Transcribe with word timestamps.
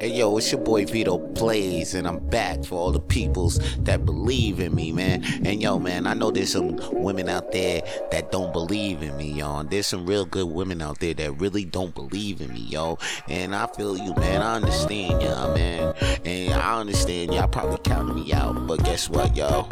Hey 0.00 0.14
yo, 0.14 0.36
it's 0.36 0.52
your 0.52 0.60
boy 0.60 0.86
Vito 0.86 1.18
Blaze, 1.18 1.92
and 1.94 2.06
I'm 2.06 2.20
back 2.20 2.64
for 2.64 2.76
all 2.76 2.92
the 2.92 3.00
peoples 3.00 3.58
that 3.80 4.04
believe 4.04 4.60
in 4.60 4.72
me, 4.72 4.92
man. 4.92 5.24
And 5.44 5.60
yo, 5.60 5.80
man, 5.80 6.06
I 6.06 6.14
know 6.14 6.30
there's 6.30 6.52
some 6.52 6.78
women 6.92 7.28
out 7.28 7.50
there 7.50 7.82
that 8.12 8.30
don't 8.30 8.52
believe 8.52 9.02
in 9.02 9.16
me. 9.16 9.40
And 9.40 9.68
there's 9.68 9.88
some 9.88 10.06
real 10.06 10.24
good 10.24 10.46
women 10.46 10.82
out 10.82 11.00
there 11.00 11.14
that 11.14 11.40
really 11.40 11.64
don't 11.64 11.96
believe 11.96 12.40
in 12.40 12.54
me, 12.54 12.60
yo. 12.60 12.96
And 13.26 13.56
I 13.56 13.66
feel 13.66 13.98
you, 13.98 14.14
man. 14.14 14.40
I 14.40 14.54
understand 14.54 15.20
y'all, 15.20 15.52
man. 15.52 15.92
And 16.24 16.54
I 16.54 16.78
understand 16.78 17.34
y'all 17.34 17.48
probably 17.48 17.78
counting 17.78 18.14
me 18.14 18.32
out, 18.32 18.68
but 18.68 18.84
guess 18.84 19.08
what, 19.10 19.36
yo? 19.36 19.62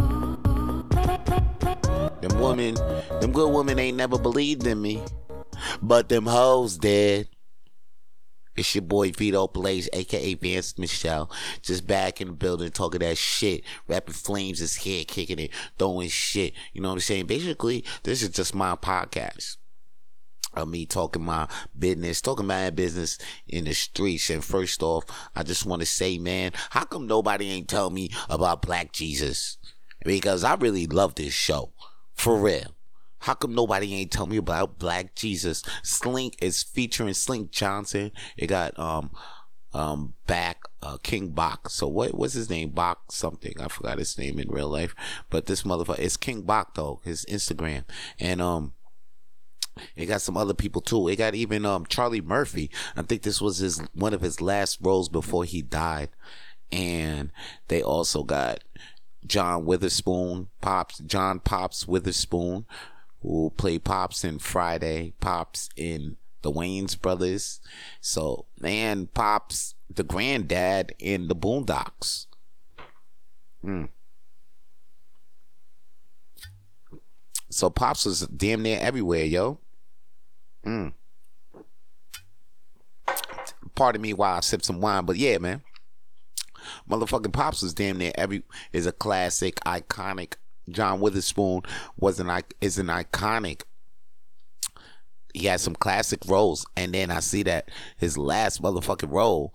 Them 2.20 2.40
women, 2.40 2.74
them 3.20 3.30
good 3.30 3.52
women 3.54 3.78
ain't 3.78 3.96
never 3.96 4.18
believed 4.18 4.66
in 4.66 4.82
me. 4.82 5.04
But 5.80 6.08
them 6.08 6.26
hoes 6.26 6.78
did. 6.78 7.28
It's 8.56 8.74
your 8.74 8.82
boy 8.82 9.12
Vito 9.12 9.48
Blaze, 9.48 9.88
aka 9.92 10.34
Vance 10.34 10.78
Michelle, 10.78 11.30
just 11.62 11.86
back 11.86 12.20
in 12.20 12.28
the 12.28 12.34
building 12.34 12.70
talking 12.70 13.00
that 13.00 13.18
shit. 13.18 13.64
Rapping 13.88 14.14
flames 14.14 14.60
is 14.60 14.76
here, 14.76 15.04
kicking 15.04 15.38
it, 15.38 15.50
throwing 15.78 16.08
shit. 16.08 16.54
You 16.72 16.80
know 16.80 16.88
what 16.88 16.94
I'm 16.94 17.00
saying? 17.00 17.26
Basically, 17.26 17.84
this 18.02 18.22
is 18.22 18.30
just 18.30 18.54
my 18.54 18.76
podcast 18.76 19.56
of 20.54 20.68
me 20.68 20.86
talking 20.86 21.22
my 21.22 21.46
business, 21.78 22.20
talking 22.20 22.46
my 22.46 22.70
business 22.70 23.18
in 23.46 23.64
the 23.64 23.74
streets. 23.74 24.30
And 24.30 24.44
first 24.44 24.82
off, 24.82 25.04
I 25.34 25.42
just 25.42 25.66
want 25.66 25.80
to 25.80 25.86
say, 25.86 26.18
man, 26.18 26.52
how 26.70 26.84
come 26.84 27.06
nobody 27.06 27.50
ain't 27.50 27.68
tell 27.68 27.90
me 27.90 28.10
about 28.28 28.62
Black 28.62 28.92
Jesus? 28.92 29.58
Because 30.04 30.44
I 30.44 30.54
really 30.54 30.86
love 30.86 31.14
this 31.14 31.34
show. 31.34 31.72
For 32.14 32.38
real. 32.38 32.75
How 33.20 33.34
come 33.34 33.54
nobody 33.54 33.94
ain't 33.94 34.10
tell 34.10 34.26
me 34.26 34.36
about 34.36 34.78
Black 34.78 35.14
Jesus? 35.14 35.62
Slink 35.82 36.36
is 36.42 36.62
featuring 36.62 37.14
Slink 37.14 37.50
Johnson. 37.50 38.12
It 38.36 38.46
got 38.46 38.78
um 38.78 39.10
um 39.72 40.14
back 40.26 40.62
uh 40.82 40.98
King 41.02 41.30
Bach. 41.30 41.70
So 41.70 41.86
what 41.86 42.14
what's 42.14 42.34
his 42.34 42.50
name? 42.50 42.70
Bach 42.70 43.10
something. 43.10 43.54
I 43.60 43.68
forgot 43.68 43.98
his 43.98 44.16
name 44.18 44.38
in 44.38 44.48
real 44.48 44.68
life. 44.68 44.94
But 45.30 45.46
this 45.46 45.62
motherfucker 45.62 45.98
is 45.98 46.16
King 46.16 46.42
Bach 46.42 46.74
though, 46.74 47.00
his 47.04 47.24
Instagram. 47.26 47.84
And 48.18 48.40
um 48.40 48.72
it 49.94 50.06
got 50.06 50.22
some 50.22 50.36
other 50.36 50.54
people 50.54 50.80
too. 50.80 51.08
It 51.08 51.16
got 51.16 51.34
even 51.34 51.66
um 51.66 51.86
Charlie 51.86 52.20
Murphy. 52.20 52.70
I 52.96 53.02
think 53.02 53.22
this 53.22 53.40
was 53.40 53.58
his 53.58 53.82
one 53.94 54.14
of 54.14 54.22
his 54.22 54.40
last 54.40 54.78
roles 54.80 55.08
before 55.08 55.44
he 55.44 55.62
died. 55.62 56.10
And 56.72 57.30
they 57.68 57.82
also 57.82 58.22
got 58.22 58.64
John 59.26 59.64
Witherspoon, 59.64 60.48
Pops, 60.60 60.98
John 60.98 61.40
Pops 61.40 61.86
Witherspoon, 61.86 62.66
who 63.26 63.52
play 63.56 63.76
Pops 63.76 64.24
in 64.24 64.38
Friday, 64.38 65.12
Pops 65.20 65.68
in 65.76 66.16
the 66.42 66.52
Wayans 66.52 67.00
Brothers. 67.00 67.60
So, 68.00 68.46
man, 68.60 69.08
Pops, 69.08 69.74
the 69.92 70.04
granddad 70.04 70.94
in 71.00 71.26
the 71.26 71.34
Boondocks. 71.34 72.26
Hmm. 73.62 73.86
So 77.50 77.68
Pops 77.68 78.04
was 78.04 78.20
damn 78.28 78.62
near 78.62 78.78
everywhere, 78.80 79.24
yo. 79.24 79.58
Mm. 80.64 80.92
Pardon 83.74 84.02
me 84.02 84.12
while 84.12 84.36
I 84.36 84.40
sip 84.40 84.62
some 84.62 84.80
wine, 84.80 85.04
but 85.04 85.16
yeah, 85.16 85.38
man. 85.38 85.62
Motherfucking 86.88 87.32
Pops 87.32 87.62
was 87.62 87.74
damn 87.74 87.98
near 87.98 88.12
every 88.14 88.44
is 88.72 88.86
a 88.86 88.92
classic, 88.92 89.56
iconic. 89.66 90.34
John 90.68 91.00
Witherspoon 91.00 91.62
was 91.96 92.20
an 92.20 92.30
is 92.60 92.78
an 92.78 92.86
iconic. 92.86 93.62
He 95.34 95.46
had 95.46 95.60
some 95.60 95.74
classic 95.74 96.20
roles, 96.26 96.66
and 96.76 96.94
then 96.94 97.10
I 97.10 97.20
see 97.20 97.42
that 97.42 97.70
his 97.98 98.16
last 98.16 98.62
motherfucking 98.62 99.12
role 99.12 99.52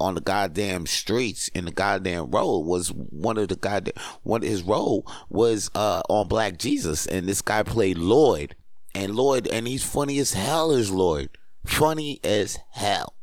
on 0.00 0.14
the 0.14 0.20
goddamn 0.20 0.86
streets 0.86 1.48
in 1.48 1.64
the 1.64 1.70
goddamn 1.70 2.30
road 2.30 2.60
was 2.60 2.88
one 2.88 3.38
of 3.38 3.48
the 3.48 3.56
goddamn 3.56 3.94
one 4.22 4.42
his 4.42 4.62
role 4.62 5.06
was 5.28 5.70
uh 5.74 6.02
on 6.08 6.28
Black 6.28 6.58
Jesus, 6.58 7.06
and 7.06 7.28
this 7.28 7.42
guy 7.42 7.62
played 7.62 7.98
Lloyd, 7.98 8.54
and 8.94 9.14
Lloyd, 9.14 9.46
and 9.46 9.66
he's 9.66 9.84
funny 9.84 10.18
as 10.18 10.34
hell 10.34 10.72
as 10.72 10.90
Lloyd, 10.90 11.30
funny 11.64 12.20
as 12.22 12.58
hell. 12.72 13.14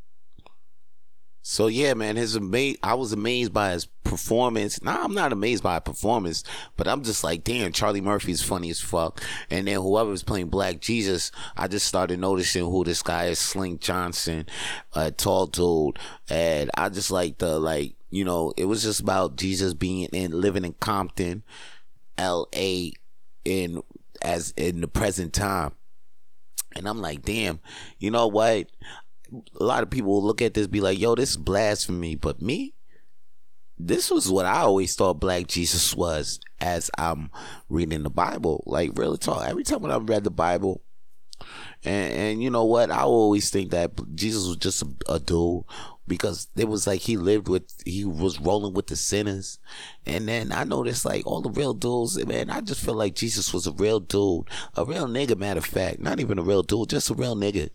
So 1.41 1.68
yeah, 1.68 1.94
man, 1.94 2.18
his 2.18 2.35
ama- 2.35 2.75
I 2.84 2.94
was 2.94 3.13
amazed 3.13 3.53
by 3.53 3.72
his 3.72 3.85
performance. 4.03 4.81
Nah, 4.84 5.03
I'm 5.03 5.13
not 5.13 5.34
amazed 5.34 5.63
by 5.63 5.78
a 5.78 5.81
performance, 5.81 6.44
but 6.78 6.88
I'm 6.88 7.03
just 7.03 7.24
like, 7.24 7.44
damn, 7.44 7.72
Charlie 7.72 8.02
Murphy's 8.02 8.44
funny 8.44 8.69
as 8.69 8.79
fuck. 8.79 9.22
And 9.50 9.68
then 9.68 9.75
whoever 9.75 10.09
was 10.09 10.24
playing 10.24 10.50
Black 10.50 10.80
Jesus, 10.81 11.31
I 11.57 11.68
just 11.68 11.88
started 11.88 12.19
noticing 12.19 12.66
who 12.66 12.84
this 12.84 13.01
guy 13.01 13.25
is, 13.25 13.40
Slink 13.40 13.81
Johnson, 13.81 14.46
a 14.94 15.12
tall 15.12 15.47
dude, 15.47 15.97
and 16.30 16.69
I 16.78 16.90
just 16.90 17.09
like 17.09 17.40
the 17.40 17.59
like, 17.59 17.96
you 18.09 18.25
know, 18.25 18.53
it 18.57 18.66
was 18.66 18.84
just 18.84 19.00
about 19.00 19.38
Jesus 19.38 19.74
being 19.74 20.09
in 20.12 20.40
living 20.40 20.66
in 20.66 20.74
Compton, 20.74 21.44
L.A. 22.18 22.91
in 23.46 23.81
as 24.22 24.53
in 24.57 24.81
the 24.81 24.88
present 24.88 25.34
time. 25.34 25.72
And 26.75 26.88
I'm 26.88 27.01
like, 27.01 27.24
damn, 27.24 27.59
you 28.00 28.12
know 28.12 28.28
what? 28.28 28.68
A 29.59 29.64
lot 29.64 29.84
of 29.84 29.90
people 29.90 30.12
will 30.12 30.24
look 30.24 30.42
at 30.42 30.53
this 30.53 30.68
be 30.68 30.81
like, 30.81 31.00
yo, 31.00 31.16
this 31.16 31.31
is 31.31 31.38
blasphemy. 31.38 32.16
But 32.16 32.42
me, 32.42 32.74
this 33.78 34.12
was 34.12 34.30
what 34.30 34.46
I 34.46 34.59
always 34.62 34.96
thought 34.96 35.19
Black 35.19 35.47
Jesus 35.47 35.96
was 35.96 36.40
as 36.59 36.92
I'm 36.97 37.31
reading 37.69 38.03
the 38.03 38.09
Bible. 38.09 38.64
Like, 38.66 38.92
really 38.96 39.18
talk. 39.18 39.47
Every 39.47 39.64
time 39.64 39.81
when 39.81 39.92
I 39.92 39.97
read 39.97 40.24
the 40.24 40.31
Bible, 40.31 40.81
and, 41.84 42.14
and 42.14 42.44
you 42.44 42.50
know 42.50 42.66
what? 42.66 42.92
I 42.92 43.02
always 43.02 43.50
think 43.50 43.72
that 43.72 43.92
Jesus 44.16 44.47
was 44.47 44.58
just 44.58 44.84
a, 44.84 45.14
a 45.14 45.19
dude 45.19 45.63
because 46.08 46.48
it 46.56 46.68
was 46.68 46.86
like 46.86 47.02
he 47.02 47.18
lived 47.18 47.48
with, 47.48 47.74
he 47.86 48.06
was 48.06 48.40
rolling 48.40 48.74
with 48.74 48.88
the 48.88 48.96
sinners. 48.96 49.58
And 50.06 50.28
then 50.28 50.52
I 50.52 50.63
noticed 50.63 51.06
like 51.06 51.25
all 51.25 51.42
the 51.42 51.50
real 51.50 51.74
dudes, 51.74 52.24
man, 52.25 52.50
I 52.50 52.62
just 52.62 52.84
feel 52.84 52.94
like 52.94 53.16
Jesus 53.16 53.53
was 53.53 53.66
a 53.66 53.72
real 53.72 54.00
dude, 54.00 54.48
a 54.75 54.86
real 54.86 55.08
nigga, 55.08 55.38
matter 55.38 55.59
of 55.59 55.66
fact. 55.66 56.00
Not 56.00 56.19
even 56.19 56.38
a 56.38 56.44
real 56.44 56.63
dude, 56.63 56.90
just 56.90 57.09
a 57.09 57.16
real 57.16 57.36
nigga. 57.36 57.69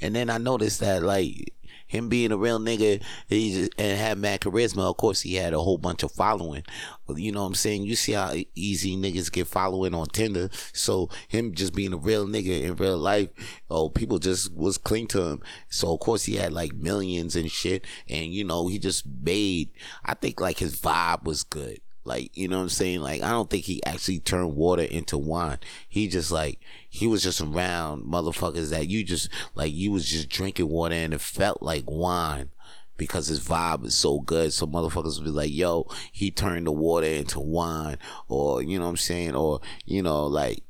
And 0.00 0.14
then 0.14 0.30
I 0.30 0.38
noticed 0.38 0.80
that 0.80 1.02
like 1.02 1.54
him 1.88 2.08
being 2.08 2.32
a 2.32 2.36
real 2.36 2.60
nigga 2.60 3.02
he 3.28 3.52
just, 3.52 3.72
and 3.78 3.98
had 3.98 4.18
mad 4.18 4.42
charisma, 4.42 4.90
of 4.90 4.96
course 4.98 5.22
he 5.22 5.34
had 5.34 5.54
a 5.54 5.60
whole 5.60 5.78
bunch 5.78 6.02
of 6.02 6.12
following. 6.12 6.62
You 7.08 7.32
know 7.32 7.40
what 7.40 7.48
I'm 7.48 7.54
saying? 7.54 7.84
You 7.84 7.96
see 7.96 8.12
how 8.12 8.34
easy 8.54 8.96
niggas 8.96 9.32
get 9.32 9.46
following 9.46 9.94
on 9.94 10.06
Tinder. 10.08 10.50
So 10.72 11.08
him 11.28 11.54
just 11.54 11.74
being 11.74 11.94
a 11.94 11.96
real 11.96 12.26
nigga 12.26 12.62
in 12.62 12.76
real 12.76 12.98
life, 12.98 13.30
oh 13.70 13.88
people 13.88 14.18
just 14.18 14.52
was 14.52 14.76
cling 14.78 15.06
to 15.08 15.22
him. 15.22 15.42
So 15.70 15.94
of 15.94 16.00
course 16.00 16.24
he 16.24 16.36
had 16.36 16.52
like 16.52 16.74
millions 16.74 17.34
and 17.34 17.50
shit. 17.50 17.86
And 18.08 18.26
you 18.26 18.44
know, 18.44 18.68
he 18.68 18.78
just 18.78 19.04
made 19.06 19.70
I 20.04 20.14
think 20.14 20.40
like 20.40 20.58
his 20.58 20.78
vibe 20.78 21.24
was 21.24 21.42
good. 21.42 21.80
Like, 22.08 22.36
you 22.36 22.48
know 22.48 22.56
what 22.56 22.62
I'm 22.64 22.68
saying? 22.70 23.00
Like, 23.00 23.22
I 23.22 23.30
don't 23.30 23.50
think 23.50 23.66
he 23.66 23.84
actually 23.84 24.18
turned 24.18 24.56
water 24.56 24.82
into 24.82 25.18
wine. 25.18 25.58
He 25.88 26.08
just 26.08 26.32
like, 26.32 26.58
he 26.88 27.06
was 27.06 27.22
just 27.22 27.40
around 27.40 28.04
motherfuckers 28.04 28.70
that 28.70 28.88
you 28.88 29.04
just, 29.04 29.28
like, 29.54 29.72
you 29.72 29.92
was 29.92 30.08
just 30.08 30.30
drinking 30.30 30.68
water 30.68 30.94
and 30.94 31.12
it 31.12 31.20
felt 31.20 31.62
like 31.62 31.84
wine 31.86 32.48
because 32.96 33.28
his 33.28 33.46
vibe 33.46 33.84
is 33.84 33.94
so 33.94 34.20
good. 34.20 34.54
So 34.54 34.66
motherfuckers 34.66 35.18
would 35.18 35.26
be 35.26 35.30
like, 35.30 35.52
yo, 35.52 35.86
he 36.10 36.30
turned 36.30 36.66
the 36.66 36.72
water 36.72 37.06
into 37.06 37.40
wine. 37.40 37.98
Or, 38.26 38.62
you 38.62 38.78
know 38.78 38.86
what 38.86 38.90
I'm 38.92 38.96
saying? 38.96 39.36
Or, 39.36 39.60
you 39.84 40.02
know, 40.02 40.26
like, 40.26 40.62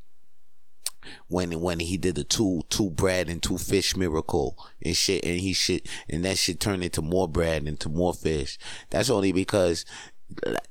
when 1.29 1.61
when 1.61 1.81
he 1.81 1.97
did 1.97 2.17
the 2.17 2.25
two 2.25 2.63
two 2.69 2.91
bread 2.91 3.31
and 3.31 3.43
two 3.43 3.57
fish 3.57 3.97
miracle 3.97 4.59
and 4.83 4.95
shit 4.95 5.25
and 5.25 5.41
he 5.41 5.55
shit 5.55 5.89
and 6.09 6.23
that 6.25 6.37
shit 6.37 6.61
turned 6.61 6.85
into 6.85 7.01
more 7.01 7.27
bread 7.29 7.59
and 7.59 7.69
into 7.69 7.89
more 7.89 8.13
fish. 8.13 8.59
That's 8.91 9.09
only 9.09 9.33
because 9.33 9.87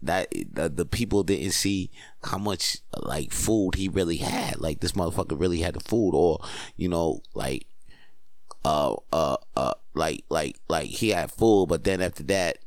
that 0.02 0.30
the, 0.54 0.70
the 0.70 0.86
people 0.86 1.24
didn't 1.24 1.52
see 1.52 1.90
how 2.24 2.38
much 2.38 2.78
like 3.02 3.32
food 3.32 3.76
he 3.76 3.88
really 3.88 4.18
had. 4.18 4.60
Like 4.60 4.80
this 4.80 4.94
motherfucker 4.94 5.40
really 5.40 5.60
had 5.60 5.76
the 5.76 5.80
food, 5.80 6.12
or 6.14 6.40
you 6.76 6.90
know, 6.90 7.22
like 7.34 7.66
uh 8.66 8.96
uh 9.12 9.38
uh 9.56 9.74
like 9.94 10.24
like 10.30 10.58
like 10.70 10.88
he 10.88 11.10
had 11.10 11.32
food, 11.32 11.68
but 11.70 11.84
then 11.84 12.02
after 12.02 12.24
that, 12.24 12.60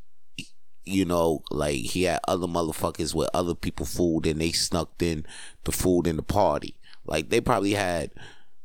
you 0.85 1.05
know, 1.05 1.43
like 1.51 1.77
he 1.77 2.05
had 2.05 2.21
other 2.27 2.47
motherfuckers 2.47 3.15
with 3.15 3.31
other 3.33 3.55
people 3.55 3.87
food, 3.87 4.27
and 4.27 4.41
they 4.41 4.53
snuck 4.53 4.91
in 5.01 5.25
the 5.65 5.73
food 5.73 6.07
in 6.07 6.17
the 6.17 6.23
party. 6.23 6.77
Like 7.05 7.31
they 7.31 7.41
probably 7.41 7.73
had 7.73 8.11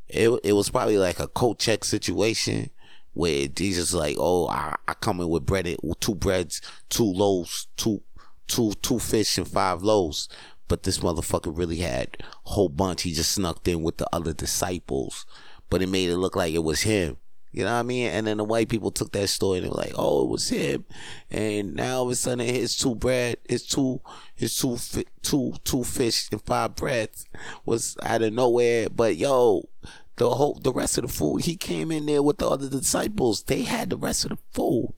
it. 0.07 0.29
It 0.43 0.53
was 0.53 0.69
probably 0.69 0.97
like 0.97 1.19
a 1.19 1.27
coat 1.27 1.59
check 1.59 1.83
situation 1.83 2.71
where 3.13 3.47
Jesus 3.47 3.93
like, 3.93 4.17
oh, 4.19 4.47
I, 4.49 4.75
I 4.87 4.93
come 4.93 5.21
in 5.21 5.29
with 5.29 5.45
bread, 5.45 5.73
two 6.01 6.15
breads, 6.15 6.61
two 6.89 7.05
loaves, 7.05 7.67
two 7.77 8.03
two 8.47 8.73
two 8.81 8.99
fish 8.99 9.37
and 9.37 9.47
five 9.47 9.81
loaves. 9.81 10.29
But 10.67 10.83
this 10.83 10.99
motherfucker 10.99 11.55
really 11.55 11.77
had 11.77 12.17
whole 12.43 12.69
bunch. 12.69 13.03
He 13.03 13.13
just 13.13 13.33
snuck 13.33 13.67
in 13.67 13.83
with 13.83 13.97
the 13.97 14.07
other 14.11 14.33
disciples. 14.33 15.25
But 15.69 15.81
it 15.81 15.89
made 15.89 16.09
it 16.09 16.17
look 16.17 16.35
like 16.35 16.53
it 16.53 16.63
was 16.63 16.81
him. 16.81 17.17
You 17.55 17.63
know 17.63 17.71
what 17.71 17.79
I 17.79 17.83
mean? 17.83 18.09
And 18.09 18.27
then 18.27 18.35
the 18.35 18.43
white 18.43 18.67
people 18.67 18.91
took 18.91 19.13
that 19.13 19.29
story 19.29 19.59
and 19.59 19.65
they 19.65 19.69
were 19.69 19.77
like, 19.77 19.93
"Oh, 19.95 20.25
it 20.25 20.29
was 20.29 20.49
him." 20.49 20.83
And 21.31 21.75
now 21.75 21.99
all 21.99 22.03
of 22.03 22.09
a 22.09 22.15
sudden, 22.15 22.45
his 22.45 22.75
two 22.75 22.95
bread, 22.95 23.37
his 23.47 23.65
two, 23.65 24.01
his 24.35 24.57
two, 24.57 24.77
two, 25.21 25.53
two 25.63 25.83
fish 25.85 26.27
and 26.33 26.41
five 26.41 26.75
breads 26.75 27.25
was 27.63 27.95
out 28.03 28.23
of 28.23 28.33
nowhere. 28.33 28.89
But 28.89 29.15
yo, 29.15 29.69
the 30.17 30.31
whole 30.31 30.55
the 30.55 30.73
rest 30.73 30.97
of 30.97 31.03
the 31.03 31.13
food. 31.13 31.45
He 31.45 31.55
came 31.55 31.91
in 31.91 32.07
there 32.07 32.21
with 32.21 32.39
the 32.39 32.49
other 32.49 32.69
disciples. 32.69 33.43
They 33.43 33.61
had 33.61 33.89
the 33.89 33.97
rest 33.97 34.25
of 34.25 34.31
the 34.31 34.37
food. 34.51 34.93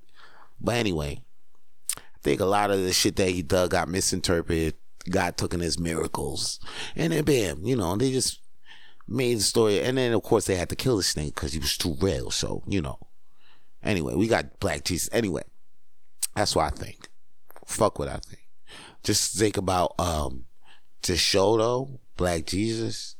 But 0.60 0.78
anyway, 0.78 1.22
I 2.18 2.20
think 2.24 2.42
a 2.42 2.46
lot 2.46 2.72
of 2.72 2.82
the 2.82 2.94
shit 2.94 3.16
that 3.18 3.30
he 3.30 3.44
dug 3.44 3.72
got 3.72 3.88
misinterpreted. 3.88 4.74
God 5.10 5.38
took 5.38 5.54
in 5.54 5.62
his 5.62 5.80
miracles, 5.80 6.60
and 6.96 7.14
then 7.14 7.24
bam, 7.24 7.62
you 7.64 7.78
know, 7.78 7.96
they 7.96 8.12
just 8.12 8.40
made 9.08 9.38
the 9.38 9.44
story. 9.44 9.82
And 9.82 9.98
then 9.98 10.12
of 10.12 10.24
course 10.24 10.46
they 10.46 10.56
had 10.56 10.68
to 10.70 10.76
kill 10.76 10.98
the 10.98 11.04
snake 11.04 11.36
because 11.36 11.54
he 11.54 11.60
was 11.60 11.78
too 11.78 11.96
real. 12.02 12.32
So 12.32 12.64
you 12.68 12.82
know. 12.82 13.00
Anyway, 13.84 14.16
we 14.16 14.28
got 14.28 14.60
Black 14.60 14.84
Jesus. 14.84 15.08
Anyway, 15.14 15.44
that's 16.36 16.56
what 16.56 16.66
I 16.66 16.76
think. 16.76 17.08
Fuck 17.66 18.00
what 18.00 18.10
I 18.10 18.18
think. 18.18 18.48
Just 19.04 19.38
think 19.38 19.56
about 19.56 19.94
um 20.00 20.46
the 21.04 21.16
show 21.16 21.58
though, 21.58 22.00
Black 22.18 22.46
Jesus, 22.46 23.16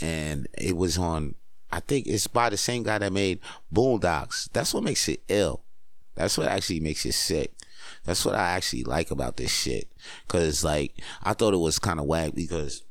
and 0.00 0.46
it 0.58 0.76
was 0.76 0.98
on. 0.98 1.36
I 1.72 1.80
think 1.80 2.06
it's 2.06 2.26
by 2.26 2.50
the 2.50 2.56
same 2.56 2.82
guy 2.82 2.98
that 2.98 3.12
made 3.12 3.38
Boondocks. 3.72 4.50
That's 4.52 4.74
what 4.74 4.82
makes 4.82 5.08
it 5.08 5.22
ill. 5.28 5.62
That's 6.16 6.36
what 6.36 6.48
actually 6.48 6.80
makes 6.80 7.06
it 7.06 7.14
sick. 7.14 7.54
That's 8.04 8.24
what 8.24 8.34
I 8.34 8.50
actually 8.50 8.84
like 8.84 9.10
about 9.10 9.36
this 9.36 9.50
shit. 9.50 9.90
Cause 10.28 10.64
like 10.64 10.94
I 11.22 11.34
thought 11.34 11.54
it 11.54 11.58
was 11.58 11.78
kind 11.78 12.00
of 12.00 12.06
whack 12.06 12.34
because 12.34 12.82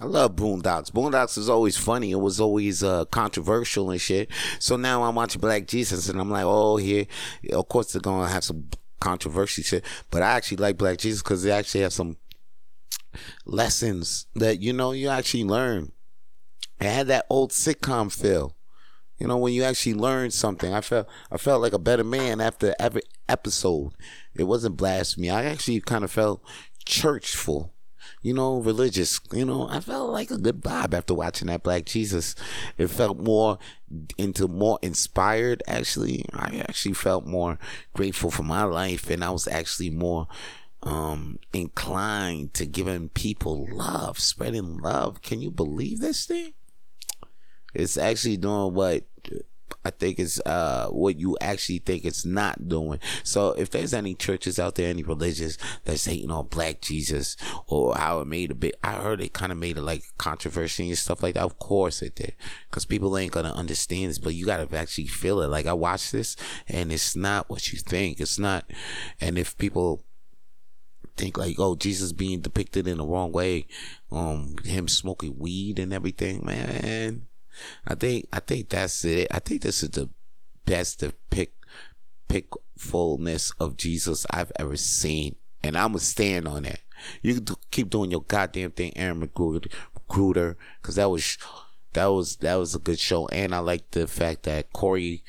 I 0.00 0.04
love 0.04 0.36
Boondocks. 0.36 0.90
Boondocks 0.90 1.38
is 1.38 1.48
always 1.48 1.76
funny. 1.76 2.10
It 2.10 2.20
was 2.20 2.38
always 2.38 2.82
uh, 2.82 3.06
controversial 3.06 3.90
and 3.90 4.00
shit. 4.00 4.30
So 4.58 4.76
now 4.76 5.04
I'm 5.04 5.14
watching 5.14 5.40
Black 5.40 5.66
Jesus 5.66 6.08
and 6.08 6.20
I'm 6.20 6.30
like, 6.30 6.44
oh, 6.44 6.76
here, 6.76 7.06
of 7.52 7.68
course 7.68 7.92
they're 7.92 8.02
gonna 8.02 8.28
have 8.28 8.44
some 8.44 8.68
controversy 9.00 9.62
shit. 9.62 9.84
But 10.10 10.22
I 10.22 10.32
actually 10.32 10.58
like 10.58 10.76
Black 10.76 10.98
Jesus 10.98 11.22
because 11.22 11.42
they 11.42 11.50
actually 11.50 11.82
have 11.82 11.92
some 11.92 12.16
lessons 13.44 14.26
that 14.34 14.60
you 14.60 14.72
know 14.72 14.92
you 14.92 15.08
actually 15.08 15.44
learn. 15.44 15.92
It 16.80 16.88
had 16.88 17.06
that 17.08 17.26
old 17.30 17.52
sitcom 17.52 18.12
feel. 18.12 18.55
You 19.18 19.26
know, 19.26 19.36
when 19.38 19.52
you 19.54 19.62
actually 19.62 19.94
learn 19.94 20.30
something, 20.30 20.72
I 20.72 20.80
felt 20.80 21.08
I 21.30 21.38
felt 21.38 21.62
like 21.62 21.72
a 21.72 21.78
better 21.78 22.04
man 22.04 22.40
after 22.40 22.74
every 22.78 23.02
episode. 23.28 23.92
It 24.34 24.44
wasn't 24.44 24.76
blasphemy. 24.76 25.30
I 25.30 25.44
actually 25.44 25.80
kind 25.80 26.04
of 26.04 26.10
felt 26.10 26.42
churchful 26.84 27.72
you 28.26 28.34
know, 28.34 28.58
religious. 28.58 29.20
You 29.32 29.44
know, 29.44 29.68
I 29.68 29.78
felt 29.78 30.10
like 30.10 30.32
a 30.32 30.38
good 30.38 30.60
vibe 30.60 30.94
after 30.94 31.14
watching 31.14 31.46
that 31.46 31.62
Black 31.62 31.84
Jesus. 31.84 32.34
It 32.76 32.88
felt 32.88 33.18
more 33.18 33.58
into 34.18 34.48
more 34.48 34.80
inspired. 34.82 35.62
Actually, 35.68 36.24
I 36.32 36.64
actually 36.68 36.94
felt 36.94 37.24
more 37.24 37.58
grateful 37.94 38.32
for 38.32 38.42
my 38.42 38.64
life, 38.64 39.10
and 39.10 39.22
I 39.22 39.30
was 39.30 39.46
actually 39.46 39.90
more 39.90 40.26
um 40.82 41.38
inclined 41.52 42.52
to 42.54 42.66
giving 42.66 43.10
people 43.10 43.68
love, 43.70 44.18
spreading 44.18 44.78
love. 44.78 45.22
Can 45.22 45.40
you 45.40 45.52
believe 45.52 46.00
this 46.00 46.26
thing? 46.26 46.54
It's 47.76 47.96
actually 47.96 48.38
doing 48.38 48.74
what 48.74 49.04
I 49.84 49.90
think 49.90 50.18
it's 50.18 50.40
uh, 50.40 50.88
what 50.88 51.18
you 51.18 51.36
actually 51.40 51.78
think 51.78 52.04
it's 52.04 52.24
not 52.24 52.68
doing. 52.68 52.98
So 53.22 53.50
if 53.52 53.70
there's 53.70 53.94
any 53.94 54.14
churches 54.14 54.58
out 54.58 54.74
there, 54.74 54.88
any 54.88 55.04
religious 55.04 55.56
that's 55.84 56.06
hating 56.06 56.30
on 56.30 56.48
Black 56.48 56.80
Jesus 56.80 57.36
or 57.68 57.94
how 57.94 58.20
it 58.20 58.26
made 58.26 58.50
a 58.50 58.54
bit, 58.54 58.74
I 58.82 58.94
heard 58.94 59.20
it 59.20 59.32
kind 59.32 59.52
of 59.52 59.58
made 59.58 59.76
it 59.76 59.82
like 59.82 60.02
controversy 60.18 60.88
and 60.88 60.98
stuff 60.98 61.22
like 61.22 61.34
that. 61.34 61.44
Of 61.44 61.58
course 61.60 62.02
it 62.02 62.16
did, 62.16 62.34
because 62.68 62.84
people 62.84 63.16
ain't 63.16 63.32
gonna 63.32 63.52
understand 63.52 64.10
this, 64.10 64.18
but 64.18 64.34
you 64.34 64.44
gotta 64.44 64.76
actually 64.76 65.06
feel 65.06 65.40
it. 65.42 65.48
Like 65.48 65.66
I 65.66 65.72
watched 65.72 66.10
this, 66.10 66.36
and 66.68 66.92
it's 66.92 67.14
not 67.14 67.48
what 67.48 67.72
you 67.72 67.78
think. 67.78 68.20
It's 68.20 68.40
not, 68.40 68.68
and 69.20 69.38
if 69.38 69.56
people 69.56 70.02
think 71.16 71.38
like, 71.38 71.56
oh, 71.58 71.76
Jesus 71.76 72.12
being 72.12 72.40
depicted 72.40 72.88
in 72.88 72.98
the 72.98 73.06
wrong 73.06 73.30
way, 73.30 73.68
um, 74.10 74.56
him 74.64 74.88
smoking 74.88 75.38
weed 75.38 75.78
and 75.78 75.92
everything, 75.92 76.44
man 76.44 77.28
I 77.86 77.94
think 77.94 78.28
I 78.32 78.40
think 78.40 78.68
that's 78.68 79.04
it. 79.04 79.28
I 79.30 79.38
think 79.38 79.62
this 79.62 79.82
is 79.82 79.90
the 79.90 80.08
best 80.64 81.04
pick 81.30 81.52
pickfulness 82.28 83.52
of 83.60 83.76
Jesus 83.76 84.26
I've 84.30 84.52
ever 84.56 84.76
seen, 84.76 85.36
and 85.62 85.76
I'm 85.76 85.90
gonna 85.90 86.00
stand 86.00 86.48
on 86.48 86.64
that. 86.64 86.80
You 87.22 87.34
can 87.34 87.56
keep 87.70 87.90
doing 87.90 88.10
your 88.10 88.22
goddamn 88.22 88.72
thing, 88.72 88.96
Aaron 88.96 89.20
McGruder, 89.20 90.56
because 90.80 90.96
that 90.96 91.10
was 91.10 91.38
that 91.92 92.06
was 92.06 92.36
that 92.36 92.56
was 92.56 92.74
a 92.74 92.78
good 92.78 92.98
show, 92.98 93.26
and 93.28 93.54
I 93.54 93.58
like 93.58 93.90
the 93.90 94.06
fact 94.06 94.44
that 94.44 94.72
Corey 94.72 95.22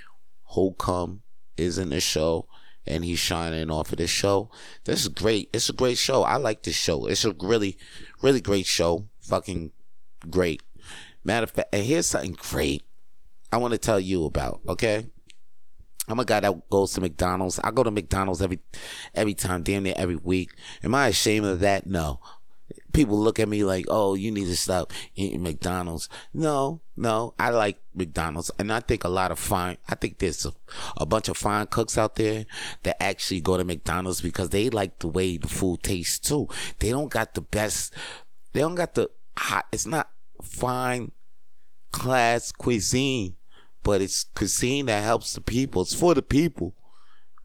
Holcomb 0.44 1.22
is 1.58 1.78
in 1.78 1.90
the 1.90 2.00
show 2.00 2.48
and 2.88 3.04
he's 3.04 3.20
shining 3.20 3.70
off 3.70 3.92
of 3.92 3.98
this 3.98 4.10
show. 4.10 4.50
This 4.86 5.02
is 5.02 5.10
great. 5.10 5.50
It's 5.54 5.70
a 5.70 5.74
great 5.74 5.98
show. 5.98 6.24
I 6.24 6.38
like 6.38 6.64
this 6.64 6.76
show. 6.76 7.06
It's 7.06 7.26
a 7.26 7.36
really, 7.42 7.78
really 8.22 8.42
great 8.42 8.66
show. 8.66 9.08
Fucking 9.22 9.72
great. 10.30 10.62
Matter 11.28 11.44
of 11.44 11.52
fact, 11.52 11.76
here's 11.76 12.06
something 12.06 12.38
great 12.40 12.84
I 13.52 13.58
want 13.58 13.74
to 13.74 13.78
tell 13.78 14.00
you 14.00 14.24
about, 14.24 14.62
okay? 14.66 15.08
I'm 16.08 16.22
a 16.22 16.26
guy 16.26 16.40
that 16.40 16.70
goes 16.70 16.94
to 16.94 17.02
McDonald's. 17.02 17.60
I 17.62 17.72
go 17.72 17.84
to 17.84 17.92
McDonald's 17.92 18.42
every 18.42 18.60
every 19.14 19.34
time, 19.34 19.62
damn 19.62 19.84
near 19.84 19.94
every 19.98 20.16
week. 20.16 20.52
Am 20.86 20.96
I 20.96 21.08
ashamed 21.10 21.46
of 21.46 21.60
that? 21.60 21.86
No. 21.86 22.22
People 22.94 23.20
look 23.20 23.40
at 23.40 23.50
me 23.50 23.66
like, 23.66 23.86
oh, 23.90 24.16
you 24.16 24.32
need 24.32 24.46
to 24.46 24.56
stop 24.56 24.94
eating 25.16 25.44
McDonald's. 25.44 26.08
No, 26.34 26.80
no, 26.96 27.34
I 27.38 27.50
like 27.50 27.80
McDonald's. 27.94 28.50
And 28.58 28.72
I 28.72 28.80
think 28.80 29.04
a 29.04 29.10
lot 29.10 29.32
of 29.32 29.38
fine, 29.38 29.78
I 29.90 29.96
think 29.96 30.20
there's 30.20 30.46
a, 30.46 30.54
a 30.96 31.06
bunch 31.06 31.28
of 31.28 31.36
fine 31.36 31.68
cooks 31.68 31.98
out 31.98 32.16
there 32.16 32.46
that 32.84 33.04
actually 33.04 33.42
go 33.42 33.58
to 33.58 33.66
McDonald's 33.66 34.22
because 34.22 34.50
they 34.50 34.70
like 34.70 35.00
the 35.00 35.10
way 35.10 35.36
the 35.36 35.50
food 35.50 35.84
tastes 35.84 36.20
too. 36.20 36.48
They 36.80 36.90
don't 36.90 37.12
got 37.12 37.34
the 37.34 37.42
best, 37.42 37.94
they 38.54 38.62
don't 38.62 38.76
got 38.76 38.96
the 38.96 39.10
hot, 39.38 39.66
it's 39.74 39.86
not 39.86 40.10
fine 40.42 41.12
class 41.92 42.52
cuisine, 42.52 43.36
but 43.84 44.02
it's 44.02 44.26
cuisine 44.36 44.88
that 44.88 45.04
helps 45.04 45.34
the 45.34 45.42
people. 45.42 45.84
It's 45.84 45.94
for 45.94 46.14
the 46.14 46.22
people. 46.22 46.76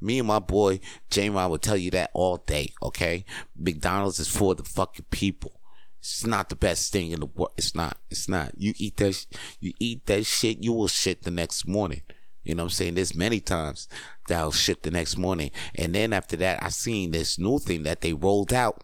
Me 0.01 0.19
and 0.19 0.27
my 0.27 0.41
boy 0.41 0.81
Jamie, 1.11 1.39
I 1.39 1.47
will 1.47 1.59
tell 1.59 1.77
you 1.77 1.91
that 1.93 2.11
all 2.13 2.39
day. 2.39 2.73
Okay, 2.83 3.25
McDonald's 3.57 4.19
is 4.19 4.29
for 4.29 4.55
the 4.55 4.65
fucking 4.65 5.07
people. 5.11 5.61
It's 6.01 6.27
not 6.27 6.49
the 6.49 6.57
best 6.57 6.93
thing 6.93 7.13
in 7.13 7.21
the 7.21 7.27
world. 7.27 7.53
It's 7.57 7.77
not. 7.77 7.97
It's 8.11 8.29
not. 8.29 8.53
You 8.57 8.75
eat 8.77 8.97
that. 8.97 9.25
You 9.61 9.73
eat 9.79 10.07
that 10.07 10.27
shit. 10.27 10.63
You 10.63 10.73
will 10.73 10.89
shit 10.89 11.23
the 11.23 11.31
next 11.31 11.69
morning. 11.69 12.03
You 12.43 12.57
know 12.57 12.65
what 12.65 12.73
I'm 12.73 12.75
saying? 12.75 12.95
There's 12.95 13.15
many 13.15 13.39
times 13.39 13.87
that 14.27 14.41
I'll 14.41 14.51
shit 14.51 14.83
the 14.83 14.91
next 14.91 15.17
morning. 15.17 15.53
And 15.77 15.95
then 15.95 16.13
after 16.13 16.37
that, 16.39 16.61
I 16.61 16.71
seen 16.71 17.13
this 17.13 17.39
new 17.39 17.61
thing 17.61 17.85
that 17.85 18.01
they 18.01 18.13
rolled 18.13 18.53
out 18.53 18.83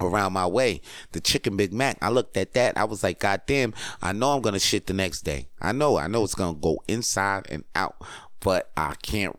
around 0.00 0.32
my 0.32 0.46
way. 0.46 0.80
The 1.12 1.20
chicken 1.20 1.56
Big 1.56 1.72
Mac. 1.72 1.98
I 2.00 2.08
looked 2.08 2.36
at 2.36 2.54
that. 2.54 2.76
I 2.76 2.84
was 2.84 3.02
like, 3.02 3.20
God 3.20 3.42
damn, 3.46 3.74
I 4.00 4.12
know 4.12 4.30
I'm 4.30 4.40
gonna 4.40 4.58
shit 4.58 4.86
the 4.86 4.94
next 4.94 5.22
day. 5.22 5.48
I 5.60 5.72
know, 5.72 5.96
I 5.96 6.06
know 6.06 6.24
it's 6.24 6.34
gonna 6.34 6.58
go 6.58 6.82
inside 6.88 7.46
and 7.48 7.64
out, 7.74 7.96
but 8.40 8.70
I 8.76 8.94
can't 9.02 9.38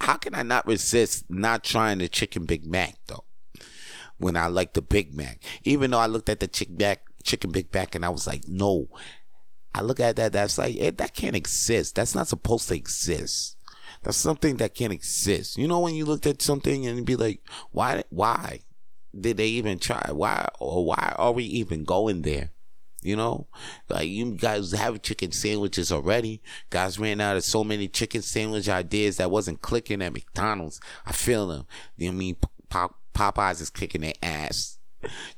how 0.00 0.16
can 0.16 0.34
I 0.34 0.42
not 0.42 0.66
resist 0.66 1.26
not 1.28 1.62
trying 1.62 1.98
the 1.98 2.08
chicken 2.08 2.44
Big 2.44 2.66
Mac 2.66 2.96
though? 3.06 3.24
When 4.18 4.36
I 4.36 4.46
like 4.46 4.72
the 4.72 4.82
Big 4.82 5.14
Mac. 5.14 5.40
Even 5.64 5.90
though 5.90 5.98
I 5.98 6.06
looked 6.06 6.28
at 6.28 6.40
the 6.40 6.48
chicken 6.48 6.76
back 6.76 7.02
chicken 7.22 7.50
Big 7.50 7.72
Mac 7.72 7.94
and 7.94 8.04
I 8.04 8.08
was 8.08 8.26
like, 8.26 8.48
no. 8.48 8.88
I 9.74 9.82
look 9.82 10.00
at 10.00 10.16
that, 10.16 10.32
that's 10.32 10.58
like 10.58 10.76
eh, 10.78 10.90
that 10.96 11.14
can't 11.14 11.36
exist. 11.36 11.94
That's 11.94 12.14
not 12.14 12.28
supposed 12.28 12.68
to 12.68 12.74
exist. 12.74 13.56
That's 14.02 14.16
something 14.16 14.56
that 14.56 14.74
can't 14.74 14.92
exist. 14.92 15.58
You 15.58 15.68
know 15.68 15.80
when 15.80 15.94
you 15.94 16.06
looked 16.06 16.26
at 16.26 16.42
something 16.42 16.86
and 16.86 17.06
be 17.06 17.16
like, 17.16 17.40
why 17.70 18.02
why? 18.10 18.60
Did 19.18 19.36
they 19.36 19.46
even 19.46 19.78
try? 19.78 20.10
Why 20.12 20.48
or 20.58 20.84
why 20.84 21.14
are 21.18 21.32
we 21.32 21.44
even 21.44 21.84
going 21.84 22.22
there? 22.22 22.50
You 23.02 23.16
know, 23.16 23.46
like 23.88 24.08
you 24.08 24.32
guys 24.32 24.72
have 24.72 25.00
chicken 25.00 25.32
sandwiches 25.32 25.90
already. 25.90 26.42
Guys 26.68 26.98
ran 26.98 27.20
out 27.20 27.36
of 27.36 27.44
so 27.44 27.64
many 27.64 27.88
chicken 27.88 28.20
sandwich 28.20 28.68
ideas 28.68 29.16
that 29.16 29.30
wasn't 29.30 29.62
clicking 29.62 30.02
at 30.02 30.12
McDonald's. 30.12 30.80
I 31.06 31.12
feel 31.12 31.48
them. 31.48 31.66
You 31.96 32.10
know 32.10 32.16
I 32.16 32.18
mean? 32.18 32.36
Pop, 32.68 32.96
Popeyes 33.14 33.62
is 33.62 33.70
kicking 33.70 34.02
their 34.02 34.12
ass. 34.22 34.78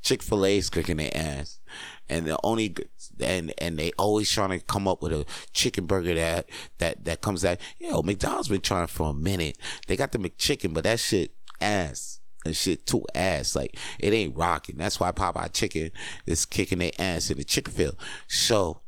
Chick 0.03 0.25
Fil 0.25 0.45
A 0.45 0.59
is 0.59 0.71
kicking 0.71 0.97
their 0.97 1.17
ass, 1.17 1.61
and 2.09 2.27
the 2.27 2.37
only 2.43 2.75
and 3.21 3.55
and 3.59 3.79
they 3.79 3.93
always 3.97 4.29
trying 4.29 4.51
to 4.51 4.59
come 4.59 4.89
up 4.89 5.01
with 5.01 5.13
a 5.13 5.25
chicken 5.53 5.87
burger 5.87 6.15
that 6.15 6.49
that 6.79 7.05
that 7.05 7.21
comes 7.21 7.45
out. 7.45 7.59
Yo, 7.79 8.03
McDonald's 8.03 8.49
been 8.49 8.61
trying 8.61 8.89
for 8.89 9.11
a 9.11 9.15
minute. 9.15 9.57
They 9.87 9.97
got 9.97 10.11
the 10.11 10.19
McChicken, 10.19 10.75
but 10.75 10.83
that 10.83 10.99
shit 10.99 11.31
ass 11.61 12.19
and 12.45 12.57
shit 12.57 12.87
too 12.87 13.05
ass. 13.15 13.57
Like 13.57 13.77
it 13.99 14.13
ain't 14.13 14.37
rocking. 14.37 14.77
That's 14.77 15.01
why 15.01 15.13
Popeye 15.13 15.53
Chicken 15.53 15.91
is 16.27 16.45
kicking 16.45 16.79
their 16.79 16.93
ass 16.99 17.31
in 17.31 17.39
the 17.39 17.45
chicken 17.45 17.73
field. 17.73 17.97
So 18.29 18.81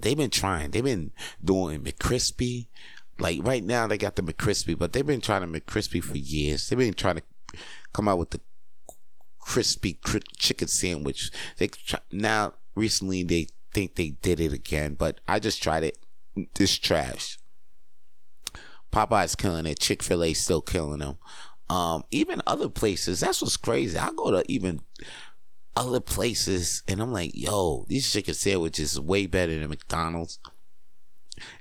they've 0.00 0.16
been 0.16 0.30
trying. 0.30 0.70
They've 0.70 0.84
been 0.84 1.12
doing 1.42 1.80
McCrispy. 1.80 2.68
Like 3.18 3.40
right 3.42 3.64
now 3.64 3.86
they 3.86 3.98
got 3.98 4.16
the 4.16 4.22
McCrispy, 4.22 4.78
but 4.78 4.92
they've 4.92 5.06
been 5.06 5.20
trying 5.20 5.40
to 5.42 5.60
McCrispy 5.60 6.02
for 6.02 6.18
years. 6.18 6.68
They've 6.68 6.78
been 6.78 6.94
trying 6.94 7.16
to 7.16 7.22
come 7.92 8.08
out 8.08 8.18
with 8.18 8.30
the 8.30 8.40
crispy 9.38 9.98
chicken 10.36 10.68
sandwich. 10.68 11.30
They 11.58 11.68
try, 11.68 12.00
now 12.10 12.54
recently 12.74 13.22
they 13.22 13.48
think 13.74 13.94
they 13.94 14.10
did 14.10 14.40
it 14.40 14.52
again, 14.52 14.94
but 14.94 15.20
I 15.28 15.38
just 15.38 15.62
tried 15.62 15.84
it. 15.84 15.98
This 16.54 16.78
trash. 16.78 17.38
Popeye's 18.92 19.34
killing 19.34 19.66
it. 19.66 19.78
Chick 19.78 20.02
Fil 20.02 20.22
A 20.22 20.32
still 20.34 20.60
killing 20.60 21.00
them. 21.00 21.18
Um, 21.72 22.04
even 22.10 22.42
other 22.46 22.68
places. 22.68 23.20
That's 23.20 23.40
what's 23.40 23.56
crazy. 23.56 23.96
I 23.96 24.10
go 24.14 24.30
to 24.30 24.44
even 24.46 24.80
other 25.74 26.00
places, 26.00 26.82
and 26.86 27.00
I'm 27.00 27.14
like, 27.14 27.30
yo, 27.32 27.86
these 27.88 28.12
chicken 28.12 28.34
sandwiches 28.34 28.92
is 28.92 29.00
way 29.00 29.26
better 29.26 29.58
than 29.58 29.70
McDonald's. 29.70 30.38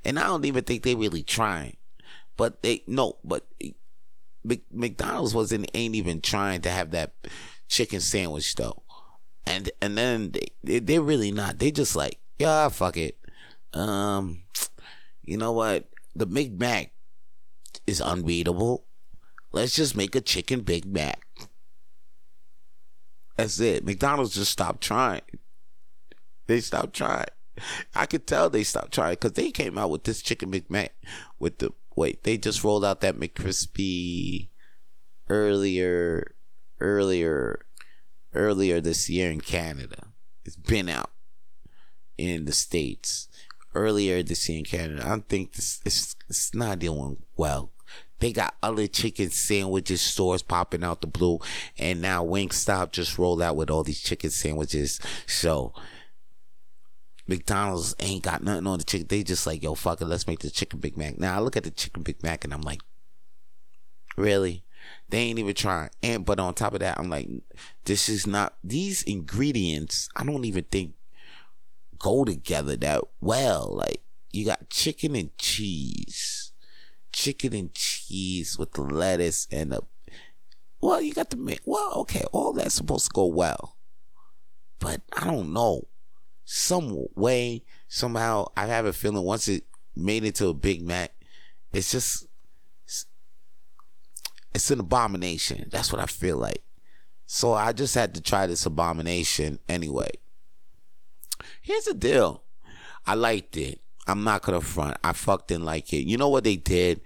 And 0.03 0.20
I 0.20 0.24
don't 0.24 0.44
even 0.44 0.65
think 0.65 0.84
they 0.84 0.96
really 0.96 1.24
trying, 1.24 1.77
but 2.36 2.62
they 2.62 2.84
no, 2.88 3.20
but 3.24 3.48
McDonald's 4.70 5.34
wasn't 5.34 5.72
ain't 5.74 5.96
even 5.96 6.20
trying 6.20 6.60
to 6.63 6.70
have 6.70 6.91
that 6.91 7.13
chicken 7.70 8.01
sandwich 8.01 8.53
though, 8.56 8.84
and 9.48 9.72
and 9.82 9.98
then 9.98 10.34
they 10.62 10.80
they're 10.80 11.01
really 11.01 11.32
not. 11.32 11.60
They 11.60 11.72
just 11.72 11.96
like 11.96 12.20
yeah, 12.38 12.68
fuck 12.68 12.98
it. 12.98 13.18
Um, 13.74 14.44
you 15.24 15.38
know 15.38 15.53
what? 15.53 15.88
The 16.18 16.25
Big 16.25 16.60
Mac 16.60 16.91
is 17.88 18.01
unbeatable. 18.01 18.84
Let's 19.51 19.75
just 19.75 19.96
make 19.96 20.15
a 20.15 20.22
chicken 20.22 20.62
Big 20.62 20.86
Mac. 20.86 21.22
That's 23.36 23.60
it. 23.60 23.86
McDonald's 23.86 24.36
just 24.36 24.51
stopped 24.51 24.81
trying. 24.81 25.22
They 26.48 26.62
stopped 26.62 26.93
trying. 26.93 27.25
I 27.96 28.05
could 28.05 28.27
tell 28.27 28.50
they 28.50 28.63
stopped 28.63 28.93
trying 28.93 29.13
because 29.13 29.34
they 29.34 29.51
came 29.51 29.77
out 29.77 29.89
with 29.89 30.03
this 30.03 30.22
chicken 30.22 30.51
Big 30.51 30.70
Mac 30.70 30.93
with 31.39 31.58
the 31.58 31.72
wait. 31.96 32.24
They 32.24 32.38
just 32.38 32.63
rolled 32.63 32.86
out 32.86 33.01
that 33.01 33.20
McCrispy 33.20 34.50
earlier, 35.29 36.36
earlier, 36.79 37.65
earlier 38.34 38.81
this 38.81 39.10
year 39.10 39.31
in 39.31 39.41
Canada. 39.41 40.08
It's 40.46 40.55
been 40.55 40.89
out 40.89 41.12
in 42.17 42.46
the 42.46 42.53
states 42.53 43.27
earlier 43.74 44.24
this 44.24 44.48
year 44.50 44.60
in 44.60 44.65
Canada. 44.65 45.03
I 45.05 45.20
think 45.27 45.53
this 45.53 45.81
it's, 45.86 46.15
it's 46.29 46.53
not 46.53 46.79
doing 46.79 47.17
well. 47.36 47.72
They 48.22 48.32
got 48.32 48.56
other 48.63 48.88
chicken 48.88 49.32
sandwiches 49.32 50.01
stores 50.01 50.44
popping 50.44 50.84
out 50.84 51.01
the 51.01 51.08
blue, 51.08 51.40
and 51.78 52.01
now 52.01 52.24
Wingstop 52.24 52.92
just 52.92 53.18
rolled 53.18 53.42
out 53.42 53.58
with 53.58 53.70
all 53.70 53.84
these 53.84 54.00
chicken 54.00 54.30
sandwiches. 54.30 55.01
So 55.28 55.74
McDonald's 57.28 57.96
ain't 58.00 58.24
got 58.24 58.44
nothing 58.44 58.68
on 58.68 58.78
the 58.78 58.84
chicken. 58.86 59.08
They 59.08 59.24
just 59.24 59.46
like, 59.46 59.63
yo, 59.63 59.75
fuck 59.75 60.01
it, 60.01 60.06
let's 60.06 60.28
make 60.28 60.40
the 60.40 60.50
chicken 60.50 60.80
Big 60.80 60.98
Mac. 60.98 61.20
Now 61.20 61.36
I 61.36 61.42
look 61.42 61.58
at 61.58 61.63
the 61.63 61.72
chicken 61.72 62.04
Big 62.04 62.24
Mac 62.24 62.44
and 62.44 62.54
I'm 62.54 62.62
like, 62.62 62.82
really? 64.18 64.63
They 65.10 65.20
ain't 65.20 65.40
even 65.40 65.54
trying. 65.54 65.90
And 66.01 66.25
but 66.25 66.40
on 66.40 66.54
top 66.54 66.74
of 66.74 66.80
that, 66.80 67.00
I'm 67.00 67.10
like, 67.10 67.28
this 67.86 68.10
is 68.10 68.25
not 68.25 68.56
these 68.63 69.04
ingredients. 69.04 70.10
I 70.16 70.24
don't 70.24 70.46
even 70.46 70.63
think 70.66 70.94
go 72.00 72.25
together 72.25 72.75
that 72.78 73.04
well. 73.20 73.75
Like 73.75 74.01
you 74.32 74.46
got 74.46 74.70
chicken 74.70 75.16
and 75.16 75.38
cheese, 75.38 76.40
chicken 77.12 77.53
and 77.53 77.74
cheese 77.74 78.58
with 78.58 78.74
the 78.74 78.82
lettuce 78.82 79.48
and 79.51 79.72
the. 79.72 79.82
Well, 80.80 81.01
you 81.01 81.13
got 81.13 81.30
the 81.30 81.60
well. 81.65 81.94
Okay, 81.98 82.24
all 82.32 82.53
that's 82.53 82.75
supposed 82.75 83.06
to 83.06 83.13
go 83.13 83.25
well, 83.25 83.77
but 84.80 85.01
I 85.15 85.25
don't 85.25 85.53
know. 85.53 85.88
Some 86.44 87.06
way, 87.15 87.63
somehow, 87.88 88.48
I 88.58 88.65
have 88.65 88.86
a 88.86 88.94
feeling 88.94 89.24
once 89.24 89.48
it 89.48 89.63
made 89.96 90.24
it 90.25 90.36
to 90.36 90.48
a 90.48 90.53
Big 90.53 90.82
Mac, 90.82 91.13
it's 91.72 91.91
just 91.91 92.27
it's 94.53 94.72
an 94.72 94.80
abomination. 94.80 95.68
That's 95.72 95.91
what 95.91 96.01
I 96.01 96.06
feel 96.06 96.38
like. 96.38 96.63
So 97.25 97.53
I 97.53 97.72
just 97.72 97.96
had 97.96 98.13
to 98.15 98.22
try 98.22 98.46
this 98.48 98.65
abomination 98.65 99.60
anyway. 99.70 100.10
Here's 101.62 101.86
the 101.86 101.94
deal. 101.94 102.44
I 103.06 103.15
liked 103.15 103.56
it. 103.56 103.80
I'm 104.08 104.24
not 104.24 104.41
gonna 104.41 104.62
front. 104.62 104.98
I 105.03 105.13
fucked 105.13 105.50
didn't 105.50 105.65
like 105.65 105.93
it. 105.93 106.08
You 106.08 106.17
know 106.17 106.29
what 106.29 106.43
they 106.43 106.55
did? 106.55 107.01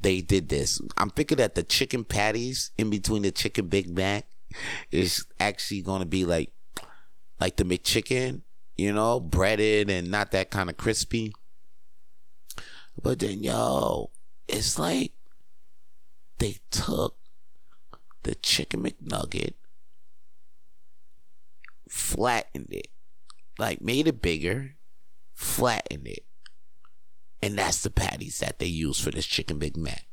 They 0.00 0.20
did 0.20 0.48
this. 0.48 0.80
I'm 0.96 1.10
thinking 1.10 1.38
that 1.38 1.54
the 1.54 1.62
chicken 1.62 2.04
patties 2.04 2.70
in 2.76 2.90
between 2.90 3.22
the 3.22 3.30
chicken 3.30 3.68
Big 3.68 3.88
Mac 3.88 4.26
is 4.90 5.26
actually 5.40 5.82
gonna 5.82 6.06
be 6.06 6.24
like 6.24 6.52
like 7.40 7.56
the 7.56 7.64
McChicken, 7.64 8.42
you 8.76 8.92
know, 8.92 9.20
breaded 9.20 9.90
and 9.90 10.10
not 10.10 10.30
that 10.32 10.50
kind 10.50 10.70
of 10.70 10.76
crispy. 10.76 11.32
But 13.00 13.18
then 13.18 13.42
yo, 13.42 14.10
it's 14.48 14.78
like 14.78 15.12
they 16.38 16.56
took 16.70 17.16
the 18.22 18.34
chicken 18.34 18.82
McNugget, 18.82 19.54
flattened 21.88 22.68
it, 22.70 22.88
like 23.58 23.80
made 23.80 24.06
it 24.06 24.22
bigger, 24.22 24.75
flattened 25.36 26.08
it. 26.08 26.24
And 27.40 27.56
that's 27.56 27.82
the 27.82 27.90
patties 27.90 28.40
that 28.40 28.58
they 28.58 28.66
use 28.66 28.98
for 28.98 29.10
this 29.10 29.26
chicken 29.26 29.58
Big 29.58 29.76
Mac. 29.76 30.06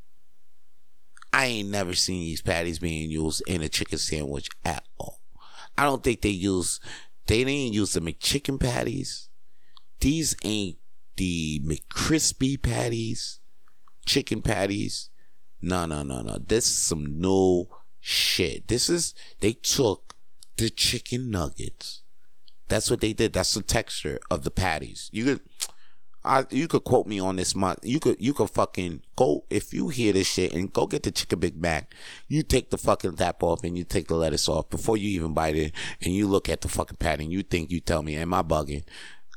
I 1.32 1.46
ain't 1.46 1.70
never 1.70 1.94
seen 1.94 2.20
these 2.20 2.42
patties 2.42 2.78
being 2.78 3.10
used 3.10 3.42
in 3.48 3.62
a 3.62 3.68
chicken 3.68 3.98
sandwich 3.98 4.48
at 4.64 4.84
all. 4.98 5.20
I 5.76 5.82
don't 5.84 6.04
think 6.04 6.20
they 6.20 6.28
use 6.28 6.78
they 7.26 7.42
didn't 7.42 7.72
use 7.72 7.94
the 7.94 8.00
McChicken 8.00 8.60
patties. 8.60 9.30
These 9.98 10.36
ain't 10.44 10.76
the 11.16 11.60
McCrispy 11.64 12.60
patties, 12.60 13.40
chicken 14.06 14.42
patties. 14.42 15.08
No, 15.60 15.86
no, 15.86 16.02
no, 16.02 16.20
no. 16.20 16.38
This 16.38 16.66
is 16.66 16.76
some 16.76 17.18
new 17.18 17.66
shit. 17.98 18.68
This 18.68 18.88
is 18.90 19.14
they 19.40 19.54
took 19.54 20.14
the 20.56 20.70
chicken 20.70 21.30
nuggets 21.30 22.03
that's 22.68 22.90
what 22.90 23.00
they 23.00 23.12
did. 23.12 23.32
That's 23.32 23.54
the 23.54 23.62
texture 23.62 24.18
of 24.30 24.44
the 24.44 24.50
patties. 24.50 25.10
You 25.12 25.24
could, 25.24 25.40
I, 26.24 26.46
you 26.50 26.68
could 26.68 26.84
quote 26.84 27.06
me 27.06 27.20
on 27.20 27.36
this 27.36 27.54
month. 27.54 27.80
You 27.82 28.00
could, 28.00 28.16
you 28.18 28.32
could 28.32 28.50
fucking 28.50 29.02
go 29.16 29.44
if 29.50 29.74
you 29.74 29.88
hear 29.88 30.12
this 30.12 30.26
shit 30.26 30.54
and 30.54 30.72
go 30.72 30.86
get 30.86 31.02
the 31.02 31.10
chicken 31.10 31.38
Big 31.38 31.60
Mac. 31.60 31.94
You 32.28 32.42
take 32.42 32.70
the 32.70 32.78
fucking 32.78 33.16
tap 33.16 33.42
off 33.42 33.62
and 33.62 33.76
you 33.76 33.84
take 33.84 34.08
the 34.08 34.16
lettuce 34.16 34.48
off 34.48 34.70
before 34.70 34.96
you 34.96 35.10
even 35.10 35.34
bite 35.34 35.56
it, 35.56 35.72
and 36.00 36.14
you 36.14 36.26
look 36.26 36.48
at 36.48 36.62
the 36.62 36.68
fucking 36.68 36.96
patty 36.96 37.24
and 37.24 37.32
you 37.32 37.42
think 37.42 37.70
you 37.70 37.80
tell 37.80 38.02
me, 38.02 38.16
am 38.16 38.32
I 38.32 38.42
bugging? 38.42 38.84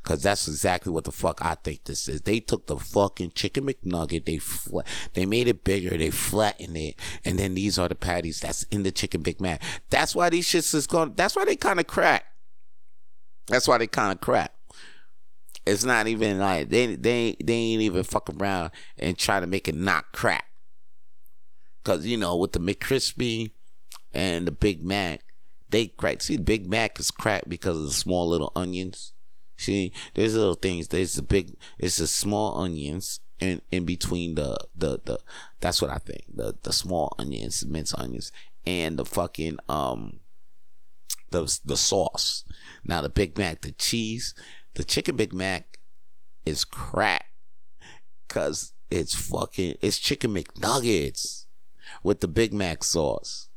Cause 0.03 0.24
that's 0.24 0.48
exactly 0.48 0.93
what 0.93 1.03
the 1.03 1.12
fuck 1.12 1.43
I 1.43 1.55
think 1.55 1.84
this 1.84 2.07
is. 2.07 2.22
They 2.22 2.39
took 2.39 2.67
the 2.67 2.77
fucking 2.77 3.31
chicken 3.31 3.65
McNugget, 3.65 4.24
they 4.24 4.38
flat, 4.38 4.88
they 5.15 5.25
made 5.25 5.50
it 5.50 5.65
bigger, 5.65 5.98
they 5.98 6.12
flattened 6.12 6.77
it, 6.77 6.96
and 7.25 7.38
then 7.38 7.55
these 7.55 7.77
are 7.77 7.89
the 7.89 7.96
patties 7.96 8.39
that's 8.39 8.63
in 8.72 8.84
the 8.84 8.91
chicken 8.93 9.22
Big 9.22 9.41
Mac. 9.41 9.62
That's 9.89 10.15
why 10.15 10.29
these 10.29 10.48
shits 10.48 10.74
is 10.74 10.88
going. 10.88 11.15
That's 11.15 11.36
why 11.36 11.43
they 11.43 11.57
kind 11.57 11.81
of 11.81 11.88
crack. 11.88 12.24
That's 13.48 13.68
why 13.68 13.77
they 13.77 13.88
kind 13.88 14.12
of 14.12 14.22
crap. 14.22 14.54
It's 15.66 15.84
not 15.84 16.08
even 16.08 16.39
like 16.39 16.70
they 16.70 16.96
they 16.96 17.36
they 17.44 17.54
ain't 17.54 17.82
even 17.82 18.04
fuck 18.04 18.30
around 18.30 18.72
and 18.98 19.18
try 19.18 19.39
to 19.39 19.48
make 19.48 19.68
it 19.68 19.75
not 19.75 20.12
crack. 20.13 20.46
Cause 21.84 22.06
you 22.06 22.18
know 22.18 22.36
with 22.36 22.54
the 22.54 22.60
McCrispy 22.60 23.51
and 24.13 24.48
the 24.48 24.51
Big 24.51 24.84
Mac, 24.84 25.22
they 25.70 25.88
crack. 25.88 26.22
See, 26.22 26.38
Big 26.38 26.70
Mac 26.70 27.00
is 27.00 27.12
cracked 27.12 27.50
because 27.50 27.77
of 27.77 27.84
the 27.84 27.92
small 27.92 28.27
little 28.27 28.51
onions. 28.56 29.13
See, 29.58 29.92
there's 30.13 30.36
little 30.36 30.54
things. 30.54 30.88
There's 30.88 31.18
a 31.18 31.24
big. 31.24 31.56
It's 31.80 31.98
the 31.98 32.08
small 32.08 32.60
onions 32.62 33.20
in 33.39 33.62
in 33.72 33.86
between 33.86 34.36
the 34.36 34.58
the 34.75 35.00
the. 35.04 35.20
That's 35.60 35.82
what 35.82 35.92
I 35.92 35.98
think. 35.98 36.24
The 36.34 36.56
the 36.63 36.72
small 36.72 37.13
onions, 37.18 37.66
minced 37.66 37.98
onions, 37.98 38.32
and 38.66 38.98
the 38.98 39.06
fucking 39.06 39.58
um 39.68 40.20
the 41.31 41.60
the 41.65 41.77
sauce. 41.77 42.43
Now 42.84 43.01
the 43.01 43.10
Big 43.10 43.38
Mac, 43.38 43.62
the 43.62 43.72
cheese, 43.72 44.34
the 44.75 44.84
chicken 44.84 45.15
Big 45.15 45.34
Mac 45.34 45.79
is 46.46 46.63
crap 46.63 47.25
cuz 48.27 48.74
it's 48.89 49.15
fucking 49.15 49.75
it's 49.81 49.98
chicken 49.98 50.34
McNuggets 50.34 51.46
with 52.03 52.22
the 52.22 52.27
Big 52.27 52.53
Mac 52.53 52.84
sauce. 52.84 53.50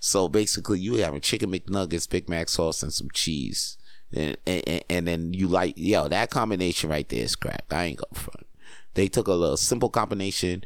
So 0.00 0.28
basically 0.28 0.80
you 0.80 0.96
have 0.96 1.14
a 1.14 1.20
chicken 1.20 1.52
McNuggets, 1.52 2.08
Big 2.08 2.28
Mac 2.28 2.48
sauce 2.48 2.82
and 2.82 2.92
some 2.92 3.08
cheese. 3.12 3.76
And, 4.12 4.36
and, 4.44 4.82
and 4.90 5.06
then 5.06 5.32
you 5.34 5.46
like 5.46 5.74
yo 5.76 6.08
that 6.08 6.30
combination 6.30 6.90
right 6.90 7.08
there 7.08 7.22
is 7.24 7.36
crap. 7.36 7.64
I 7.70 7.84
ain't 7.84 7.98
going 7.98 8.14
front. 8.14 8.46
They 8.94 9.08
took 9.08 9.28
a 9.28 9.34
little 9.34 9.56
simple 9.56 9.88
combination, 9.88 10.64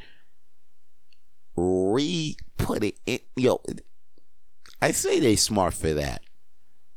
re 1.54 2.36
put 2.56 2.82
it 2.82 2.98
in 3.04 3.20
yo 3.36 3.60
I 4.84 4.90
say 4.90 5.18
they 5.18 5.36
smart 5.36 5.72
for 5.72 5.94
that. 5.94 6.20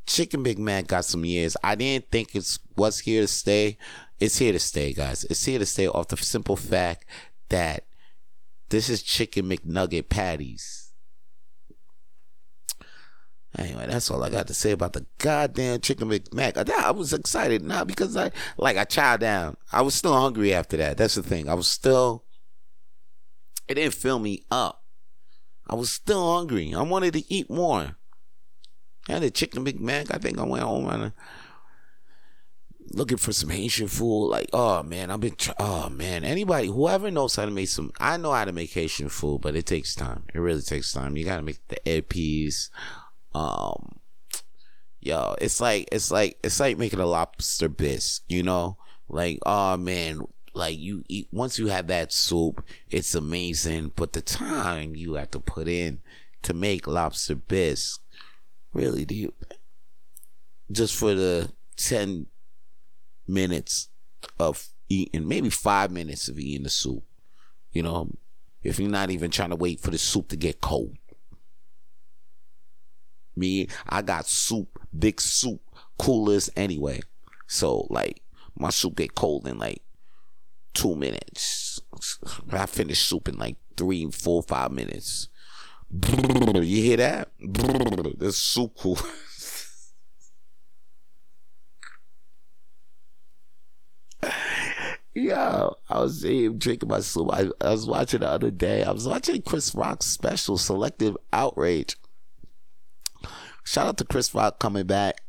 Chicken 0.05 0.43
Big 0.43 0.59
Mac 0.59 0.87
got 0.87 1.05
some 1.05 1.23
years. 1.23 1.55
I 1.63 1.75
didn't 1.75 2.11
think 2.11 2.35
it 2.35 2.59
was 2.75 2.99
here 2.99 3.21
to 3.21 3.27
stay. 3.29 3.77
It's 4.19 4.37
here 4.39 4.51
to 4.51 4.59
stay, 4.59 4.91
guys. 4.91 5.23
It's 5.23 5.45
here 5.45 5.57
to 5.57 5.65
stay 5.65 5.87
off 5.87 6.09
the 6.09 6.17
simple 6.17 6.57
fact 6.57 7.05
that 7.47 7.85
this 8.67 8.89
is 8.89 9.01
Chicken 9.01 9.45
McNugget 9.45 10.09
patties. 10.09 10.91
Anyway, 13.57 13.85
that's 13.87 14.11
all 14.11 14.21
I 14.21 14.31
got 14.31 14.47
to 14.47 14.53
say 14.53 14.71
about 14.71 14.91
the 14.91 15.05
goddamn 15.17 15.79
Chicken 15.79 16.09
McMac. 16.09 16.69
I, 16.69 16.89
I 16.89 16.91
was 16.91 17.13
excited 17.13 17.61
now 17.61 17.85
because 17.85 18.17
I 18.17 18.31
like 18.57 18.75
I 18.75 18.83
chowed 18.83 19.19
down. 19.19 19.55
I 19.71 19.81
was 19.81 19.95
still 19.95 20.13
hungry 20.13 20.53
after 20.53 20.75
that. 20.75 20.97
That's 20.97 21.15
the 21.15 21.23
thing. 21.23 21.47
I 21.47 21.53
was 21.53 21.69
still. 21.69 22.25
It 23.69 23.75
didn't 23.75 23.93
fill 23.93 24.19
me 24.19 24.43
up. 24.51 24.83
I 25.67 25.75
was 25.75 25.91
still 25.91 26.33
hungry. 26.33 26.73
I 26.73 26.81
wanted 26.81 27.13
to 27.13 27.33
eat 27.33 27.49
more. 27.49 27.97
I 29.09 29.13
had 29.13 29.23
a 29.23 29.31
chicken 29.31 29.63
Big 29.63 29.79
Mac. 29.79 30.13
I 30.13 30.17
think 30.17 30.37
I 30.37 30.43
went 30.43 30.63
home 30.63 30.87
and 30.89 31.11
looking 32.91 33.17
for 33.17 33.33
some 33.33 33.49
Haitian 33.49 33.87
food. 33.87 34.27
Like, 34.27 34.49
oh 34.53 34.83
man, 34.83 35.11
I've 35.11 35.19
been. 35.19 35.35
Try- 35.35 35.55
oh 35.59 35.89
man, 35.89 36.23
anybody, 36.23 36.67
whoever 36.67 37.11
knows 37.11 37.35
how 37.35 37.45
to 37.45 37.51
make 37.51 37.69
some. 37.69 37.91
I 37.99 38.17
know 38.17 38.31
how 38.31 38.45
to 38.45 38.51
make 38.51 38.71
Haitian 38.71 39.09
food, 39.09 39.41
but 39.41 39.55
it 39.55 39.65
takes 39.65 39.95
time. 39.95 40.23
It 40.33 40.39
really 40.39 40.61
takes 40.61 40.91
time. 40.91 41.17
You 41.17 41.25
gotta 41.25 41.43
make 41.43 41.59
the 41.67 42.01
peas. 42.01 42.69
Um, 43.33 43.99
yo, 44.99 45.35
it's 45.39 45.61
like 45.61 45.87
it's 45.91 46.11
like 46.11 46.37
it's 46.43 46.59
like 46.59 46.77
making 46.77 46.99
a 46.99 47.05
lobster 47.05 47.69
bisque, 47.69 48.23
you 48.27 48.43
know? 48.43 48.77
Like, 49.09 49.39
oh 49.45 49.77
man, 49.77 50.21
like 50.57 50.77
you 50.77 51.03
eat 51.07 51.27
once 51.31 51.57
you 51.59 51.67
have 51.67 51.87
that 51.87 52.11
soup, 52.11 52.65
it's 52.89 53.15
amazing. 53.15 53.91
But 53.95 54.13
the 54.13 54.21
time 54.21 54.95
you 54.95 55.13
have 55.13 55.31
to 55.31 55.39
put 55.39 55.67
in 55.67 55.99
to 56.43 56.53
make 56.53 56.87
lobster 56.87 57.35
bisque, 57.35 58.01
really, 58.73 59.05
do 59.05 59.15
you 59.15 59.33
just 60.71 60.95
for 60.95 61.13
the 61.13 61.51
ten 61.75 62.27
minutes 63.27 63.89
of 64.39 64.69
eating, 64.89 65.27
maybe 65.27 65.49
five 65.49 65.91
minutes 65.91 66.27
of 66.27 66.39
eating 66.39 66.63
the 66.63 66.69
soup, 66.69 67.03
you 67.71 67.83
know, 67.83 68.09
if 68.63 68.79
you're 68.79 68.89
not 68.89 69.09
even 69.09 69.31
trying 69.31 69.49
to 69.49 69.55
wait 69.55 69.79
for 69.79 69.91
the 69.91 69.97
soup 69.97 70.29
to 70.29 70.35
get 70.35 70.61
cold. 70.61 70.97
Me, 73.35 73.67
I 73.87 74.01
got 74.01 74.27
soup, 74.27 74.79
big 74.97 75.21
soup, 75.21 75.61
coolers 75.99 76.49
anyway. 76.55 77.01
So 77.47 77.87
like 77.89 78.21
my 78.55 78.71
soup 78.71 78.95
get 78.95 79.13
cold 79.15 79.47
in 79.47 79.59
like 79.59 79.83
two 80.77 80.95
minutes. 80.95 81.81
I 82.51 82.65
finish 82.67 82.99
soup 82.99 83.27
in 83.27 83.37
like 83.37 83.57
three, 83.75 84.09
four, 84.11 84.43
five 84.43 84.71
minutes. 84.71 85.27
You 85.91 86.61
hear 86.61 86.97
that? 86.97 87.31
That's 88.19 88.37
soup 88.37 88.77
cool. 88.77 88.99
Yo, 95.15 95.75
I 95.89 95.99
was 95.99 96.21
seeing 96.21 96.59
drinking 96.59 96.89
my 96.89 96.99
soup. 96.99 97.29
I, 97.33 97.47
I 97.59 97.71
was 97.71 97.87
watching 97.87 98.19
the 98.19 98.29
other 98.29 98.51
day. 98.51 98.83
I 98.83 98.91
was 98.91 99.07
watching 99.07 99.41
Chris 99.41 99.73
Rock's 99.73 100.05
special, 100.05 100.59
Selective 100.59 101.17
Outrage. 101.33 101.95
Shout 103.63 103.87
out 103.87 103.97
to 103.97 104.05
Chris 104.05 104.35
Rock 104.35 104.59
coming 104.59 104.85
back, 104.85 105.21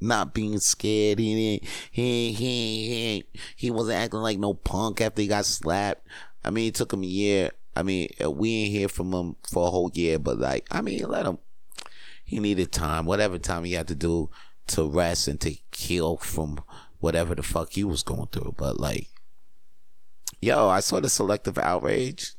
not 0.00 0.34
being 0.34 0.58
scared. 0.58 1.18
He 1.18 1.58
didn't, 1.58 1.70
he 1.90 2.32
he 2.32 2.88
he 2.88 3.24
he 3.56 3.70
wasn't 3.70 3.98
acting 3.98 4.20
like 4.20 4.38
no 4.38 4.54
punk 4.54 5.00
after 5.00 5.22
he 5.22 5.28
got 5.28 5.44
slapped. 5.44 6.06
I 6.44 6.50
mean, 6.50 6.68
it 6.68 6.74
took 6.74 6.92
him 6.92 7.02
a 7.02 7.06
year. 7.06 7.50
I 7.74 7.82
mean, 7.82 8.08
uh, 8.22 8.30
we 8.30 8.54
ain't 8.54 8.72
hear 8.72 8.88
from 8.88 9.12
him 9.12 9.36
for 9.50 9.66
a 9.66 9.70
whole 9.70 9.90
year, 9.92 10.18
but 10.18 10.38
like, 10.38 10.66
I 10.70 10.80
mean, 10.80 11.02
let 11.08 11.26
him. 11.26 11.38
He 12.24 12.40
needed 12.40 12.72
time, 12.72 13.04
whatever 13.04 13.38
time 13.38 13.64
he 13.64 13.74
had 13.74 13.88
to 13.88 13.94
do 13.94 14.30
to 14.68 14.88
rest 14.88 15.28
and 15.28 15.40
to 15.42 15.54
heal 15.72 16.16
from 16.16 16.62
whatever 16.98 17.34
the 17.34 17.42
fuck 17.42 17.72
he 17.72 17.84
was 17.84 18.02
going 18.02 18.26
through. 18.28 18.54
But 18.56 18.80
like, 18.80 19.08
yo, 20.40 20.68
I 20.68 20.80
saw 20.80 21.00
the 21.00 21.08
selective 21.08 21.58
outrage, 21.58 22.32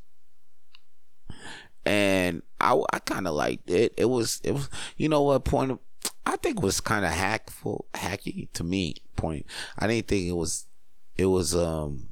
and 1.85 2.41
I 2.59 2.81
I 2.91 2.99
kind 2.99 3.27
of 3.27 3.35
liked 3.35 3.69
it. 3.69 3.93
It 3.97 4.05
was 4.05 4.41
it 4.43 4.51
was 4.51 4.69
you 4.97 5.07
know 5.09 5.21
what 5.21 5.45
point 5.45 5.71
of, 5.71 5.79
I 6.27 6.35
think 6.35 6.57
it 6.57 6.63
was 6.63 6.81
kind 6.81 7.05
of 7.05 7.11
hackful 7.11 7.85
hacky 7.93 8.51
to 8.53 8.63
me. 8.63 8.95
Point 9.15 9.45
I 9.79 9.87
didn't 9.87 10.07
think 10.07 10.27
it 10.27 10.35
was 10.35 10.65
it 11.15 11.25
was 11.25 11.55
um 11.55 12.09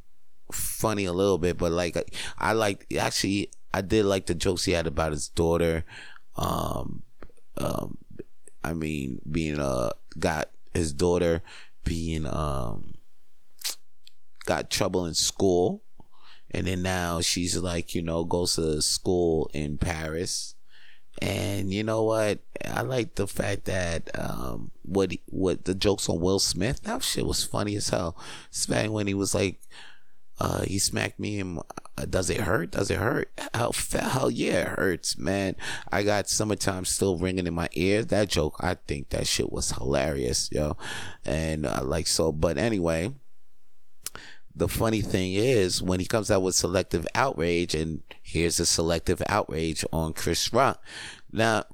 funny 0.51 1.03
a 1.05 1.13
little 1.13 1.37
bit, 1.37 1.57
but 1.57 1.73
like 1.73 1.97
I 2.37 2.53
like 2.53 2.87
actually 2.97 3.51
I 3.73 3.81
did 3.81 4.05
like 4.05 4.25
the 4.25 4.33
jokes 4.33 4.63
he 4.63 4.71
had 4.71 4.87
about 4.87 5.11
his 5.11 5.27
daughter. 5.27 5.83
Um, 6.37 7.03
um, 7.57 7.97
I 8.63 8.73
mean, 8.73 9.19
being 9.29 9.59
uh 9.59 9.91
got 10.17 10.49
his 10.73 10.93
daughter 10.93 11.41
being 11.83 12.25
um 12.25 12.95
got 14.45 14.69
trouble 14.69 15.05
in 15.05 15.13
school 15.13 15.83
and 16.51 16.67
then 16.67 16.81
now 16.81 17.19
she's 17.21 17.57
like 17.57 17.95
you 17.95 18.01
know 18.01 18.23
goes 18.23 18.55
to 18.55 18.81
school 18.81 19.49
in 19.53 19.77
paris 19.77 20.54
and 21.21 21.73
you 21.73 21.83
know 21.83 22.03
what? 22.03 22.39
I 22.63 22.81
like 22.81 23.15
the 23.15 23.27
fact 23.27 23.65
that 23.65 24.09
um 24.17 24.71
what 24.83 25.11
he, 25.11 25.21
what 25.27 25.65
the 25.65 25.73
jokes 25.73 26.09
on 26.09 26.19
will 26.19 26.39
smith 26.39 26.83
that 26.83 27.03
shit 27.03 27.25
was 27.25 27.43
funny 27.43 27.75
as 27.75 27.89
hell. 27.89 28.17
Especially 28.51 28.89
when 28.89 29.07
he 29.07 29.13
was 29.13 29.33
like 29.33 29.61
uh 30.39 30.63
he 30.63 30.77
smacked 30.77 31.19
me 31.19 31.39
and 31.39 31.59
uh, 31.97 32.05
does 32.09 32.29
it 32.29 32.41
hurt? 32.41 32.71
Does 32.71 32.91
it 32.91 32.97
hurt? 32.97 33.31
Hell, 33.53 33.73
hell 33.91 34.29
yeah 34.29 34.61
it 34.61 34.67
hurts 34.79 35.17
man. 35.17 35.55
I 35.91 36.03
got 36.03 36.29
summertime 36.29 36.85
still 36.85 37.17
ringing 37.17 37.47
in 37.47 37.53
my 37.53 37.69
ears 37.73 38.07
that 38.07 38.29
joke 38.29 38.57
i 38.59 38.73
think 38.73 39.09
that 39.09 39.27
shit 39.27 39.51
was 39.51 39.71
hilarious 39.71 40.49
yo. 40.51 40.75
And 41.23 41.65
uh, 41.65 41.81
like 41.83 42.07
so 42.07 42.31
but 42.33 42.57
anyway 42.57 43.13
the 44.55 44.67
funny 44.67 45.01
thing 45.01 45.33
is 45.33 45.81
when 45.81 45.99
he 45.99 46.05
comes 46.05 46.31
out 46.31 46.41
with 46.41 46.55
selective 46.55 47.05
outrage 47.13 47.75
and 47.75 48.01
here's 48.21 48.59
a 48.59 48.65
selective 48.65 49.21
outrage 49.27 49.83
on 49.91 50.13
chris 50.13 50.53
rock. 50.53 50.81
Now 51.31 51.65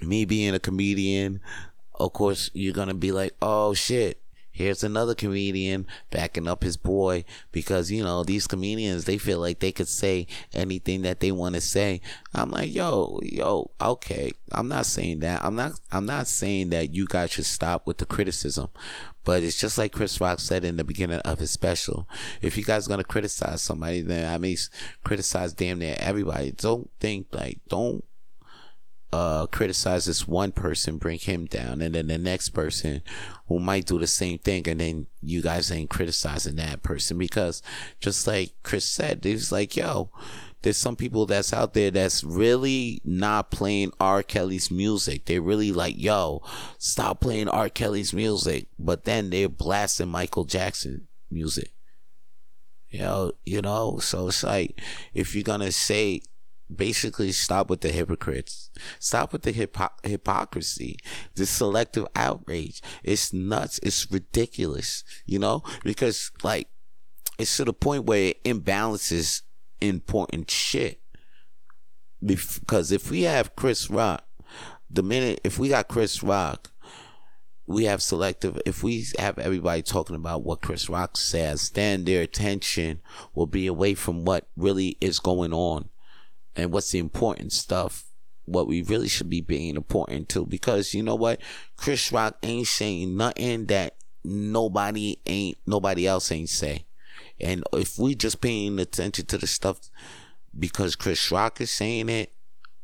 me 0.00 0.24
being 0.24 0.54
a 0.54 0.58
comedian 0.58 1.40
of 1.94 2.12
course 2.12 2.50
you're 2.54 2.74
gonna 2.74 2.94
be 2.94 3.12
like 3.12 3.34
oh 3.40 3.74
shit 3.74 4.21
Here's 4.52 4.84
another 4.84 5.14
comedian 5.14 5.86
backing 6.10 6.46
up 6.46 6.62
his 6.62 6.76
boy 6.76 7.24
because, 7.50 7.90
you 7.90 8.04
know, 8.04 8.22
these 8.22 8.46
comedians, 8.46 9.06
they 9.06 9.16
feel 9.16 9.40
like 9.40 9.60
they 9.60 9.72
could 9.72 9.88
say 9.88 10.26
anything 10.52 11.02
that 11.02 11.20
they 11.20 11.32
want 11.32 11.54
to 11.54 11.60
say. 11.60 12.02
I'm 12.34 12.50
like, 12.50 12.72
yo, 12.72 13.18
yo, 13.22 13.70
okay. 13.80 14.32
I'm 14.52 14.68
not 14.68 14.84
saying 14.84 15.20
that. 15.20 15.42
I'm 15.42 15.56
not, 15.56 15.72
I'm 15.90 16.04
not 16.04 16.26
saying 16.26 16.68
that 16.70 16.94
you 16.94 17.06
guys 17.06 17.30
should 17.30 17.46
stop 17.46 17.86
with 17.86 17.96
the 17.96 18.06
criticism, 18.06 18.68
but 19.24 19.42
it's 19.42 19.58
just 19.58 19.78
like 19.78 19.92
Chris 19.92 20.20
Rock 20.20 20.38
said 20.38 20.64
in 20.64 20.76
the 20.76 20.84
beginning 20.84 21.20
of 21.20 21.38
his 21.38 21.50
special. 21.50 22.06
If 22.42 22.58
you 22.58 22.64
guys 22.64 22.86
are 22.86 22.90
gonna 22.90 23.04
criticize 23.04 23.62
somebody, 23.62 24.02
then 24.02 24.30
I 24.30 24.36
mean, 24.36 24.56
criticize 25.02 25.54
damn 25.54 25.78
near 25.78 25.96
everybody. 25.98 26.52
Don't 26.52 26.90
think 27.00 27.28
like, 27.32 27.60
don't 27.68 28.04
uh, 29.12 29.46
criticize 29.46 30.06
this 30.06 30.26
one 30.26 30.52
person, 30.52 30.96
bring 30.96 31.18
him 31.18 31.44
down, 31.46 31.82
and 31.82 31.94
then 31.94 32.06
the 32.06 32.18
next 32.18 32.50
person 32.50 33.02
who 33.46 33.58
might 33.58 33.86
do 33.86 33.98
the 33.98 34.06
same 34.06 34.38
thing, 34.38 34.66
and 34.68 34.80
then 34.80 35.06
you 35.20 35.42
guys 35.42 35.70
ain't 35.70 35.90
criticizing 35.90 36.56
that 36.56 36.82
person 36.82 37.18
because, 37.18 37.62
just 38.00 38.26
like 38.26 38.52
Chris 38.62 38.86
said, 38.86 39.22
he's 39.24 39.52
like, 39.52 39.76
yo, 39.76 40.10
there's 40.62 40.76
some 40.76 40.96
people 40.96 41.26
that's 41.26 41.52
out 41.52 41.74
there 41.74 41.90
that's 41.90 42.24
really 42.24 43.02
not 43.04 43.50
playing 43.50 43.92
R. 44.00 44.22
Kelly's 44.22 44.70
music. 44.70 45.26
They're 45.26 45.42
really 45.42 45.72
like, 45.72 45.96
yo, 45.98 46.42
stop 46.78 47.20
playing 47.20 47.48
R. 47.48 47.68
Kelly's 47.68 48.14
music, 48.14 48.68
but 48.78 49.04
then 49.04 49.30
they're 49.30 49.48
blasting 49.48 50.08
Michael 50.08 50.44
Jackson 50.44 51.08
music. 51.30 51.72
You 52.88 53.00
know, 53.00 53.32
you 53.44 53.62
know, 53.62 53.98
so 53.98 54.28
it's 54.28 54.44
like 54.44 54.78
if 55.14 55.34
you're 55.34 55.42
gonna 55.42 55.72
say 55.72 56.20
basically 56.76 57.32
stop 57.32 57.70
with 57.70 57.80
the 57.80 57.90
hypocrites. 57.90 58.70
Stop 58.98 59.32
with 59.32 59.42
the 59.42 59.52
hypo- 59.52 59.94
hypocrisy, 60.02 60.98
the 61.34 61.46
selective 61.46 62.06
outrage. 62.14 62.82
It's 63.02 63.32
nuts. 63.32 63.80
It's 63.82 64.10
ridiculous, 64.10 65.04
you 65.26 65.38
know, 65.38 65.62
because 65.84 66.30
like 66.42 66.68
it's 67.38 67.56
to 67.56 67.64
the 67.64 67.72
point 67.72 68.04
where 68.04 68.30
it 68.30 68.44
imbalances 68.44 69.42
important 69.80 70.50
shit. 70.50 71.00
Because 72.24 72.92
if 72.92 73.10
we 73.10 73.22
have 73.22 73.56
Chris 73.56 73.90
Rock, 73.90 74.24
the 74.88 75.02
minute 75.02 75.40
if 75.42 75.58
we 75.58 75.70
got 75.70 75.88
Chris 75.88 76.22
Rock, 76.22 76.70
we 77.66 77.84
have 77.84 78.02
selective. 78.02 78.60
If 78.66 78.82
we 78.82 79.06
have 79.18 79.38
everybody 79.38 79.82
talking 79.82 80.16
about 80.16 80.44
what 80.44 80.62
Chris 80.62 80.88
Rock 80.88 81.16
says, 81.16 81.70
then 81.70 82.04
their 82.04 82.22
attention 82.22 83.00
will 83.34 83.46
be 83.46 83.66
away 83.66 83.94
from 83.94 84.24
what 84.24 84.48
really 84.56 84.98
is 85.00 85.18
going 85.18 85.52
on 85.52 85.88
and 86.56 86.72
what's 86.72 86.90
the 86.90 86.98
important 86.98 87.52
stuff 87.52 88.12
what 88.44 88.66
we 88.66 88.82
really 88.82 89.08
should 89.08 89.30
be 89.30 89.40
being 89.40 89.76
important 89.76 90.28
to 90.30 90.44
because 90.46 90.94
you 90.94 91.02
know 91.02 91.14
what? 91.14 91.40
Chris 91.76 92.12
rock 92.12 92.36
ain't 92.42 92.66
saying 92.66 93.16
nothing 93.16 93.66
that 93.66 93.96
nobody 94.24 95.16
ain't 95.26 95.58
nobody 95.66 96.06
else 96.06 96.30
ain't 96.32 96.48
say. 96.48 96.84
And 97.40 97.64
if 97.72 97.98
we 97.98 98.14
just 98.14 98.40
paying 98.40 98.78
attention 98.78 99.26
to 99.26 99.38
the 99.38 99.46
stuff 99.46 99.90
because 100.58 100.96
chris 100.96 101.32
rock 101.32 101.60
is 101.60 101.70
saying 101.70 102.08
it 102.08 102.32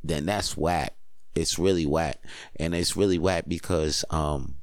then 0.03 0.27
that's 0.27 0.57
whack. 0.57 0.95
It's 1.35 1.59
really 1.59 1.87
whack. 1.87 2.19
And 2.57 2.75
it's 2.75 2.97
really 2.97 3.19
whack 3.19 3.45
because 3.47 4.05
um 4.11 4.57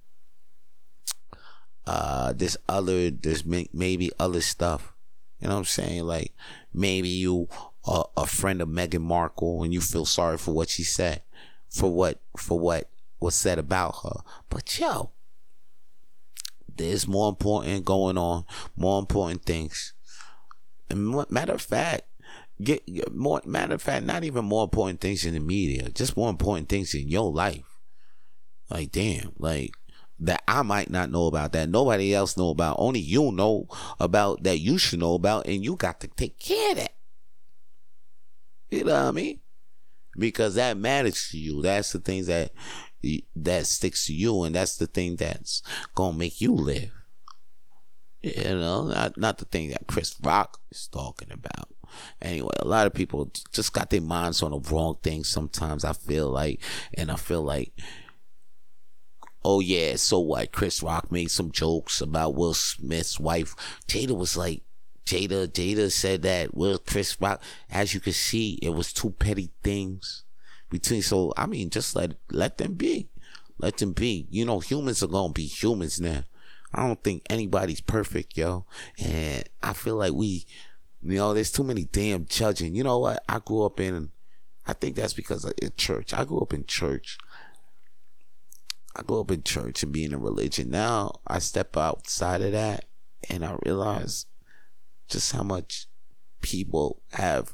uh 1.85 2.33
this 2.33 2.57
other 2.67 3.11
there's 3.11 3.45
maybe 3.45 4.11
other 4.19 4.41
stuff. 4.41 4.93
You 5.39 5.49
know 5.49 5.55
what 5.55 5.59
i'm 5.59 5.65
saying? 5.65 6.03
Like 6.03 6.33
maybe 6.73 7.09
you 7.09 7.47
a, 7.88 8.04
a 8.17 8.26
friend 8.26 8.62
of 8.62 8.69
Meghan 8.69 9.02
Markle 9.02 9.63
and 9.63 9.74
you 9.74 9.82
feel 9.82 10.06
sorry 10.06 10.38
for 10.38 10.54
what 10.54 10.69
she 10.69 10.84
said, 10.84 11.21
for 11.69 11.91
what 11.91 12.21
for 12.38 12.60
what 12.60 12.89
was 13.19 13.36
said 13.36 13.60
about 13.60 13.95
her. 14.04 14.21
But 14.50 14.80
yo, 14.80 15.12
there's 16.76 17.08
more 17.08 17.30
important 17.30 17.86
going 17.86 18.17
on, 18.17 18.45
more 18.76 19.00
important 19.00 19.43
things. 19.43 19.93
And 20.89 21.26
matter 21.30 21.54
of 21.54 21.62
fact, 21.62 22.04
get, 22.62 22.84
more 23.13 23.41
matter 23.45 23.76
of 23.76 23.82
fact, 23.82 24.06
not 24.06 24.24
even 24.24 24.45
more 24.45 24.63
important 24.63 25.02
things 25.02 25.26
in 25.26 25.34
the 25.34 25.39
media, 25.39 25.89
just 25.89 26.17
more 26.17 26.30
important 26.30 26.69
things 26.69 26.93
in 26.93 27.08
your 27.08 27.32
life. 27.32 27.80
Like 28.69 28.91
damn, 28.91 29.34
like 29.38 29.71
that 30.19 30.43
I 30.48 30.62
might 30.62 30.89
not 30.89 31.12
know 31.12 31.28
about 31.28 31.52
that 31.52 31.69
nobody 31.69 32.13
else 32.13 32.38
know 32.38 32.50
about. 32.50 32.78
Only 32.80 33.00
you 33.00 33.32
know 33.32 33.67
about 34.00 34.43
that 34.43 34.60
you 34.60 34.78
should 34.78 35.00
know 35.00 35.13
about, 35.13 35.45
and 35.48 35.63
you 35.63 35.76
got 35.76 36.00
to 36.02 36.08
take 36.08 36.39
care 36.39 36.71
of 36.71 36.78
that. 36.78 36.94
You 38.69 38.84
know 38.84 38.93
what 38.93 39.10
I 39.10 39.12
mean? 39.12 39.39
Because 40.17 40.56
that 40.56 40.78
matters 40.78 41.30
to 41.32 41.38
you. 41.38 41.62
That's 41.62 41.91
the 41.91 41.99
things 41.99 42.28
that 42.28 42.51
that 43.36 43.67
sticks 43.67 44.08
to 44.08 44.13
you, 44.13 44.43
and 44.43 44.56
that's 44.56 44.78
the 44.78 44.88
thing 44.88 45.15
that's 45.15 45.62
gonna 45.93 46.17
make 46.17 46.41
you 46.41 46.54
live. 46.54 46.91
You 48.21 48.56
know, 48.56 48.88
not 48.88 49.17
not 49.17 49.38
the 49.38 49.45
thing 49.45 49.69
that 49.69 49.88
Chris 49.88 50.15
Rock 50.21 50.60
is 50.71 50.88
talking 50.88 51.32
about. 51.32 51.69
Anyway, 52.21 52.49
a 52.60 52.67
lot 52.67 52.88
of 52.88 52.93
people 52.93 53.32
just 53.51 53.73
got 53.73 53.89
their 53.89 54.01
minds 54.01 54.41
on 54.41 54.51
the 54.51 54.60
wrong 54.71 54.97
thing. 55.04 55.23
Sometimes 55.23 55.86
I 55.86 55.93
feel 55.93 56.30
like, 56.30 56.62
and 56.93 57.12
I 57.12 57.15
feel 57.15 57.43
like 57.43 57.73
oh 59.45 59.60
yeah, 59.60 59.95
so 59.95 60.19
what? 60.19 60.51
Chris 60.51 60.82
Rock 60.82 61.12
made 61.12 61.30
some 61.30 61.51
jokes 61.51 62.01
about 62.01 62.34
Will 62.34 62.56
Smith's 62.56 63.19
wife. 63.19 63.56
Jada 63.88 64.17
was 64.17 64.36
like, 64.36 64.63
Jada, 65.05 65.47
Jada 65.47 65.91
said 65.91 66.23
that 66.23 66.55
Will 66.55 66.79
Chris 66.79 67.19
Rock, 67.21 67.41
as 67.69 67.93
you 67.93 67.99
can 67.99 68.13
see, 68.13 68.59
it 68.61 68.69
was 68.69 68.91
two 68.91 69.11
petty 69.11 69.51
things 69.63 70.23
between. 70.69 71.01
So 71.01 71.33
I 71.37 71.45
mean, 71.45 71.69
just 71.69 71.95
let 71.95 72.13
let 72.31 72.57
them 72.57 72.73
be, 72.73 73.09
let 73.57 73.77
them 73.77 73.93
be. 73.93 74.27
You 74.29 74.45
know, 74.45 74.59
humans 74.59 75.03
are 75.03 75.07
gonna 75.07 75.33
be 75.33 75.45
humans 75.45 76.01
now. 76.01 76.23
I 76.73 76.85
don't 76.85 77.01
think 77.01 77.23
anybody's 77.29 77.81
perfect, 77.81 78.37
yo. 78.37 78.65
And 78.99 79.47
I 79.63 79.71
feel 79.71 79.95
like 79.95 80.11
we, 80.11 80.45
you 81.01 81.17
know, 81.17 81.33
there's 81.33 81.51
too 81.51 81.63
many 81.63 81.85
damn 81.85 82.25
judging. 82.25 82.75
You 82.75 82.83
know 82.83 82.99
what? 82.99 83.23
I 83.29 83.39
grew 83.39 83.63
up 83.63 83.79
in, 83.79 84.11
I 84.67 84.73
think 84.73 84.97
that's 84.97 85.13
because 85.13 85.45
of 85.45 85.53
church. 85.77 86.13
I 86.13 86.25
grew 86.25 86.39
up 86.39 86.53
in 86.53 86.65
church. 86.65 87.17
I 88.93 89.03
grew 89.03 89.21
up 89.21 89.31
in 89.31 89.43
church 89.43 89.83
and 89.83 89.93
being 89.93 90.11
in 90.11 90.19
religion. 90.19 90.69
Now 90.69 91.19
I 91.25 91.39
step 91.39 91.77
outside 91.77 92.41
of 92.41 92.51
that 92.51 92.85
and 93.29 93.45
I 93.45 93.55
realize 93.65 94.25
just 95.07 95.31
how 95.31 95.43
much 95.43 95.87
people 96.41 97.01
have 97.13 97.53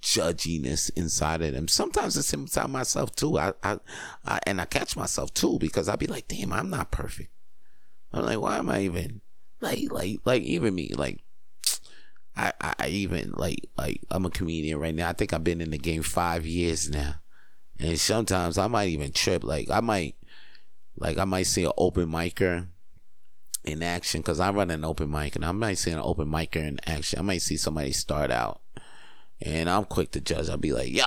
judginess 0.00 0.90
inside 0.96 1.42
of 1.42 1.52
them. 1.52 1.68
Sometimes 1.68 2.16
it's 2.16 2.32
inside 2.32 2.70
myself 2.70 3.14
too. 3.14 3.38
I, 3.38 3.52
I, 3.62 3.78
I, 4.24 4.38
and 4.46 4.60
I 4.60 4.64
catch 4.64 4.96
myself 4.96 5.32
too 5.34 5.58
because 5.58 5.88
I'll 5.88 5.96
be 5.96 6.06
like, 6.06 6.28
damn, 6.28 6.52
I'm 6.52 6.70
not 6.70 6.90
perfect. 6.90 7.30
I'm 8.12 8.24
like, 8.24 8.40
why 8.40 8.58
am 8.58 8.70
I 8.70 8.80
even 8.82 9.20
like, 9.60 9.90
like, 9.90 10.20
like 10.24 10.42
even 10.42 10.74
me, 10.74 10.92
like, 10.94 11.22
I, 12.36 12.52
I 12.60 12.88
even 12.88 13.32
like, 13.32 13.68
like 13.76 14.00
I'm 14.10 14.24
a 14.24 14.30
comedian 14.30 14.78
right 14.78 14.94
now. 14.94 15.08
I 15.08 15.12
think 15.12 15.32
I've 15.32 15.44
been 15.44 15.60
in 15.60 15.70
the 15.70 15.78
game 15.78 16.02
five 16.02 16.46
years 16.46 16.88
now, 16.88 17.16
and 17.78 18.00
sometimes 18.00 18.56
I 18.56 18.68
might 18.68 18.88
even 18.88 19.12
trip. 19.12 19.44
Like 19.44 19.68
I 19.70 19.80
might 19.80 20.16
like 20.96 21.18
I 21.18 21.24
might 21.24 21.42
see 21.42 21.64
an 21.64 21.72
open 21.76 22.08
micer 22.08 22.68
in 23.64 23.82
action 23.82 24.20
because 24.20 24.40
I 24.40 24.50
run 24.50 24.70
an 24.70 24.84
open 24.84 25.10
mic 25.10 25.36
and 25.36 25.44
I 25.44 25.52
might 25.52 25.78
see 25.78 25.90
an 25.90 25.98
open 25.98 26.28
micer 26.28 26.56
in 26.56 26.80
action. 26.86 27.18
I 27.18 27.22
might 27.22 27.42
see 27.42 27.56
somebody 27.56 27.92
start 27.92 28.30
out 28.30 28.60
and 29.40 29.68
I'm 29.68 29.84
quick 29.84 30.10
to 30.12 30.20
judge. 30.20 30.48
I'll 30.48 30.56
be 30.56 30.72
like, 30.72 30.90
yo, 30.90 31.04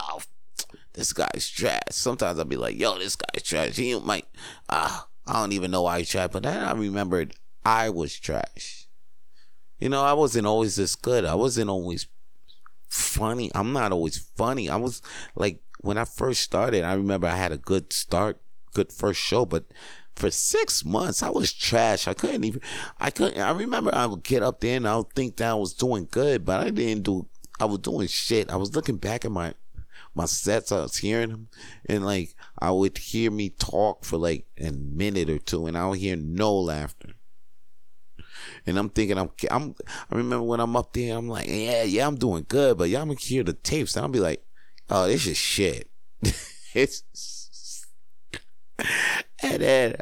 this 0.94 1.14
guy's 1.14 1.50
trash. 1.50 1.82
Sometimes 1.92 2.40
I'll 2.40 2.46
be 2.46 2.58
like, 2.58 2.78
yo, 2.78 2.98
this 2.98 3.16
guy's 3.16 3.44
trash. 3.44 3.76
He 3.76 4.00
might, 4.00 4.26
uh, 4.70 5.02
I 5.28 5.34
don't 5.34 5.54
even 5.54 5.72
know 5.72 5.84
why 5.84 6.00
he's 6.00 6.10
trash. 6.10 6.30
But 6.32 6.44
then 6.44 6.64
I 6.64 6.72
remembered 6.74 7.36
I 7.66 7.90
was 7.90 8.18
trash. 8.18 8.88
You 9.80 9.90
know, 9.90 10.04
I 10.04 10.14
wasn't 10.14 10.48
always 10.48 10.78
this 10.78 10.96
good. 10.96 11.26
I 11.26 11.36
wasn't 11.36 11.70
always 11.70 12.08
funny. 12.88 13.52
I'm 13.54 13.74
not 13.74 13.92
always 13.92 14.18
funny. 14.18 14.70
I 14.70 14.78
was 14.78 15.02
like, 15.36 15.62
when 15.82 15.98
I 15.98 16.06
first 16.06 16.42
started, 16.42 16.84
I 16.84 16.94
remember 16.94 17.28
I 17.28 17.36
had 17.36 17.52
a 17.52 17.58
good 17.58 17.92
start 17.92 18.40
good 18.76 18.92
first 18.92 19.20
show, 19.20 19.46
but 19.46 19.66
for 20.16 20.32
six 20.32 20.86
months 20.86 21.22
I 21.22 21.30
was 21.30 21.54
trash. 21.54 22.08
I 22.08 22.14
couldn't 22.14 22.44
even. 22.44 22.62
I 23.00 23.10
couldn't. 23.12 23.40
I 23.40 23.52
remember 23.52 23.94
I 23.94 24.06
would 24.06 24.24
get 24.24 24.44
up 24.44 24.62
there 24.62 24.78
and 24.78 24.88
I 24.88 24.98
would 24.98 25.14
think 25.14 25.38
that 25.38 25.52
I 25.52 25.56
was 25.56 25.74
doing 25.74 26.08
good, 26.10 26.46
but 26.46 26.62
I 26.66 26.70
didn't 26.70 27.04
do. 27.04 27.28
I 27.60 27.66
was 27.66 27.80
doing 27.80 28.08
shit. 28.08 28.52
I 28.52 28.56
was 28.56 28.76
looking 28.76 28.98
back 28.98 29.26
at 29.26 29.32
my 29.32 29.54
my 30.14 30.26
sets. 30.26 30.72
I 30.72 30.82
was 30.82 30.98
hearing 30.98 31.30
them, 31.30 31.48
and 31.88 32.06
like 32.06 32.34
I 32.60 32.72
would 32.72 32.98
hear 32.98 33.32
me 33.32 33.50
talk 33.50 34.06
for 34.06 34.18
like 34.18 34.46
a 34.60 34.72
minute 34.72 35.30
or 35.30 35.40
two, 35.40 35.68
and 35.68 35.78
I 35.78 35.88
would 35.88 36.00
hear 36.00 36.16
no 36.16 36.56
laughter. 36.56 37.14
And 38.68 38.78
I'm 38.78 38.90
thinking, 38.90 39.18
I'm, 39.18 39.30
I'm, 39.50 39.76
I 40.10 40.16
remember 40.16 40.44
when 40.44 40.60
I'm 40.60 40.76
up 40.76 40.94
there, 40.94 41.18
I'm 41.18 41.28
like, 41.28 41.48
yeah, 41.48 41.84
yeah, 41.84 42.08
I'm 42.08 42.16
doing 42.16 42.46
good, 42.48 42.78
but 42.78 42.90
y'all 42.90 43.06
gonna 43.06 43.16
hear 43.20 43.44
the 43.44 43.54
tapes, 43.54 43.96
and 43.96 44.04
I'll 44.04 44.12
be 44.12 44.20
like, 44.20 44.44
oh, 44.90 45.08
this 45.08 45.28
is 45.28 45.38
shit. 45.38 45.90
it's 46.74 47.04
and 49.44 49.62
then 49.62 49.96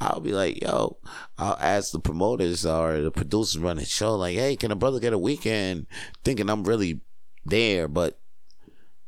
I'll 0.00 0.20
be 0.20 0.32
like, 0.32 0.62
yo, 0.62 0.98
I'll 1.38 1.58
ask 1.60 1.92
the 1.92 1.98
promoters 1.98 2.64
or 2.64 3.00
the 3.00 3.10
producers 3.10 3.58
running 3.58 3.84
the 3.84 3.90
show, 3.90 4.16
like, 4.16 4.36
hey, 4.36 4.56
can 4.56 4.70
a 4.70 4.76
brother 4.76 5.00
get 5.00 5.12
a 5.12 5.18
weekend? 5.18 5.86
Thinking 6.24 6.48
I'm 6.48 6.64
really 6.64 7.00
there, 7.44 7.88
but 7.88 8.18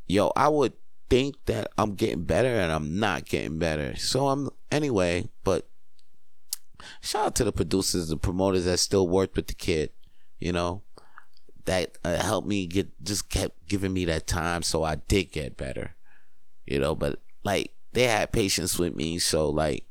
yo, 0.07 0.33
I 0.37 0.49
would 0.49 0.73
think 1.09 1.37
that 1.47 1.69
I'm 1.79 1.95
getting 1.95 2.25
better 2.25 2.49
and 2.49 2.73
I'm 2.73 2.99
not 2.99 3.27
getting 3.27 3.59
better. 3.59 3.97
So 3.97 4.29
I'm 4.29 4.51
anyway, 4.71 5.29
but 5.45 5.69
shout 7.01 7.27
out 7.27 7.35
to 7.37 7.45
the 7.45 7.53
producers, 7.53 8.09
the 8.09 8.17
promoters 8.17 8.65
that 8.65 8.79
still 8.79 9.09
worked 9.09 9.37
with 9.37 9.47
the 9.47 9.55
kid, 9.55 9.91
you 10.39 10.53
know, 10.53 10.83
that 11.65 11.99
uh, 12.05 12.17
helped 12.23 12.49
me 12.49 12.67
get 12.67 12.89
just 13.03 13.29
kept 13.29 13.67
giving 13.69 13.93
me 13.93 14.05
that 14.05 14.27
time 14.27 14.63
so 14.63 14.83
I 14.83 14.97
did 14.97 15.33
get 15.33 15.57
better, 15.57 15.97
you 16.65 16.79
know, 16.79 16.95
but 16.95 17.21
like 17.45 17.73
they 17.97 18.07
had 18.07 18.31
patience 18.31 18.79
with 18.79 18.95
me. 18.95 19.19
So 19.19 19.49
like, 19.49 19.85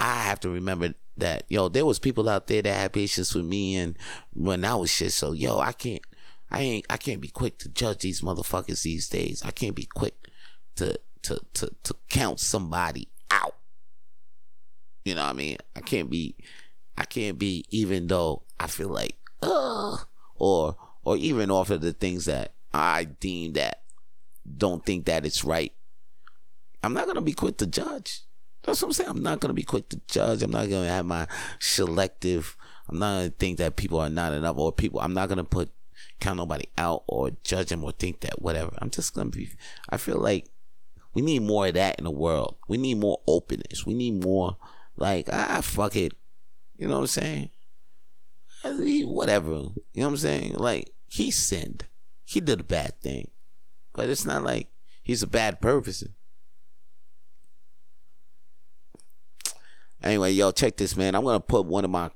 I 0.00 0.24
have 0.24 0.40
to 0.40 0.50
remember 0.50 0.94
that 1.16 1.44
yo, 1.48 1.68
there 1.68 1.86
was 1.86 2.00
people 2.00 2.28
out 2.28 2.48
there 2.48 2.60
that 2.60 2.74
had 2.74 2.92
patience 2.92 3.36
with 3.36 3.44
me, 3.44 3.76
and 3.76 3.96
when 4.32 4.64
I 4.64 4.74
was 4.74 4.90
shit. 4.90 5.12
So 5.12 5.30
yo, 5.30 5.60
I 5.60 5.70
can't, 5.70 6.02
I 6.50 6.60
ain't, 6.60 6.86
I 6.90 6.96
can't 6.96 7.20
be 7.20 7.28
quick 7.28 7.58
to 7.58 7.68
judge 7.68 8.00
these 8.00 8.20
motherfuckers 8.20 8.82
these 8.82 9.08
days. 9.08 9.44
I 9.44 9.52
can't 9.52 9.76
be 9.76 9.84
quick 9.84 10.14
to 10.74 10.98
to 11.22 11.40
to 11.54 11.70
to 11.84 11.94
count 12.10 12.40
somebody 12.40 13.06
out. 13.30 13.54
You 15.04 15.14
know 15.14 15.22
what 15.22 15.30
I 15.30 15.34
mean? 15.34 15.58
I 15.76 15.82
can't 15.82 16.10
be, 16.10 16.34
I 16.98 17.04
can't 17.04 17.38
be 17.38 17.64
even 17.70 18.08
though 18.08 18.42
I 18.58 18.66
feel 18.66 18.88
like, 18.88 19.16
uh, 19.40 19.98
or 20.34 20.76
or 21.04 21.16
even 21.16 21.52
off 21.52 21.70
of 21.70 21.80
the 21.80 21.92
things 21.92 22.24
that 22.24 22.54
I 22.72 23.04
deem 23.04 23.52
that 23.52 23.82
don't 24.58 24.84
think 24.84 25.04
that 25.04 25.24
it's 25.24 25.44
right 25.44 25.72
I'm 26.84 26.94
not 26.94 27.06
gonna 27.06 27.22
be 27.22 27.32
quick 27.32 27.56
to 27.58 27.66
judge. 27.66 28.20
That's 28.62 28.80
what 28.80 28.88
I'm 28.88 28.92
saying. 28.92 29.10
I'm 29.10 29.22
not 29.22 29.40
gonna 29.40 29.54
be 29.54 29.62
quick 29.62 29.88
to 29.90 30.00
judge. 30.06 30.42
I'm 30.42 30.50
not 30.50 30.68
gonna 30.68 30.88
have 30.88 31.06
my 31.06 31.26
selective. 31.58 32.56
I'm 32.88 32.98
not 32.98 33.16
gonna 33.16 33.30
think 33.30 33.58
that 33.58 33.76
people 33.76 33.98
are 33.98 34.10
not 34.10 34.32
enough 34.32 34.58
or 34.58 34.72
people. 34.72 35.00
I'm 35.00 35.14
not 35.14 35.28
gonna 35.28 35.44
put 35.44 35.70
count 36.20 36.36
nobody 36.36 36.66
out 36.78 37.04
or 37.06 37.30
judge 37.42 37.68
them 37.68 37.84
or 37.84 37.92
think 37.92 38.20
that 38.20 38.40
whatever. 38.40 38.76
I'm 38.78 38.90
just 38.90 39.14
gonna 39.14 39.30
be. 39.30 39.50
I 39.88 39.96
feel 39.96 40.18
like 40.18 40.48
we 41.14 41.22
need 41.22 41.42
more 41.42 41.66
of 41.66 41.74
that 41.74 41.98
in 41.98 42.04
the 42.04 42.10
world. 42.10 42.56
We 42.68 42.76
need 42.76 42.98
more 42.98 43.20
openness. 43.26 43.86
We 43.86 43.94
need 43.94 44.22
more 44.22 44.56
like 44.96 45.28
ah 45.32 45.60
fuck 45.62 45.96
it. 45.96 46.12
You 46.76 46.88
know 46.88 46.94
what 46.94 47.00
I'm 47.00 47.06
saying? 47.06 47.50
Whatever. 49.06 49.50
You 49.50 49.72
know 49.96 50.06
what 50.06 50.08
I'm 50.08 50.16
saying? 50.16 50.54
Like 50.54 50.90
he 51.08 51.30
sinned. 51.30 51.86
He 52.24 52.40
did 52.40 52.60
a 52.60 52.64
bad 52.64 53.00
thing, 53.00 53.30
but 53.92 54.08
it's 54.08 54.24
not 54.24 54.42
like 54.42 54.68
he's 55.02 55.22
a 55.22 55.26
bad 55.26 55.60
person. 55.60 56.14
Anyway, 60.04 60.32
yo, 60.32 60.52
check 60.52 60.76
this, 60.76 60.96
man. 60.96 61.14
I'm 61.14 61.24
gonna 61.24 61.40
put 61.40 61.64
one 61.66 61.84
of 61.84 61.90
my 61.90 62.10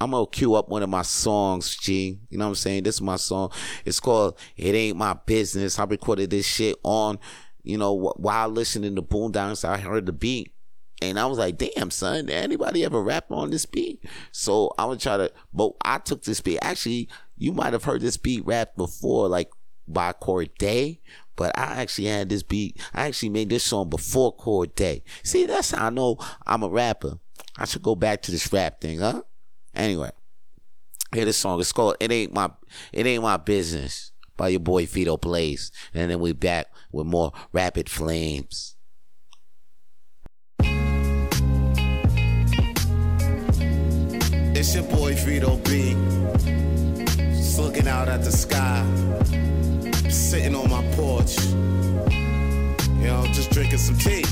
I'm 0.00 0.12
gonna 0.12 0.26
cue 0.26 0.54
up 0.54 0.68
one 0.68 0.82
of 0.82 0.88
my 0.88 1.02
songs, 1.02 1.76
G. 1.76 2.20
You 2.30 2.38
know 2.38 2.44
what 2.44 2.50
I'm 2.50 2.54
saying? 2.54 2.84
This 2.84 2.96
is 2.96 3.02
my 3.02 3.16
song. 3.16 3.50
It's 3.84 4.00
called 4.00 4.38
It 4.56 4.74
Ain't 4.74 4.96
My 4.96 5.14
Business. 5.14 5.78
I 5.78 5.84
recorded 5.84 6.30
this 6.30 6.46
shit 6.46 6.76
on, 6.84 7.18
you 7.64 7.78
know, 7.78 7.92
while 7.92 8.48
listening 8.48 8.94
to 8.96 9.02
Boondocks, 9.02 9.68
I 9.68 9.78
heard 9.78 10.06
the 10.06 10.12
beat. 10.12 10.54
And 11.00 11.18
I 11.18 11.26
was 11.26 11.38
like, 11.38 11.58
damn, 11.58 11.90
son, 11.90 12.30
anybody 12.30 12.84
ever 12.84 13.02
rap 13.02 13.32
on 13.32 13.50
this 13.50 13.66
beat? 13.66 14.04
So 14.30 14.72
I'm 14.78 14.88
gonna 14.88 15.00
try 15.00 15.16
to, 15.16 15.32
but 15.52 15.72
I 15.84 15.98
took 15.98 16.22
this 16.22 16.40
beat. 16.40 16.60
Actually, 16.62 17.08
you 17.36 17.52
might 17.52 17.72
have 17.72 17.82
heard 17.82 18.02
this 18.02 18.16
beat 18.16 18.46
rap 18.46 18.76
before, 18.76 19.28
like 19.28 19.50
by 19.88 20.12
Cordae, 20.12 21.00
but 21.34 21.58
I 21.58 21.80
actually 21.82 22.06
had 22.06 22.28
this 22.28 22.44
beat. 22.44 22.80
I 22.94 23.06
actually 23.06 23.30
made 23.30 23.50
this 23.50 23.64
song 23.64 23.88
before 23.88 24.36
Cordae. 24.36 25.02
See, 25.24 25.46
that's 25.46 25.72
how 25.72 25.86
I 25.86 25.90
know 25.90 26.18
I'm 26.46 26.62
a 26.62 26.68
rapper. 26.68 27.18
I 27.56 27.66
should 27.66 27.82
go 27.82 27.94
back 27.94 28.22
to 28.22 28.30
this 28.30 28.52
rap 28.52 28.80
thing, 28.80 29.00
huh? 29.00 29.22
Anyway, 29.74 30.10
hear 31.14 31.24
this 31.24 31.36
song. 31.36 31.60
It's 31.60 31.72
called 31.72 31.96
"It 32.00 32.10
Ain't 32.10 32.32
My 32.32 32.50
It 32.92 33.06
Ain't 33.06 33.22
My 33.22 33.36
Business" 33.36 34.12
by 34.36 34.48
your 34.48 34.60
boy 34.60 34.86
Vito 34.86 35.16
Blaze, 35.16 35.70
and 35.92 36.10
then 36.10 36.20
we 36.20 36.32
back 36.32 36.66
with 36.90 37.06
more 37.06 37.32
Rapid 37.52 37.88
Flames. 37.90 38.76
It's 44.54 44.74
your 44.74 44.84
boy 44.84 45.14
Vito 45.14 45.56
B. 45.58 45.94
Just 47.36 47.58
looking 47.58 47.88
out 47.88 48.08
at 48.08 48.22
the 48.24 48.32
sky, 48.32 48.82
sitting 50.08 50.54
on 50.54 50.70
my 50.70 50.82
porch, 50.94 51.38
you 52.98 53.08
know, 53.08 53.26
just 53.32 53.50
drinking 53.50 53.78
some 53.78 53.98
tea. 53.98 54.24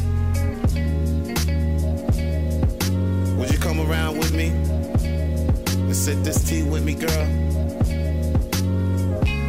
Would 3.51 3.59
you 3.59 3.65
come 3.65 3.81
around 3.91 4.17
with 4.17 4.33
me 4.33 4.51
and 4.51 5.97
sip 5.97 6.19
this 6.23 6.49
tea 6.49 6.63
with 6.63 6.85
me, 6.85 6.95
girl? 6.95 7.25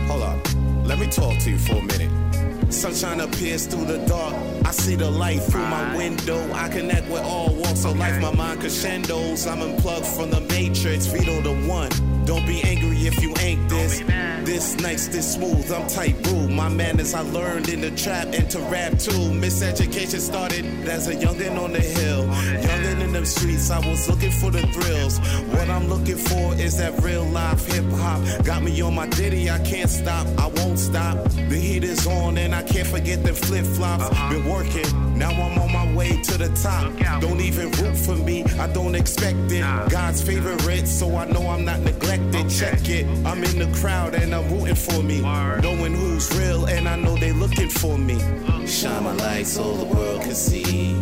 Hold 0.08 0.24
up. 0.24 0.88
Let 0.88 0.98
me 0.98 1.06
talk 1.06 1.38
to 1.38 1.52
you 1.52 1.60
for 1.60 1.76
a 1.76 1.84
minute. 1.84 2.74
Sunshine 2.74 3.20
appears 3.20 3.68
through 3.68 3.86
the 3.86 4.04
dark. 4.08 4.34
I 4.66 4.72
see 4.72 4.96
the 4.96 5.08
light 5.08 5.44
through 5.44 5.68
my 5.68 5.96
window. 5.96 6.52
I 6.52 6.68
connect 6.70 7.12
with 7.12 7.22
all 7.22 7.54
walks 7.54 7.86
of 7.86 7.96
life. 8.00 8.20
My 8.20 8.34
mind 8.34 8.62
crescendos. 8.62 9.46
I'm 9.46 9.62
unplugged 9.62 10.08
from 10.08 10.32
the 10.32 10.42
matrix. 10.42 11.06
Vito 11.06 11.40
the 11.42 11.54
one. 11.68 11.92
Don't 12.32 12.48
be 12.48 12.64
angry 12.64 12.96
if 13.06 13.22
you 13.22 13.34
ain't 13.42 13.68
this. 13.68 14.00
This 14.46 14.80
nice, 14.80 15.10
this 15.10 15.34
smooth. 15.34 15.70
I'm 15.70 15.86
tight 15.88 16.16
rule. 16.28 16.48
My 16.48 16.70
manners 16.70 17.14
I 17.14 17.24
learned 17.24 17.68
in 17.68 17.82
the 17.82 17.92
trap 17.92 18.28
and 18.28 18.50
to 18.52 18.60
rap 18.72 18.98
too. 18.98 19.34
Miseducation 19.44 20.22
started 20.22 20.64
as 20.88 21.10
a 21.10 21.14
youngin' 21.14 21.62
on 21.62 21.74
the 21.74 21.82
hill. 21.82 22.24
Youngin' 22.28 23.02
in 23.02 23.12
them 23.12 23.26
streets. 23.26 23.70
I 23.70 23.80
was 23.80 24.08
looking 24.08 24.32
for 24.32 24.50
the 24.50 24.62
thrills. 24.68 25.20
What 25.50 25.70
I'm 25.70 25.90
looking 25.90 26.16
for 26.16 26.56
is 26.56 26.78
that 26.78 27.04
real 27.04 27.26
life 27.26 27.66
hip 27.66 27.84
hop. 28.00 28.22
Got 28.46 28.64
me 28.64 28.80
on 28.80 28.96
my 28.96 29.08
ditty. 29.08 29.50
I 29.50 29.60
can't 29.66 29.90
stop. 29.90 30.26
I 30.40 30.48
won't 30.48 30.80
stop. 30.80 31.18
The 31.32 31.58
heat 31.58 31.84
is 31.84 32.08
on 32.08 32.38
and 32.38 32.56
I 32.56 32.64
can't 32.64 32.88
forget 32.88 33.26
the 33.26 33.34
flip 33.34 33.66
flops. 33.66 34.08
Been 34.30 34.50
working. 34.50 35.11
Now 35.22 35.30
I'm 35.30 35.60
on 35.60 35.72
my 35.72 35.94
way 35.94 36.20
to 36.20 36.36
the 36.36 36.50
top. 36.64 37.22
Don't 37.22 37.42
even 37.42 37.70
root 37.74 37.96
for 37.96 38.16
me. 38.16 38.44
I 38.58 38.66
don't 38.74 38.96
expect 38.96 39.52
it. 39.52 39.62
God's 39.92 40.20
favorite, 40.20 40.88
so 40.88 41.16
I 41.16 41.26
know 41.26 41.48
I'm 41.48 41.64
not 41.64 41.80
neglected. 41.82 42.50
Check 42.50 42.90
it. 42.90 43.06
I'm 43.24 43.44
in 43.44 43.60
the 43.60 43.70
crowd 43.80 44.16
and 44.16 44.34
I'm 44.34 44.50
rooting 44.52 44.74
for 44.74 45.04
me. 45.04 45.22
Knowing 45.22 45.94
who's 45.94 46.36
real 46.36 46.66
and 46.66 46.90
I 46.90 46.96
know 46.96 47.16
they 47.16 47.34
looking 47.34 47.70
for 47.70 48.00
me. 48.00 48.18
Shine 48.66 49.04
my 49.04 49.14
light 49.14 49.46
so 49.46 49.78
the 49.78 49.86
world 49.86 50.22
can 50.22 50.34
see. 50.34 50.96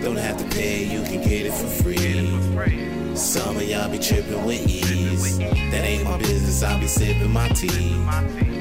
Don't 0.00 0.16
have 0.16 0.38
to 0.38 0.56
pay, 0.56 0.84
you 0.84 1.02
can 1.02 1.20
get 1.20 1.44
it 1.44 1.52
for 1.52 1.66
free. 1.82 2.97
Some 3.18 3.56
of 3.56 3.64
y'all 3.64 3.90
be 3.90 3.98
tripping 3.98 4.44
with 4.44 4.64
ease. 4.68 5.38
That 5.38 5.84
ain't 5.84 6.04
my 6.04 6.16
business, 6.18 6.62
I'll 6.62 6.78
be 6.78 6.86
sipping 6.86 7.32
my 7.32 7.48
tea. 7.48 7.92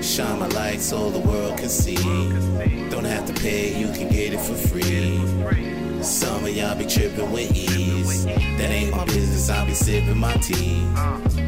Shine 0.01 0.39
my 0.39 0.47
light 0.47 0.81
so 0.81 1.11
the 1.11 1.19
world 1.19 1.59
can 1.59 1.69
see. 1.69 1.95
Don't 2.89 3.05
have 3.05 3.27
to 3.27 3.33
pay, 3.33 3.79
you 3.79 3.85
can 3.93 4.09
get 4.09 4.33
it 4.33 4.39
for 4.39 4.55
free. 4.55 5.21
Some 6.01 6.43
of 6.43 6.55
y'all 6.55 6.75
be 6.75 6.87
tripping 6.87 7.31
with 7.31 7.55
ease. 7.55 8.25
That 8.25 8.71
ain't 8.71 8.95
my 8.95 9.05
business, 9.05 9.47
I'll 9.51 9.67
be 9.67 9.75
sipping 9.75 10.17
my 10.17 10.33
tea. 10.37 10.83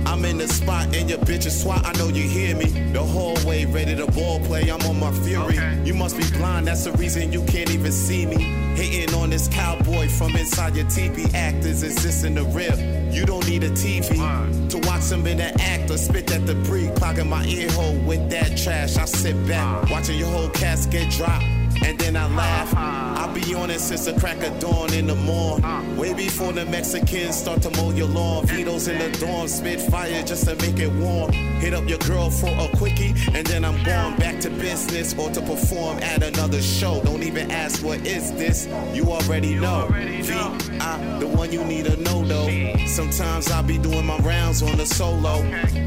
I'm 0.05 0.23
in 0.23 0.37
the 0.37 0.47
spot 0.47 0.95
and 0.95 1.09
your 1.09 1.19
bitch 1.19 1.47
is 1.47 1.59
swat, 1.59 1.83
I 1.83 1.93
know 1.93 2.09
you 2.09 2.23
hear 2.23 2.55
me. 2.55 2.65
The 2.93 3.03
whole 3.03 3.37
way 3.43 3.65
ready 3.65 3.95
to 3.95 4.05
ball 4.05 4.39
play, 4.41 4.69
I'm 4.69 4.81
on 4.81 4.99
my 4.99 5.11
fury. 5.11 5.57
You 5.83 5.95
must 5.95 6.15
be 6.15 6.29
blind, 6.37 6.67
that's 6.67 6.83
the 6.83 6.91
reason 6.91 7.33
you 7.33 7.43
can't 7.45 7.71
even 7.71 7.91
see 7.91 8.27
me. 8.27 8.68
Hating 8.79 9.13
on 9.13 9.29
this 9.29 9.49
cowboy 9.49 10.07
from 10.07 10.37
inside 10.37 10.73
your 10.73 10.85
TV. 10.85 11.29
Actors 11.33 11.83
exist 11.83 12.23
in 12.23 12.35
the 12.35 12.45
rip. 12.45 12.79
You 13.13 13.25
don't 13.25 13.45
need 13.45 13.65
a 13.65 13.69
TV 13.71 14.69
to 14.69 14.77
watch 14.87 15.03
them 15.09 15.27
in 15.27 15.35
the 15.35 15.51
act 15.61 15.91
or 15.91 15.97
spit 15.97 16.27
that 16.27 16.45
debris. 16.45 16.89
Clogging 16.95 17.27
my 17.27 17.45
ear 17.45 17.69
hole 17.71 17.97
with 18.07 18.29
that 18.29 18.57
trash. 18.57 18.95
I 18.95 19.03
sit 19.03 19.35
back, 19.45 19.89
watching 19.89 20.17
your 20.17 20.29
whole 20.29 20.47
casket 20.51 21.09
drop. 21.09 21.43
And 21.83 21.99
then 21.99 22.15
I 22.15 22.33
laugh. 22.33 22.98
Be 23.45 23.55
on 23.55 23.69
it 23.69 23.79
since 23.79 24.05
the 24.05 24.13
crack 24.19 24.43
of 24.43 24.59
dawn 24.59 24.93
in 24.93 25.07
the 25.07 25.15
morn. 25.15 25.61
Way 25.95 26.13
before 26.13 26.51
the 26.51 26.65
Mexicans 26.65 27.37
start 27.37 27.61
to 27.61 27.69
mow 27.77 27.91
your 27.91 28.07
lawn. 28.07 28.45
Vito's 28.45 28.87
in 28.87 28.97
the 28.99 29.17
dorm, 29.17 29.47
spit 29.47 29.79
fire 29.79 30.23
just 30.23 30.45
to 30.45 30.55
make 30.55 30.79
it 30.79 30.91
warm. 30.91 31.31
Hit 31.31 31.73
up 31.73 31.87
your 31.87 31.99
girl 31.99 32.29
for 32.29 32.49
a 32.49 32.67
quickie, 32.77 33.13
and 33.33 33.45
then 33.47 33.63
I'm 33.63 33.81
gone 33.83 34.17
back 34.17 34.39
to 34.41 34.49
business 34.49 35.17
or 35.17 35.29
to 35.29 35.41
perform 35.41 35.99
at 35.99 36.21
another 36.23 36.61
show. 36.61 37.01
Don't 37.03 37.23
even 37.23 37.49
ask 37.49 37.83
what 37.83 38.05
is 38.05 38.31
this, 38.33 38.67
you 38.93 39.05
already 39.11 39.55
know. 39.55 39.87
V, 39.89 40.33
I, 40.33 41.17
the 41.19 41.27
one 41.27 41.51
you 41.51 41.63
need 41.63 41.85
to 41.85 41.95
know 41.97 42.23
though. 42.25 42.49
Sometimes 42.87 43.49
I'll 43.51 43.63
be 43.63 43.77
doing 43.77 44.05
my 44.05 44.17
rounds 44.19 44.61
on 44.61 44.77
the 44.77 44.85
solo. 44.85 45.41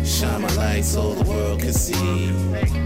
Shine 0.04 0.42
my 0.42 0.54
light 0.54 0.84
so 0.84 1.14
the 1.14 1.28
world 1.28 1.60
can 1.60 1.72
see. 1.72 2.28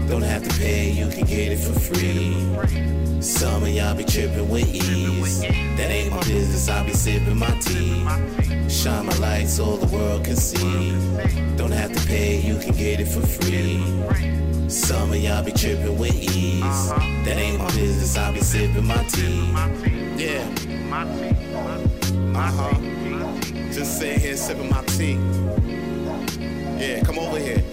Don't 0.07 0.23
have 0.23 0.47
to 0.47 0.59
pay, 0.59 0.91
you 0.91 1.07
can 1.07 1.25
get 1.25 1.53
it 1.53 1.59
for 1.59 1.79
free. 1.79 2.97
Some 3.19 3.63
of 3.63 3.69
y'all 3.69 3.95
be 3.95 4.03
tripping 4.03 4.47
with 4.57 4.75
ease. 4.75 5.41
That 5.41 5.91
ain't 5.91 6.11
my 6.11 6.19
business, 6.23 6.69
I'll 6.69 6.83
be 6.83 6.93
sipping 6.93 7.37
my 7.37 7.51
tea. 7.59 8.05
Shine 8.69 9.05
my 9.05 9.15
light 9.17 9.47
so 9.47 9.77
the 9.77 9.87
world 9.95 10.25
can 10.25 10.35
see. 10.35 10.91
Don't 11.55 11.71
have 11.71 11.93
to 11.93 12.07
pay, 12.07 12.41
you 12.41 12.57
can 12.57 12.73
get 12.73 12.99
it 12.99 13.07
for 13.07 13.21
free. 13.21 13.77
Some 14.69 15.11
of 15.11 15.17
y'all 15.17 15.43
be 15.43 15.51
tripping 15.51 15.97
with 15.97 16.15
ease. 16.15 16.89
That 17.25 17.37
ain't 17.37 17.59
my 17.59 17.67
business, 17.67 18.17
I'll 18.17 18.33
be 18.33 18.41
sipping 18.41 18.85
my 18.85 19.03
tea. 19.05 19.51
Yeah. 20.17 20.43
Uh 22.35 22.51
huh. 22.57 22.73
Just 23.71 23.99
sitting 23.99 24.19
here 24.19 24.35
sipping 24.37 24.69
my 24.69 24.81
tea. 24.85 25.19
Yeah, 26.81 27.03
come 27.03 27.19
over 27.19 27.39
here. 27.39 27.63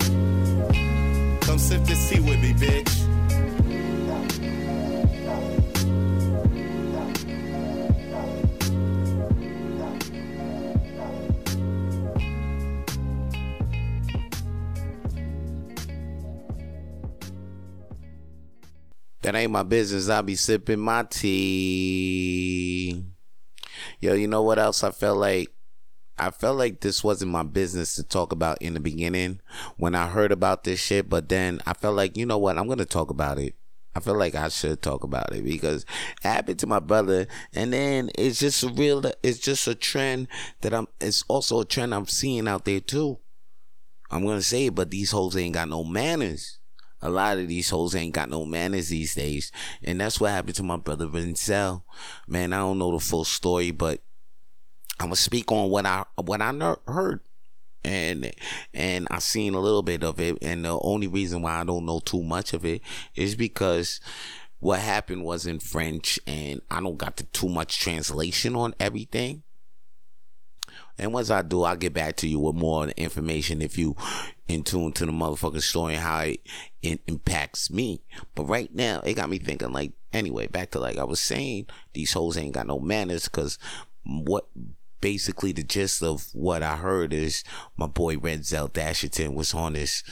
Come 1.40 1.58
sip 1.58 1.82
this 1.84 2.10
tea 2.10 2.20
with 2.20 2.40
me, 2.40 2.52
bitch. 2.52 3.03
That 19.24 19.34
ain't 19.34 19.52
my 19.52 19.62
business. 19.62 20.10
I'll 20.10 20.22
be 20.22 20.36
sipping 20.36 20.80
my 20.80 21.04
tea. 21.04 23.02
Yo, 23.98 24.12
you 24.12 24.28
know 24.28 24.42
what 24.42 24.58
else 24.58 24.84
I 24.84 24.90
felt 24.90 25.16
like? 25.16 25.48
I 26.18 26.30
felt 26.30 26.58
like 26.58 26.82
this 26.82 27.02
wasn't 27.02 27.30
my 27.30 27.42
business 27.42 27.94
to 27.94 28.02
talk 28.02 28.32
about 28.32 28.60
in 28.60 28.74
the 28.74 28.80
beginning 28.80 29.40
when 29.78 29.94
I 29.94 30.08
heard 30.08 30.30
about 30.30 30.64
this 30.64 30.78
shit, 30.78 31.08
but 31.08 31.30
then 31.30 31.62
I 31.64 31.72
felt 31.72 31.96
like, 31.96 32.18
you 32.18 32.26
know 32.26 32.36
what? 32.36 32.58
I'm 32.58 32.68
to 32.76 32.84
talk 32.84 33.08
about 33.08 33.38
it. 33.38 33.54
I 33.94 34.00
feel 34.00 34.14
like 34.14 34.34
I 34.34 34.48
should 34.48 34.82
talk 34.82 35.04
about 35.04 35.34
it 35.34 35.42
because 35.42 35.84
it 36.22 36.28
happened 36.28 36.58
to 36.58 36.66
my 36.66 36.80
brother, 36.80 37.26
and 37.54 37.72
then 37.72 38.10
it's 38.18 38.40
just 38.40 38.62
a 38.62 38.68
real, 38.68 39.02
it's 39.22 39.38
just 39.38 39.66
a 39.66 39.74
trend 39.74 40.28
that 40.60 40.74
I'm. 40.74 40.86
It's 41.00 41.24
also 41.28 41.60
a 41.60 41.64
trend 41.64 41.94
I'm 41.94 42.08
seeing 42.08 42.46
out 42.46 42.66
there 42.66 42.80
too. 42.80 43.20
I'm 44.10 44.26
gonna 44.26 44.42
say 44.42 44.66
it, 44.66 44.74
but 44.74 44.90
these 44.90 45.12
hoes 45.12 45.34
ain't 45.34 45.54
got 45.54 45.70
no 45.70 45.82
manners. 45.82 46.58
A 47.04 47.10
lot 47.10 47.38
of 47.38 47.48
these 47.48 47.70
hoes 47.70 47.94
ain't 47.94 48.14
got 48.14 48.30
no 48.30 48.44
manners 48.44 48.88
these 48.88 49.14
days, 49.14 49.52
and 49.82 50.00
that's 50.00 50.18
what 50.18 50.30
happened 50.30 50.56
to 50.56 50.62
my 50.62 50.78
brother 50.78 51.06
Renzel. 51.06 51.82
Man, 52.26 52.52
I 52.52 52.58
don't 52.58 52.78
know 52.78 52.92
the 52.92 52.98
full 52.98 53.24
story, 53.24 53.70
but 53.70 54.00
I'm 54.98 55.06
gonna 55.06 55.16
speak 55.16 55.52
on 55.52 55.70
what 55.70 55.86
I 55.86 56.04
what 56.16 56.40
I 56.40 56.52
heard 56.88 57.20
and 57.84 58.32
and 58.72 59.06
I 59.10 59.18
seen 59.18 59.54
a 59.54 59.60
little 59.60 59.82
bit 59.82 60.02
of 60.02 60.18
it, 60.18 60.38
and 60.42 60.64
the 60.64 60.78
only 60.80 61.06
reason 61.06 61.42
why 61.42 61.60
I 61.60 61.64
don't 61.64 61.84
know 61.84 62.00
too 62.00 62.22
much 62.22 62.54
of 62.54 62.64
it 62.64 62.80
is 63.14 63.36
because 63.36 64.00
what 64.60 64.80
happened 64.80 65.24
was 65.24 65.46
in 65.46 65.60
French, 65.60 66.18
and 66.26 66.62
I 66.70 66.80
don't 66.80 66.96
got 66.96 67.16
the 67.16 67.24
too 67.24 67.48
much 67.48 67.78
translation 67.78 68.56
on 68.56 68.74
everything. 68.80 69.42
And 70.96 71.12
once 71.12 71.28
I 71.28 71.42
do, 71.42 71.64
I'll 71.64 71.76
get 71.76 71.92
back 71.92 72.16
to 72.16 72.28
you 72.28 72.38
with 72.38 72.54
more 72.54 72.88
information 72.96 73.60
if 73.60 73.76
you 73.76 73.96
in 74.46 74.62
tune 74.62 74.92
to 74.92 75.06
the 75.06 75.12
motherfucking 75.12 75.62
story 75.62 75.94
and 75.94 76.02
how 76.02 76.20
it, 76.20 76.40
it 76.82 77.00
impacts 77.06 77.70
me. 77.70 78.02
But 78.34 78.44
right 78.44 78.74
now, 78.74 79.00
it 79.00 79.14
got 79.14 79.30
me 79.30 79.38
thinking 79.38 79.72
like, 79.72 79.92
anyway, 80.12 80.46
back 80.46 80.70
to 80.72 80.78
like 80.78 80.98
I 80.98 81.04
was 81.04 81.20
saying, 81.20 81.66
these 81.92 82.12
hoes 82.12 82.36
ain't 82.36 82.54
got 82.54 82.66
no 82.66 82.78
manners 82.78 83.24
because 83.24 83.58
what 84.04 84.46
basically 85.00 85.52
the 85.52 85.62
gist 85.62 86.02
of 86.02 86.28
what 86.32 86.62
I 86.62 86.76
heard 86.76 87.12
is 87.12 87.44
my 87.76 87.86
boy 87.86 88.16
Renzel 88.16 88.70
Dasherton 88.70 89.34
was 89.34 89.54
on 89.54 89.74
this 89.74 90.02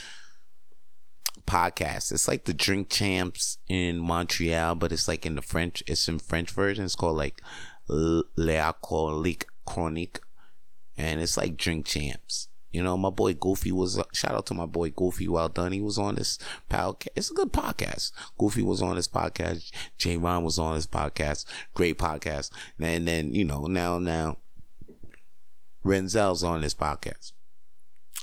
podcast. 1.45 2.11
It's 2.11 2.27
like 2.27 2.45
the 2.45 2.53
Drink 2.53 2.89
Champs 2.89 3.57
in 3.67 3.99
Montreal, 3.99 4.75
but 4.75 4.91
it's 4.91 5.07
like 5.07 5.25
in 5.25 5.35
the 5.35 5.41
French. 5.41 5.83
It's 5.87 6.07
in 6.07 6.19
French 6.19 6.51
version. 6.51 6.85
It's 6.85 6.95
called 6.95 7.17
like 7.17 7.41
L'Alcoolique 7.87 9.45
Chronique, 9.65 10.19
and 10.97 11.21
it's 11.21 11.37
like 11.37 11.57
Drink 11.57 11.85
Champs. 11.85 12.49
You 12.73 12.81
know, 12.81 12.97
my 12.97 13.11
boy 13.11 13.35
Goofy 13.35 13.71
was 13.71 14.01
shout 14.13 14.31
out 14.33 14.47
to 14.47 14.55
my 14.55 14.65
boy 14.65 14.89
Goofy. 14.89 15.27
Well 15.27 15.47
done. 15.47 15.71
He 15.71 15.79
was 15.79 15.99
on 15.99 16.15
this 16.15 16.39
podcast. 16.69 17.07
It's 17.15 17.29
a 17.29 17.35
good 17.35 17.53
podcast. 17.53 18.11
Goofy 18.39 18.63
was 18.63 18.81
on 18.81 18.95
this 18.95 19.07
podcast. 19.07 19.71
J. 19.99 20.17
Ron 20.17 20.43
was 20.43 20.57
on 20.57 20.73
this 20.75 20.87
podcast. 20.87 21.45
Great 21.75 21.99
podcast. 21.99 22.49
And 22.79 23.07
then 23.07 23.33
you 23.35 23.45
know 23.45 23.67
now 23.67 23.99
now 23.99 24.37
Renzel's 25.85 26.43
on 26.43 26.61
this 26.61 26.73
podcast. 26.73 27.33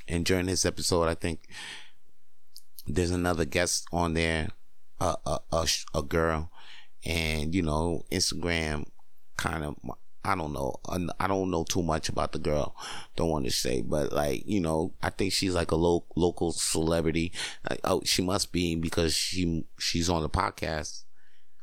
And 0.08 0.26
during 0.26 0.46
this 0.46 0.66
episode, 0.66 1.06
I 1.06 1.14
think 1.14 1.46
there's 2.88 3.12
another 3.12 3.44
guest 3.44 3.86
on 3.92 4.14
there, 4.14 4.48
a 5.00 5.14
a, 5.24 5.38
a, 5.52 5.66
a 5.94 6.02
girl, 6.02 6.50
and 7.04 7.54
you 7.54 7.62
know 7.62 8.04
Instagram 8.10 8.86
kind 9.36 9.64
of 9.64 9.76
I 10.24 10.34
don't 10.34 10.52
know. 10.52 10.76
I 11.18 11.26
don't 11.26 11.50
know 11.50 11.64
too 11.64 11.82
much 11.82 12.08
about 12.08 12.32
the 12.32 12.38
girl. 12.38 12.76
Don't 13.16 13.30
want 13.30 13.46
to 13.46 13.50
say, 13.50 13.80
but 13.80 14.12
like, 14.12 14.42
you 14.46 14.60
know, 14.60 14.92
I 15.02 15.10
think 15.10 15.32
she's 15.32 15.54
like 15.54 15.70
a 15.70 15.76
lo- 15.76 16.04
local 16.14 16.52
celebrity. 16.52 17.32
Like, 17.68 17.80
oh, 17.84 18.02
she 18.04 18.22
must 18.22 18.52
be 18.52 18.74
because 18.76 19.14
she, 19.14 19.64
she's 19.78 20.10
on 20.10 20.22
the 20.22 20.28
podcast 20.28 21.04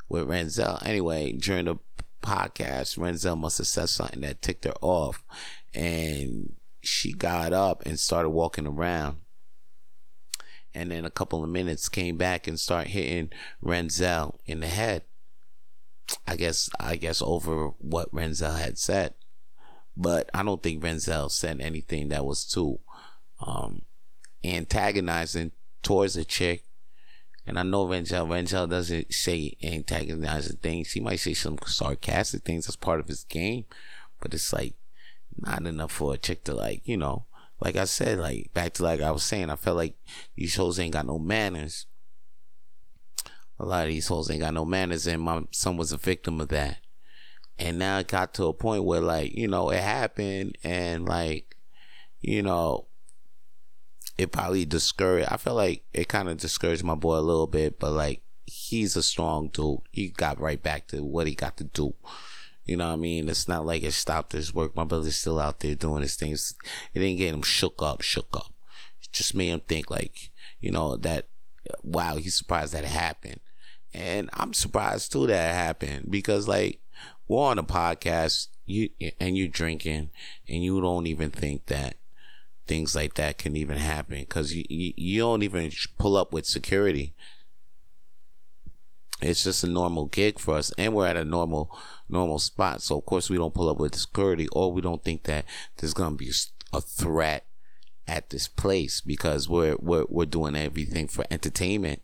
with 0.10 0.28
Renzel. 0.28 0.84
Anyway, 0.86 1.34
during 1.34 1.66
the 1.66 1.76
podcast, 2.24 2.98
Renzel 2.98 3.38
must 3.38 3.60
have 3.60 3.68
said 3.68 3.90
something 3.90 4.22
that 4.22 4.42
ticked 4.42 4.66
her 4.66 4.74
off 4.82 5.24
and 5.74 6.54
she 6.82 7.14
got 7.14 7.54
up 7.54 7.86
and 7.86 8.00
started 8.00 8.30
walking 8.30 8.66
around. 8.66 9.18
and 10.74 10.92
then 10.92 11.06
a 11.06 11.12
couple 11.12 11.44
of 11.44 11.50
minutes 11.50 11.90
came 11.90 12.18
back 12.18 12.48
and 12.48 12.60
start 12.60 12.88
hitting 12.88 13.30
Renzel 13.64 14.38
in 14.46 14.60
the 14.60 14.68
head. 14.68 15.04
I 16.28 16.36
guess 16.36 16.70
I 16.80 16.96
guess 16.96 17.22
over 17.22 17.70
what 17.80 18.14
Renzel 18.14 18.58
had 18.58 18.78
said. 18.78 19.14
But 19.96 20.30
I 20.34 20.44
don't 20.44 20.62
think 20.62 20.84
Renzel 20.84 21.32
said 21.32 21.60
anything 21.60 22.10
that 22.10 22.26
was 22.26 22.46
too 22.46 22.80
um, 23.40 23.82
antagonizing 24.44 25.52
towards 25.82 26.16
a 26.16 26.24
chick. 26.24 26.64
And 27.48 27.58
I 27.58 27.64
know 27.64 27.88
Renzel, 27.88 28.28
Renzel 28.28 28.70
doesn't 28.70 29.14
say 29.14 29.56
antagonizing 29.64 30.58
things. 30.58 30.92
He 30.92 31.00
might 31.00 31.20
say 31.20 31.34
some 31.34 31.58
sarcastic 31.66 32.44
things. 32.44 32.68
That's 32.68 32.76
part 32.76 33.00
of 33.00 33.08
his 33.08 33.24
game. 33.24 33.66
But 34.20 34.34
it's 34.34 34.54
like 34.54 34.76
not 35.36 35.66
enough 35.66 35.92
for 35.92 36.14
a 36.14 36.18
chick 36.18 36.44
to 36.44 36.54
like, 36.54 36.82
you 36.86 36.98
know, 36.98 37.26
like 37.60 37.76
I 37.76 37.86
said, 37.86 38.20
like 38.20 38.52
back 38.54 38.74
to 38.74 38.84
like 38.84 39.02
I 39.02 39.12
was 39.12 39.24
saying, 39.24 39.50
I 39.50 39.56
felt 39.56 39.78
like 39.78 39.96
these 40.36 40.56
hoes 40.56 40.80
ain't 40.80 40.94
got 40.94 41.08
no 41.08 41.18
manners. 41.18 41.87
A 43.60 43.66
lot 43.66 43.84
of 43.84 43.90
these 43.90 44.08
hoes 44.08 44.30
ain't 44.30 44.42
got 44.42 44.54
no 44.54 44.66
manners, 44.66 45.08
and 45.08 45.22
my 45.22 45.44
son 45.52 45.78
was 45.78 45.92
a 45.92 45.98
victim 45.98 46.40
of 46.40 46.50
that. 46.50 46.80
And 47.60 47.80
now 47.80 47.98
it 48.00 48.08
got 48.08 48.34
to 48.36 48.46
a 48.46 48.54
point 48.54 48.84
where 48.84 49.02
like, 49.02 49.34
you 49.34 49.48
know, 49.48 49.72
it 49.72 49.82
happened 49.82 50.58
and 50.64 51.08
like, 51.08 51.56
you 52.22 52.44
know, 52.44 52.86
it 54.18 54.32
probably 54.32 54.66
discouraged 54.66 55.30
I 55.32 55.38
feel 55.38 55.56
like 55.56 55.84
it 55.94 56.08
kind 56.08 56.30
of 56.30 56.38
discouraged 56.38 56.84
my 56.84 56.96
boy 56.96 57.18
a 57.18 57.20
little 57.20 57.48
bit, 57.48 57.80
but 57.80 57.92
like 57.92 58.22
he's 58.46 58.96
a 58.96 59.04
strong 59.04 59.50
dude. 59.50 59.80
He 59.92 60.10
got 60.10 60.40
right 60.40 60.62
back 60.62 60.88
to 60.90 61.04
what 61.04 61.28
he 61.28 61.36
got 61.36 61.58
to 61.58 61.64
do. 61.64 61.96
You 62.66 62.78
know 62.78 62.88
what 62.88 62.94
I 62.94 62.98
mean? 62.98 63.30
It's 63.30 63.48
not 63.48 63.66
like 63.66 63.84
it 63.84 63.94
stopped 63.94 64.34
his 64.34 64.54
work. 64.54 64.76
My 64.76 64.84
brother's 64.84 65.16
still 65.16 65.40
out 65.40 65.62
there 65.62 65.74
doing 65.74 66.02
his 66.02 66.16
things. 66.16 66.54
It 66.94 67.00
didn't 67.00 67.18
get 67.18 67.34
him 67.34 67.42
shook 67.42 67.82
up, 67.82 68.02
shook 68.02 68.36
up. 68.36 68.54
It 69.02 69.12
just 69.14 69.34
made 69.34 69.50
him 69.50 69.62
think 69.62 69.90
like, 69.90 70.32
you 70.60 70.72
know, 70.72 70.96
that 70.98 71.28
wow, 71.82 72.18
he's 72.18 72.36
surprised 72.36 72.74
that 72.74 72.84
it 72.84 72.90
happened. 72.90 73.40
And 73.98 74.30
I'm 74.34 74.54
surprised 74.54 75.12
too 75.12 75.26
that 75.26 75.56
happened 75.56 76.12
because 76.12 76.48
like 76.48 76.82
we're 77.28 77.42
on 77.42 77.58
a 77.58 77.64
podcast, 77.64 78.48
you 78.68 78.90
and 79.20 79.36
you're 79.36 79.48
drinking 79.48 80.12
and 80.48 80.64
you 80.64 80.80
don't 80.82 81.08
even 81.08 81.32
think 81.32 81.66
that 81.66 81.96
things 82.68 82.96
like 82.96 83.16
that 83.16 83.40
can 83.40 83.56
even 83.56 83.78
happen 83.78 84.20
because 84.20 84.54
you, 84.54 84.66
you, 84.70 84.94
you 84.96 85.22
don't 85.22 85.42
even 85.42 85.72
pull 85.98 86.16
up 86.16 86.32
with 86.32 86.46
security. 86.46 87.16
It's 89.20 89.44
just 89.44 89.64
a 89.64 89.68
normal 89.68 90.06
gig 90.06 90.38
for 90.38 90.58
us, 90.58 90.72
and 90.78 90.94
we're 90.94 91.08
at 91.08 91.18
a 91.18 91.26
normal 91.26 91.76
normal 92.08 92.38
spot. 92.38 92.84
So 92.84 93.00
of 93.00 93.06
course 93.08 93.32
we 93.32 93.38
don't 93.38 93.54
pull 93.56 93.68
up 93.68 93.80
with 93.80 93.96
security, 93.96 94.48
or 94.50 94.72
we 94.72 94.82
don't 94.82 95.04
think 95.04 95.24
that 95.24 95.46
there's 95.78 95.96
gonna 95.96 96.16
be 96.16 96.32
a 96.72 96.82
threat 96.82 97.47
at 98.08 98.30
this 98.30 98.48
place 98.48 99.02
because 99.02 99.50
we're 99.50 99.76
we're 99.80 100.06
we're 100.10 100.26
doing 100.26 100.56
everything 100.56 101.08
for 101.08 101.26
entertainment. 101.30 102.02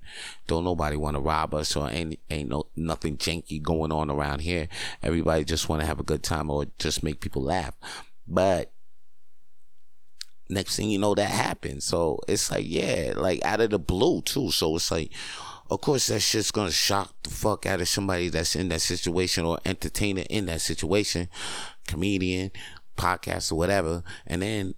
Don't 0.48 0.66
nobody 0.66 0.98
want 0.98 1.16
to 1.16 1.22
rob 1.22 1.54
us 1.54 1.76
or 1.76 1.90
ain't 1.90 2.20
ain't 2.30 2.50
no 2.50 2.68
nothing 2.76 3.18
janky 3.18 3.62
going 3.62 3.92
on 3.92 4.12
around 4.12 4.40
here. 4.40 4.68
Everybody 5.02 5.46
just 5.46 5.70
want 5.70 5.82
to 5.82 5.88
have 5.88 6.00
a 6.00 6.04
good 6.04 6.24
time 6.24 6.50
or 6.50 6.66
just 6.78 7.04
make 7.04 7.22
people 7.22 7.44
laugh. 7.44 7.74
But 8.28 8.72
next 10.50 10.76
thing 10.76 10.90
you 10.90 11.00
know, 11.00 11.16
that 11.16 11.30
happens. 11.30 11.86
So 11.86 12.20
it's 12.28 12.52
like 12.52 12.66
yeah, 12.68 13.14
like 13.16 13.44
out 13.46 13.62
of 13.62 13.70
the 13.70 13.80
blue 13.80 14.22
too. 14.22 14.52
So 14.52 14.76
it's 14.76 14.92
like. 14.92 15.12
Of 15.72 15.82
course, 15.82 16.08
that 16.08 16.20
shit's 16.20 16.52
gonna 16.52 16.70
shock 16.70 17.16
the 17.24 17.32
fuck 17.32 17.66
out 17.66 17.82
of 17.82 17.88
somebody 17.88 18.30
that's 18.30 18.56
in 18.56 18.68
that 18.70 18.82
situation 18.82 19.46
or 19.46 19.58
entertainer 19.66 20.24
in 20.30 20.46
that 20.46 20.62
situation, 20.62 21.30
comedian, 21.88 22.52
podcast 22.98 23.52
or 23.52 23.56
whatever. 23.56 24.04
And 24.28 24.42
then 24.42 24.76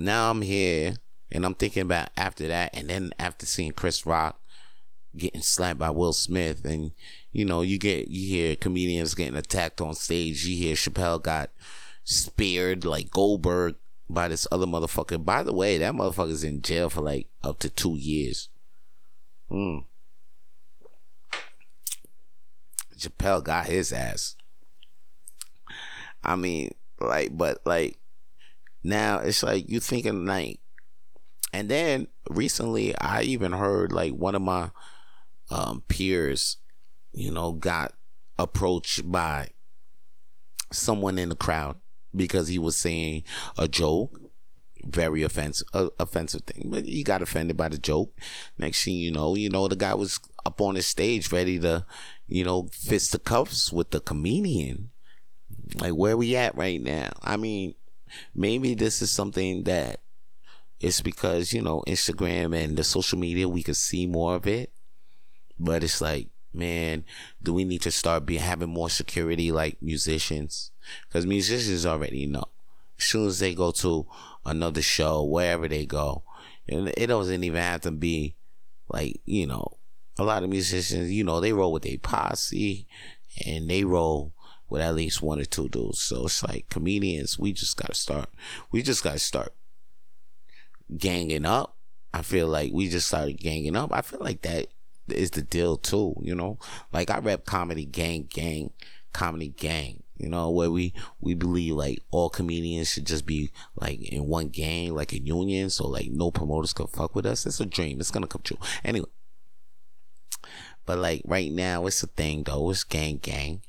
now 0.00 0.30
I'm 0.30 0.42
here 0.42 0.96
and 1.32 1.44
I'm 1.44 1.54
thinking 1.54 1.82
about 1.82 2.10
after 2.16 2.48
that, 2.48 2.76
and 2.76 2.90
then 2.90 3.12
after 3.18 3.46
seeing 3.46 3.72
Chris 3.72 4.04
Rock 4.04 4.40
getting 5.16 5.42
slapped 5.42 5.78
by 5.78 5.90
Will 5.90 6.12
Smith, 6.12 6.64
and 6.64 6.92
you 7.32 7.44
know, 7.44 7.62
you 7.62 7.78
get 7.78 8.08
you 8.08 8.28
hear 8.28 8.56
comedians 8.56 9.14
getting 9.14 9.36
attacked 9.36 9.80
on 9.80 9.94
stage. 9.94 10.44
You 10.44 10.56
hear 10.56 10.74
Chappelle 10.74 11.22
got 11.22 11.50
speared 12.04 12.84
like 12.84 13.10
Goldberg 13.10 13.76
by 14.08 14.28
this 14.28 14.46
other 14.50 14.66
motherfucker. 14.66 15.24
By 15.24 15.42
the 15.42 15.54
way, 15.54 15.78
that 15.78 15.94
motherfucker's 15.94 16.44
in 16.44 16.62
jail 16.62 16.90
for 16.90 17.00
like 17.00 17.28
up 17.42 17.58
to 17.60 17.70
two 17.70 17.96
years. 17.96 18.48
Hmm. 19.48 19.78
Chappelle 22.98 23.42
got 23.42 23.66
his 23.66 23.92
ass. 23.92 24.36
I 26.22 26.36
mean, 26.36 26.74
like, 27.00 27.36
but 27.36 27.62
like, 27.64 27.99
now 28.82 29.18
it's 29.18 29.42
like 29.42 29.68
you 29.68 29.80
thinking 29.80 30.26
like, 30.26 30.60
and 31.52 31.68
then 31.68 32.06
recently 32.28 32.96
I 32.98 33.22
even 33.22 33.52
heard 33.52 33.92
like 33.92 34.12
one 34.12 34.34
of 34.34 34.42
my 34.42 34.70
um, 35.50 35.82
peers, 35.88 36.56
you 37.12 37.30
know, 37.30 37.52
got 37.52 37.92
approached 38.38 39.10
by 39.10 39.50
someone 40.72 41.18
in 41.18 41.28
the 41.28 41.34
crowd 41.34 41.76
because 42.14 42.48
he 42.48 42.58
was 42.58 42.76
saying 42.76 43.24
a 43.58 43.68
joke, 43.68 44.18
very 44.84 45.22
offensive, 45.22 45.66
uh, 45.74 45.88
offensive 45.98 46.42
thing. 46.42 46.68
But 46.70 46.84
he 46.84 47.02
got 47.02 47.22
offended 47.22 47.56
by 47.56 47.68
the 47.68 47.78
joke. 47.78 48.14
Next 48.58 48.84
thing 48.84 48.94
you 48.94 49.10
know, 49.10 49.34
you 49.34 49.50
know, 49.50 49.68
the 49.68 49.76
guy 49.76 49.94
was 49.94 50.20
up 50.46 50.60
on 50.60 50.74
the 50.74 50.82
stage 50.82 51.30
ready 51.32 51.58
to, 51.58 51.84
you 52.26 52.44
know, 52.44 52.68
fist 52.72 53.12
the 53.12 53.18
cuffs 53.18 53.72
with 53.72 53.90
the 53.90 54.00
comedian. 54.00 54.90
Like 55.78 55.92
where 55.92 56.16
we 56.16 56.36
at 56.36 56.56
right 56.56 56.80
now? 56.80 57.10
I 57.22 57.36
mean, 57.36 57.74
maybe 58.34 58.74
this 58.74 59.02
is 59.02 59.10
something 59.10 59.64
that 59.64 60.00
it's 60.80 61.00
because 61.00 61.52
you 61.52 61.62
know 61.62 61.82
Instagram 61.86 62.56
and 62.56 62.76
the 62.76 62.84
social 62.84 63.18
media 63.18 63.48
we 63.48 63.62
could 63.62 63.76
see 63.76 64.06
more 64.06 64.34
of 64.34 64.46
it, 64.46 64.72
but 65.58 65.84
it's 65.84 66.00
like 66.00 66.28
man, 66.52 67.04
do 67.42 67.54
we 67.54 67.64
need 67.64 67.82
to 67.82 67.90
start 67.90 68.26
be 68.26 68.38
having 68.38 68.70
more 68.70 68.90
security 68.90 69.52
like 69.52 69.80
musicians? 69.80 70.72
Because 71.08 71.26
musicians 71.26 71.86
already 71.86 72.26
know. 72.26 72.44
As 72.98 73.04
soon 73.04 73.28
as 73.28 73.38
they 73.38 73.54
go 73.54 73.70
to 73.72 74.06
another 74.44 74.82
show, 74.82 75.22
wherever 75.22 75.68
they 75.68 75.86
go, 75.86 76.24
and 76.68 76.92
it 76.96 77.06
doesn't 77.06 77.44
even 77.44 77.60
have 77.60 77.82
to 77.82 77.90
be 77.90 78.36
like 78.88 79.20
you 79.24 79.46
know 79.46 79.78
a 80.18 80.24
lot 80.24 80.42
of 80.42 80.50
musicians. 80.50 81.10
You 81.10 81.24
know 81.24 81.40
they 81.40 81.52
roll 81.52 81.72
with 81.72 81.86
a 81.86 81.98
posse, 81.98 82.86
and 83.46 83.68
they 83.68 83.84
roll 83.84 84.32
with 84.70 84.80
at 84.80 84.94
least 84.94 85.20
one 85.20 85.40
or 85.40 85.44
two 85.44 85.68
dudes. 85.68 86.00
So 86.00 86.26
it's 86.26 86.42
like 86.42 86.70
comedians, 86.70 87.38
we 87.38 87.52
just 87.52 87.76
gotta 87.76 87.94
start. 87.94 88.30
We 88.70 88.82
just 88.82 89.04
gotta 89.04 89.18
start 89.18 89.52
ganging 90.96 91.44
up. 91.44 91.76
I 92.14 92.22
feel 92.22 92.48
like 92.48 92.72
we 92.72 92.88
just 92.88 93.08
started 93.08 93.38
ganging 93.38 93.76
up. 93.76 93.92
I 93.92 94.02
feel 94.02 94.20
like 94.20 94.42
that 94.42 94.68
is 95.08 95.32
the 95.32 95.42
deal 95.42 95.76
too, 95.76 96.14
you 96.22 96.34
know? 96.34 96.58
Like 96.92 97.10
I 97.10 97.18
rep 97.18 97.44
comedy 97.44 97.84
gang 97.84 98.28
gang, 98.30 98.70
comedy 99.12 99.48
gang, 99.48 100.02
you 100.16 100.28
know, 100.28 100.50
where 100.50 100.70
we, 100.70 100.94
we 101.20 101.34
believe 101.34 101.74
like 101.74 102.00
all 102.10 102.30
comedians 102.30 102.90
should 102.90 103.06
just 103.06 103.26
be 103.26 103.50
like 103.76 104.00
in 104.00 104.26
one 104.26 104.48
gang, 104.48 104.94
like 104.94 105.12
a 105.12 105.20
union. 105.20 105.70
So 105.70 105.86
like 105.86 106.10
no 106.10 106.30
promoters 106.30 106.72
can 106.72 106.86
fuck 106.86 107.14
with 107.14 107.26
us. 107.26 107.44
It's 107.46 107.60
a 107.60 107.66
dream. 107.66 108.00
It's 108.00 108.10
gonna 108.10 108.26
come 108.26 108.42
true. 108.42 108.58
Anyway. 108.84 109.08
But 110.86 110.98
like 110.98 111.22
right 111.24 111.52
now, 111.52 111.86
it's 111.86 112.02
a 112.02 112.08
thing 112.08 112.42
though. 112.44 112.70
It's 112.70 112.84
gang 112.84 113.18
gang. 113.18 113.62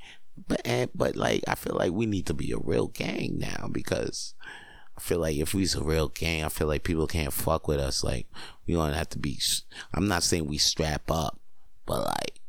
But 0.48 0.90
but 0.96 1.16
like 1.16 1.44
I 1.48 1.56
feel 1.56 1.76
like 1.76 1.92
we 1.92 2.06
need 2.06 2.26
to 2.28 2.34
be 2.34 2.52
a 2.52 2.58
real 2.58 2.88
gang 2.88 3.38
now 3.38 3.70
because 3.72 4.34
I 4.98 5.02
feel 5.02 5.20
like 5.20 5.38
if 5.38 5.54
we's 5.54 5.76
a 5.76 5.84
real 5.84 6.10
gang, 6.10 6.44
I 6.44 6.50
feel 6.50 6.68
like 6.68 6.84
people 6.84 7.08
can't 7.08 7.34
fuck 7.34 7.68
with 7.68 7.80
us. 7.80 8.04
Like 8.04 8.28
we 8.68 8.74
don't 8.74 8.94
have 8.94 9.10
to 9.10 9.20
be. 9.20 9.40
I'm 9.94 10.08
not 10.08 10.24
saying 10.24 10.46
we 10.46 10.58
strap 10.58 11.10
up, 11.10 11.40
but 11.86 12.06
like 12.06 12.40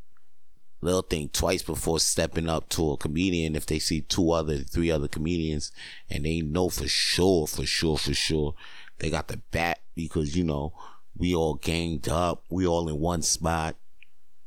little 0.81 1.02
think 1.02 1.33
twice 1.33 1.62
before 1.62 2.00
stepping 2.00 2.48
up 2.48 2.68
to 2.68 2.90
a 2.90 2.96
comedian 2.96 3.55
if 3.55 3.66
they 3.66 3.78
see 3.78 4.00
two 4.00 4.33
other, 4.33 4.59
three 4.59 4.90
other 4.90 5.07
comedians 5.09 5.70
and 6.11 6.24
they 6.24 6.40
know 6.40 6.68
for 6.68 6.88
sure, 6.88 7.46
for 7.46 7.64
sure, 7.64 7.96
for 7.96 8.14
sure 8.14 8.55
they 8.98 9.11
got 9.11 9.28
the 9.28 9.37
bat 9.50 9.81
because 9.94 10.37
you 10.37 10.44
know 10.44 10.72
we 11.16 11.35
all 11.35 11.55
ganged 11.55 12.09
up, 12.09 12.44
we 12.48 12.66
all 12.66 12.88
in 12.88 12.98
one 12.98 13.22
spot. 13.22 13.76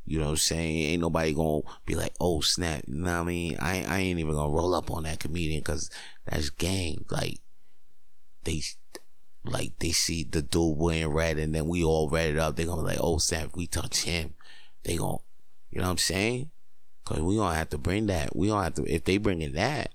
You 0.05 0.19
know 0.19 0.25
what 0.25 0.31
I'm 0.31 0.37
saying? 0.37 0.83
Ain't 0.83 1.01
nobody 1.01 1.33
gonna 1.33 1.61
be 1.85 1.95
like, 1.95 2.13
oh 2.19 2.41
snap. 2.41 2.83
You 2.87 2.95
know 2.95 3.11
what 3.11 3.21
I 3.21 3.23
mean? 3.23 3.57
I, 3.59 3.83
I 3.83 3.97
ain't 3.99 4.19
even 4.19 4.35
gonna 4.35 4.53
roll 4.53 4.75
up 4.75 4.91
on 4.91 5.03
that 5.03 5.19
comedian 5.19 5.61
because 5.61 5.89
that's 6.25 6.51
gang. 6.51 7.05
Like, 7.09 7.39
they, 8.43 8.61
like, 9.43 9.73
they 9.79 9.91
see 9.91 10.23
the 10.23 10.43
dude 10.43 10.77
wearing 10.77 11.07
red 11.07 11.39
and 11.39 11.55
then 11.55 11.67
we 11.67 11.83
all 11.83 12.09
red 12.09 12.29
it 12.29 12.37
up. 12.37 12.55
They 12.55 12.65
gonna 12.65 12.83
be 12.83 12.89
like, 12.89 12.99
oh 13.01 13.17
snap, 13.17 13.47
if 13.47 13.55
we 13.55 13.65
touch 13.65 14.03
him, 14.03 14.35
they 14.83 14.97
gonna, 14.97 15.17
you 15.71 15.79
know 15.79 15.85
what 15.85 15.91
I'm 15.91 15.97
saying? 15.97 16.51
Cause 17.03 17.21
we 17.21 17.37
gonna 17.37 17.55
have 17.55 17.69
to 17.69 17.77
bring 17.79 18.05
that. 18.07 18.35
We 18.35 18.47
gonna 18.47 18.63
have 18.63 18.75
to, 18.75 18.85
if 18.85 19.03
they 19.05 19.17
bring 19.17 19.41
in 19.41 19.53
that, 19.53 19.91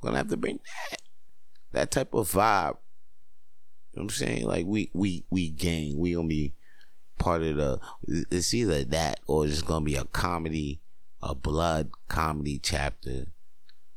we're 0.00 0.08
gonna 0.08 0.18
have 0.18 0.28
to 0.28 0.36
bring 0.38 0.58
that. 0.90 1.00
That 1.72 1.90
type 1.90 2.14
of 2.14 2.30
vibe. 2.30 2.76
You 3.92 4.00
know 4.00 4.02
what 4.02 4.02
I'm 4.04 4.10
saying? 4.10 4.46
Like, 4.46 4.66
we, 4.66 4.90
we, 4.94 5.24
we 5.30 5.50
gang. 5.50 5.98
We 5.98 6.14
gonna 6.14 6.28
be, 6.28 6.54
part 7.20 7.42
of 7.42 7.56
the 7.56 7.80
it's 8.30 8.52
either 8.52 8.82
that 8.84 9.20
or 9.28 9.46
it's 9.46 9.62
gonna 9.62 9.84
be 9.84 9.94
a 9.94 10.04
comedy 10.04 10.80
a 11.22 11.34
blood 11.34 11.90
comedy 12.08 12.58
chapter 12.58 13.26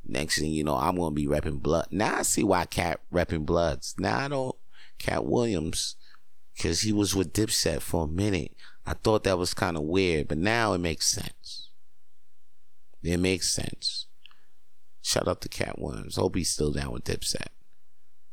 next 0.05 0.39
thing 0.39 0.51
you 0.51 0.63
know 0.63 0.75
i'm 0.75 0.97
gonna 0.97 1.11
be 1.11 1.25
repping 1.25 1.61
blood 1.61 1.87
now 1.89 2.17
i 2.17 2.21
see 2.21 2.43
why 2.43 2.65
Katt 2.65 2.99
repping 3.11 3.45
bloods 3.45 3.95
now 3.97 4.19
i 4.19 4.27
don't 4.27 4.55
Katt 4.99 5.25
Williams 5.25 5.95
Cause 6.61 6.81
he 6.81 6.93
was 6.93 7.15
with 7.15 7.33
Dipset 7.33 7.81
for 7.81 8.03
a 8.03 8.07
minute. 8.07 8.55
I 8.85 8.93
thought 8.93 9.23
that 9.23 9.37
was 9.37 9.53
kind 9.53 9.75
of 9.75 9.83
weird, 9.83 10.27
but 10.27 10.37
now 10.37 10.73
it 10.73 10.79
makes 10.79 11.07
sense. 11.07 11.69
It 13.01 13.17
makes 13.17 13.49
sense. 13.49 14.05
Shout 15.01 15.27
out 15.27 15.41
to 15.41 15.49
Katt 15.49 15.79
Williams. 15.79 16.15
Hope 16.15 16.35
he's 16.35 16.51
still 16.51 16.71
down 16.71 16.91
with 16.91 17.05
Dipset. 17.05 17.47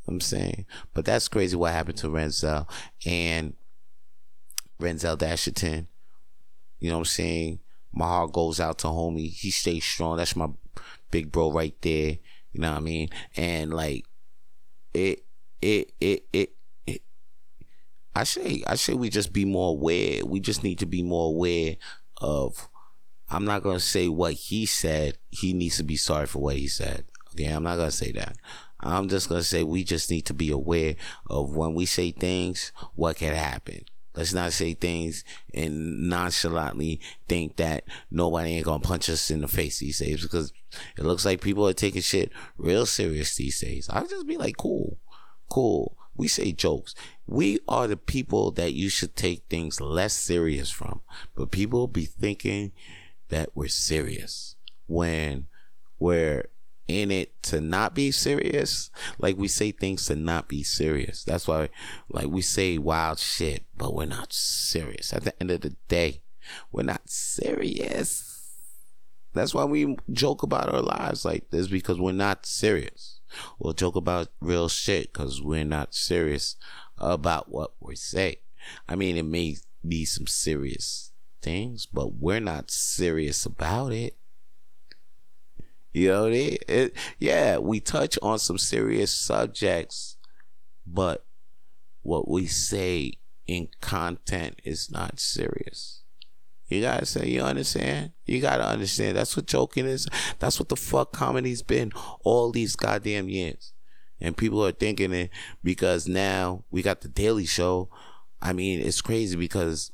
I'm 0.06 0.20
saying, 0.20 0.66
but 0.92 1.04
that's 1.04 1.28
crazy 1.28 1.56
what 1.56 1.72
happened 1.72 1.98
to 1.98 2.08
Renzel 2.08 2.68
and 3.06 3.54
Renzel 4.80 5.16
Dasherton. 5.16 5.86
You 6.78 6.90
know 6.90 6.96
what 6.96 7.00
I'm 7.00 7.04
saying? 7.06 7.60
My 7.92 8.06
heart 8.06 8.32
goes 8.32 8.60
out 8.60 8.78
to 8.78 8.88
homie. 8.88 9.32
He 9.32 9.50
stays 9.50 9.84
strong. 9.84 10.16
That's 10.16 10.36
my 10.36 10.48
big 11.10 11.30
bro 11.30 11.52
right 11.52 11.74
there. 11.82 12.18
You 12.52 12.60
know 12.60 12.70
what 12.70 12.78
I 12.78 12.80
mean? 12.80 13.08
And 13.36 13.72
like 13.72 14.04
it 14.94 15.24
it 15.60 15.92
it 16.00 16.24
it, 16.32 16.52
it 16.86 17.02
I 18.14 18.24
say 18.24 18.62
I 18.66 18.76
say 18.76 18.94
we 18.94 19.10
just 19.10 19.32
be 19.32 19.44
more 19.44 19.70
aware. 19.70 20.24
We 20.24 20.40
just 20.40 20.64
need 20.64 20.78
to 20.80 20.86
be 20.86 21.02
more 21.02 21.28
aware 21.28 21.76
of 22.20 22.68
I'm 23.28 23.44
not 23.44 23.62
gonna 23.62 23.80
say 23.80 24.08
what 24.08 24.32
he 24.34 24.66
said. 24.66 25.18
He 25.30 25.52
needs 25.52 25.76
to 25.76 25.84
be 25.84 25.96
sorry 25.96 26.26
for 26.26 26.40
what 26.40 26.56
he 26.56 26.66
said. 26.66 27.04
Okay, 27.32 27.46
I'm 27.46 27.62
not 27.62 27.76
gonna 27.76 27.90
say 27.90 28.12
that. 28.12 28.36
I'm 28.80 29.08
just 29.08 29.28
gonna 29.28 29.42
say 29.42 29.62
we 29.62 29.84
just 29.84 30.10
need 30.10 30.22
to 30.22 30.34
be 30.34 30.50
aware 30.50 30.96
of 31.28 31.54
when 31.54 31.74
we 31.74 31.86
say 31.86 32.10
things, 32.10 32.72
what 32.94 33.16
can 33.16 33.34
happen. 33.34 33.84
Let's 34.14 34.32
not 34.34 34.52
say 34.52 34.74
things 34.74 35.24
and 35.54 36.08
nonchalantly 36.08 37.00
think 37.28 37.56
that 37.56 37.84
nobody 38.10 38.54
ain't 38.54 38.64
gonna 38.64 38.80
punch 38.80 39.08
us 39.08 39.30
in 39.30 39.40
the 39.40 39.48
face 39.48 39.78
these 39.78 39.98
days 39.98 40.22
because 40.22 40.52
it 40.96 41.04
looks 41.04 41.24
like 41.24 41.40
people 41.40 41.66
are 41.66 41.72
taking 41.72 42.02
shit 42.02 42.32
real 42.58 42.86
serious 42.86 43.34
these 43.36 43.60
days. 43.60 43.88
I'll 43.90 44.06
just 44.06 44.26
be 44.26 44.36
like, 44.36 44.56
cool, 44.56 44.98
cool. 45.48 45.96
We 46.16 46.28
say 46.28 46.52
jokes. 46.52 46.94
We 47.26 47.60
are 47.68 47.86
the 47.86 47.96
people 47.96 48.50
that 48.52 48.74
you 48.74 48.88
should 48.88 49.16
take 49.16 49.44
things 49.48 49.80
less 49.80 50.12
serious 50.12 50.70
from. 50.70 51.00
But 51.34 51.50
people 51.50 51.86
be 51.86 52.04
thinking 52.04 52.72
that 53.28 53.50
we're 53.54 53.68
serious 53.68 54.56
when 54.86 55.46
we're 55.98 56.48
in 56.90 57.10
it 57.10 57.42
to 57.44 57.60
not 57.60 57.94
be 57.94 58.10
serious. 58.10 58.90
Like 59.18 59.36
we 59.36 59.48
say 59.48 59.72
things 59.72 60.06
to 60.06 60.16
not 60.16 60.48
be 60.48 60.62
serious. 60.62 61.24
That's 61.24 61.48
why, 61.48 61.68
like 62.08 62.26
we 62.26 62.42
say 62.42 62.78
wild 62.78 63.18
shit, 63.18 63.64
but 63.76 63.94
we're 63.94 64.06
not 64.06 64.32
serious. 64.32 65.12
At 65.12 65.24
the 65.24 65.40
end 65.40 65.50
of 65.50 65.62
the 65.62 65.76
day, 65.88 66.22
we're 66.72 66.82
not 66.82 67.08
serious. 67.08 68.26
That's 69.32 69.54
why 69.54 69.64
we 69.64 69.96
joke 70.12 70.42
about 70.42 70.72
our 70.72 70.82
lives 70.82 71.24
like 71.24 71.50
this 71.50 71.68
because 71.68 72.00
we're 72.00 72.12
not 72.12 72.46
serious. 72.46 73.20
We'll 73.58 73.74
joke 73.74 73.96
about 73.96 74.28
real 74.40 74.68
shit 74.68 75.12
because 75.12 75.40
we're 75.40 75.64
not 75.64 75.94
serious 75.94 76.56
about 76.98 77.50
what 77.50 77.72
we 77.80 77.94
say. 77.94 78.40
I 78.88 78.96
mean, 78.96 79.16
it 79.16 79.24
may 79.24 79.56
be 79.86 80.04
some 80.04 80.26
serious 80.26 81.12
things, 81.40 81.86
but 81.86 82.14
we're 82.14 82.40
not 82.40 82.70
serious 82.70 83.46
about 83.46 83.92
it. 83.92 84.16
You 85.92 86.08
know, 86.08 86.26
it, 86.26 86.64
it, 86.68 86.96
yeah, 87.18 87.58
we 87.58 87.80
touch 87.80 88.18
on 88.22 88.38
some 88.38 88.58
serious 88.58 89.12
subjects, 89.12 90.16
but 90.86 91.24
what 92.02 92.28
we 92.28 92.46
say 92.46 93.14
in 93.46 93.68
content 93.80 94.60
is 94.64 94.90
not 94.90 95.18
serious. 95.18 96.02
You 96.68 96.82
gotta 96.82 97.04
say, 97.04 97.26
you 97.26 97.42
understand? 97.42 98.12
You 98.26 98.40
gotta 98.40 98.64
understand. 98.64 99.16
That's 99.16 99.36
what 99.36 99.46
joking 99.46 99.86
is. 99.86 100.06
That's 100.38 100.60
what 100.60 100.68
the 100.68 100.76
fuck 100.76 101.12
comedy's 101.12 101.62
been 101.62 101.90
all 102.22 102.52
these 102.52 102.76
goddamn 102.76 103.28
years. 103.28 103.72
And 104.20 104.36
people 104.36 104.64
are 104.64 104.70
thinking 104.70 105.12
it 105.12 105.30
because 105.64 106.06
now 106.06 106.64
we 106.70 106.82
got 106.82 107.00
the 107.00 107.08
Daily 107.08 107.46
Show. 107.46 107.88
I 108.40 108.52
mean, 108.52 108.80
it's 108.80 109.00
crazy 109.00 109.36
because 109.36 109.90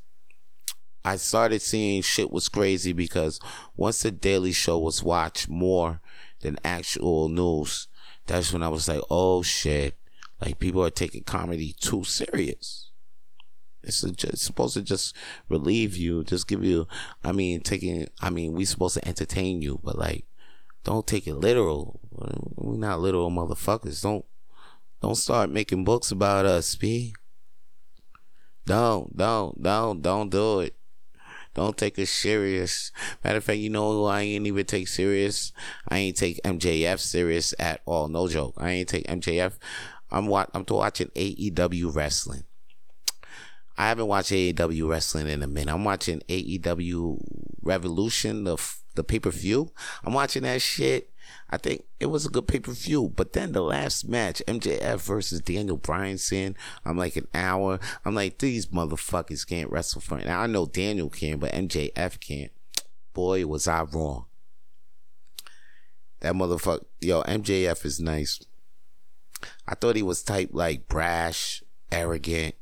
I 1.07 1.15
started 1.15 1.63
seeing 1.63 2.03
shit 2.03 2.33
was 2.33 2.49
crazy 2.49 2.93
because 2.93 3.39
once 3.77 4.03
the 4.03 4.11
Daily 4.11 4.51
Show 4.51 4.77
was 4.81 5.05
watched 5.05 5.49
more 5.49 6.01
than 6.41 6.59
actual 6.65 7.29
news, 7.29 7.87
that's 8.27 8.53
when 8.53 8.65
I 8.65 8.69
was 8.69 8.89
like, 8.89 9.03
oh 9.09 9.41
shit, 9.43 9.97
like 10.41 10.59
people 10.59 10.85
are 10.85 10.91
taking 10.91 11.23
comedy 11.23 11.77
too 11.81 12.03
serious. 12.03 12.91
It's, 13.85 14.01
just, 14.01 14.25
it's 14.25 14.43
supposed 14.43 14.75
to 14.75 14.83
just 14.83 15.15
relieve 15.49 15.97
you, 15.97 16.25
just 16.25 16.49
give 16.49 16.65
you, 16.65 16.89
I 17.23 17.31
mean, 17.31 17.61
taking, 17.61 18.09
I 18.21 18.31
mean, 18.31 18.55
we're 18.55 18.67
supposed 18.67 18.95
to 18.95 19.07
entertain 19.07 19.63
you, 19.63 19.79
but 19.85 19.97
like, 19.97 20.25
don't 20.83 21.07
take 21.07 21.29
it 21.29 21.37
literal. 21.37 22.01
We're 22.57 22.79
not 22.79 22.99
literal 22.99 23.31
motherfuckers. 23.31 24.03
Don't, 24.03 24.25
don't 25.01 25.15
start 25.15 25.51
making 25.51 25.85
books 25.85 26.11
about 26.11 26.47
us, 26.47 26.75
B. 26.75 27.15
Don't, 28.65 29.17
don't, 29.17 29.63
don't, 29.63 30.03
don't 30.03 30.31
do 30.31 30.61
it. 30.61 30.75
Don't 31.57 31.75
take 31.75 31.99
us 31.99 32.11
serious. 32.11 32.93
Matter 33.25 33.39
of 33.39 33.45
fact, 33.45 33.59
you 33.59 33.71
know 33.71 33.91
who 33.91 34.05
I 34.05 34.21
ain't 34.21 34.47
even 34.47 34.67
take 34.67 34.89
serious? 34.89 35.53
I 35.89 35.97
ain't 35.97 36.17
take 36.19 36.39
MJF 36.45 36.99
serious 36.99 37.55
at 37.59 37.81
all. 37.87 38.09
No 38.09 38.29
joke. 38.29 38.53
I 38.59 38.73
ain't 38.73 38.91
take 38.91 39.07
MJF. 39.07 39.55
I'm 40.11 40.27
wa- 40.27 40.47
I'm 40.53 40.67
watching 40.69 41.09
AEW 41.17 41.95
wrestling. 41.97 42.45
I 43.79 43.89
haven't 43.89 44.07
watched 44.07 44.33
AEW 44.33 44.87
wrestling 44.87 45.29
in 45.29 45.43
a 45.43 45.47
minute. 45.47 45.73
I'm 45.73 45.85
watching 45.85 46.21
AEW 46.29 47.23
Revolution, 47.63 48.45
the 48.45 48.59
the 48.95 49.03
pay 49.03 49.19
per 49.19 49.31
view. 49.31 49.71
I'm 50.05 50.13
watching 50.13 50.43
that 50.43 50.61
shit. 50.61 51.11
I 51.49 51.59
think 51.59 51.85
it 52.01 52.07
was 52.07 52.27
a 52.27 52.31
good 52.31 52.49
pay 52.49 52.59
per 52.59 52.73
view. 52.73 53.13
But 53.15 53.33
then 53.33 53.53
the 53.53 53.63
last 53.63 54.09
match, 54.09 54.43
MJF 54.49 55.01
versus 55.01 55.41
Daniel 55.41 55.79
Bryanson, 55.79 56.55
I'm 56.85 56.97
like 56.97 57.17
an 57.17 57.29
hour. 57.33 57.79
I'm 58.05 58.15
like, 58.15 58.39
these 58.39 58.67
motherfuckers 58.67 59.47
can't 59.47 59.71
wrestle 59.71 60.01
for 60.01 60.19
now. 60.19 60.41
I 60.41 60.47
know 60.47 60.67
Daniel 60.67 61.09
can, 61.09 61.39
but 61.39 61.53
MJF 61.53 62.21
can't. 62.21 62.53
Boy, 63.13 63.47
was 63.47 63.69
I 63.69 63.83
wrong. 63.83 64.27
That 66.21 66.35
motherfucker, 66.35 66.85
yo, 67.01 67.23
MJF 67.23 67.85
is 67.85 68.01
nice. 68.01 68.41
I 69.69 69.75
thought 69.75 69.97
he 69.97 70.03
was 70.03 70.23
type 70.23 70.51
like 70.53 70.89
brash, 70.89 71.63
arrogant. 71.93 72.55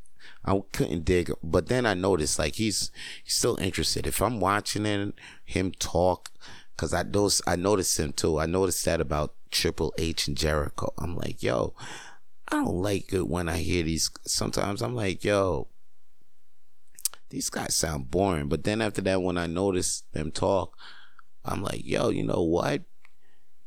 I 0.45 0.61
couldn't 0.73 1.07
dig, 1.07 1.33
but 1.43 1.69
then 1.69 1.87
I 1.87 1.95
noticed 1.95 2.39
like 2.39 2.57
he's 2.57 2.91
he's 3.23 3.35
still 3.35 3.57
interested. 3.57 4.07
If 4.07 4.21
I'm 4.21 4.41
watching 4.41 5.13
him 5.45 5.73
talk, 5.79 6.31
Cause 6.77 6.93
I 6.93 7.05
noticed, 7.05 7.43
I 7.47 7.57
noticed 7.57 7.99
him 7.99 8.13
too. 8.13 8.39
I 8.41 8.47
noticed 8.47 8.85
that 8.85 9.01
about 9.01 9.35
Triple 9.51 9.95
H 9.97 10.27
and 10.27 10.37
Jericho. 10.37 10.93
I'm 10.99 11.17
like, 11.17 11.43
yo, 11.43 11.75
I 12.49 12.57
don't 12.57 12.83
like 12.83 13.13
it 13.13 13.29
when 13.29 13.49
I 13.49 13.59
hear 13.59 13.85
these. 13.85 14.11
Sometimes 14.27 14.83
I'm 14.83 14.95
like, 14.95 15.25
yo, 15.25 15.69
these 17.31 17.51
guys 17.51 17.75
sound 17.75 18.11
boring. 18.11 18.49
But 18.49 18.65
then 18.65 18.81
after 18.81 19.01
that, 19.03 19.23
when 19.23 19.39
I 19.39 19.47
notice 19.47 20.03
them 20.13 20.31
talk, 20.31 20.77
I'm 21.45 21.63
like, 21.63 21.83
yo, 21.85 22.09
you 22.11 22.25
know 22.25 22.43
what? 22.43 22.83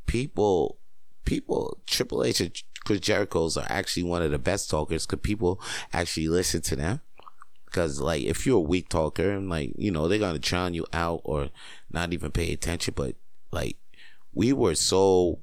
People, 0.06 0.78
people, 1.26 1.78
Triple 1.86 2.24
H 2.24 2.42
and 2.42 2.64
Chris 2.86 3.02
Jericho's 3.02 3.58
are 3.58 3.68
actually 3.70 4.04
one 4.04 4.22
of 4.22 4.32
the 4.32 4.40
best 4.40 4.70
talkers 4.70 5.06
because 5.06 5.20
people 5.22 5.62
actually 5.92 6.30
listen 6.30 6.62
to 6.62 6.76
them. 6.76 7.02
Because 7.66 8.00
like 8.00 8.24
if 8.24 8.46
you're 8.46 8.58
a 8.58 8.62
weak 8.62 8.88
talker 8.88 9.32
and 9.32 9.50
like 9.50 9.74
you 9.76 9.92
know 9.92 10.08
they're 10.08 10.20
gonna 10.20 10.40
drown 10.40 10.74
you 10.74 10.86
out 10.94 11.20
or 11.26 11.50
not 11.92 12.14
even 12.14 12.32
pay 12.32 12.52
attention, 12.52 12.94
but 12.96 13.16
like 13.52 13.78
we 14.34 14.54
were 14.54 14.76
so 14.76 15.40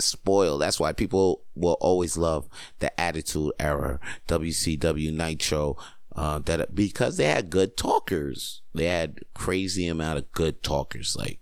spoiled. 0.00 0.60
That's 0.60 0.80
why 0.80 0.92
people 0.92 1.42
will 1.54 1.76
always 1.80 2.16
love 2.16 2.48
the 2.78 2.98
Attitude 3.00 3.52
Era, 3.58 4.00
WCW 4.28 5.12
Nitro. 5.12 5.76
Uh, 6.16 6.40
that 6.40 6.74
because 6.74 7.16
they 7.16 7.26
had 7.26 7.48
good 7.48 7.76
talkers, 7.76 8.62
they 8.74 8.86
had 8.86 9.20
crazy 9.34 9.86
amount 9.86 10.18
of 10.18 10.32
good 10.32 10.64
talkers. 10.64 11.14
Like 11.16 11.40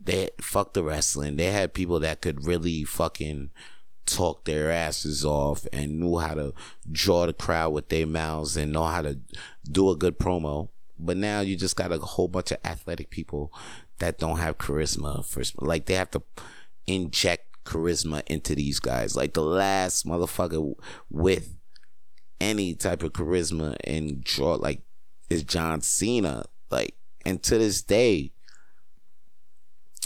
they 0.00 0.30
fuck 0.40 0.72
the 0.72 0.84
wrestling. 0.84 1.36
They 1.36 1.50
had 1.50 1.74
people 1.74 1.98
that 2.00 2.20
could 2.20 2.46
really 2.46 2.84
fucking 2.84 3.50
talk 4.06 4.44
their 4.44 4.70
asses 4.70 5.24
off 5.24 5.66
and 5.72 6.00
knew 6.00 6.18
how 6.18 6.34
to 6.34 6.54
draw 6.90 7.26
the 7.26 7.32
crowd 7.32 7.70
with 7.70 7.88
their 7.88 8.06
mouths 8.06 8.56
and 8.56 8.72
know 8.72 8.84
how 8.84 9.02
to 9.02 9.18
do 9.70 9.90
a 9.90 9.96
good 9.96 10.18
promo. 10.18 10.68
But 10.98 11.16
now 11.16 11.40
you 11.40 11.56
just 11.56 11.76
got 11.76 11.92
a 11.92 11.98
whole 11.98 12.28
bunch 12.28 12.50
of 12.50 12.58
athletic 12.64 13.10
people 13.10 13.52
that 13.98 14.18
don't 14.18 14.38
have 14.38 14.58
charisma. 14.58 15.24
First, 15.24 15.60
like 15.62 15.86
they 15.86 15.94
have 15.94 16.10
to 16.12 16.22
inject 16.86 17.64
charisma 17.64 18.22
into 18.26 18.54
these 18.54 18.80
guys. 18.80 19.16
Like 19.16 19.34
the 19.34 19.42
last 19.42 20.06
motherfucker 20.06 20.74
with 21.10 21.56
any 22.40 22.74
type 22.74 23.02
of 23.02 23.12
charisma 23.12 23.76
and 23.84 24.22
draw 24.22 24.54
like 24.54 24.82
is 25.30 25.44
John 25.44 25.80
Cena. 25.80 26.44
Like, 26.70 26.94
and 27.24 27.42
to 27.44 27.58
this 27.58 27.82
day, 27.82 28.32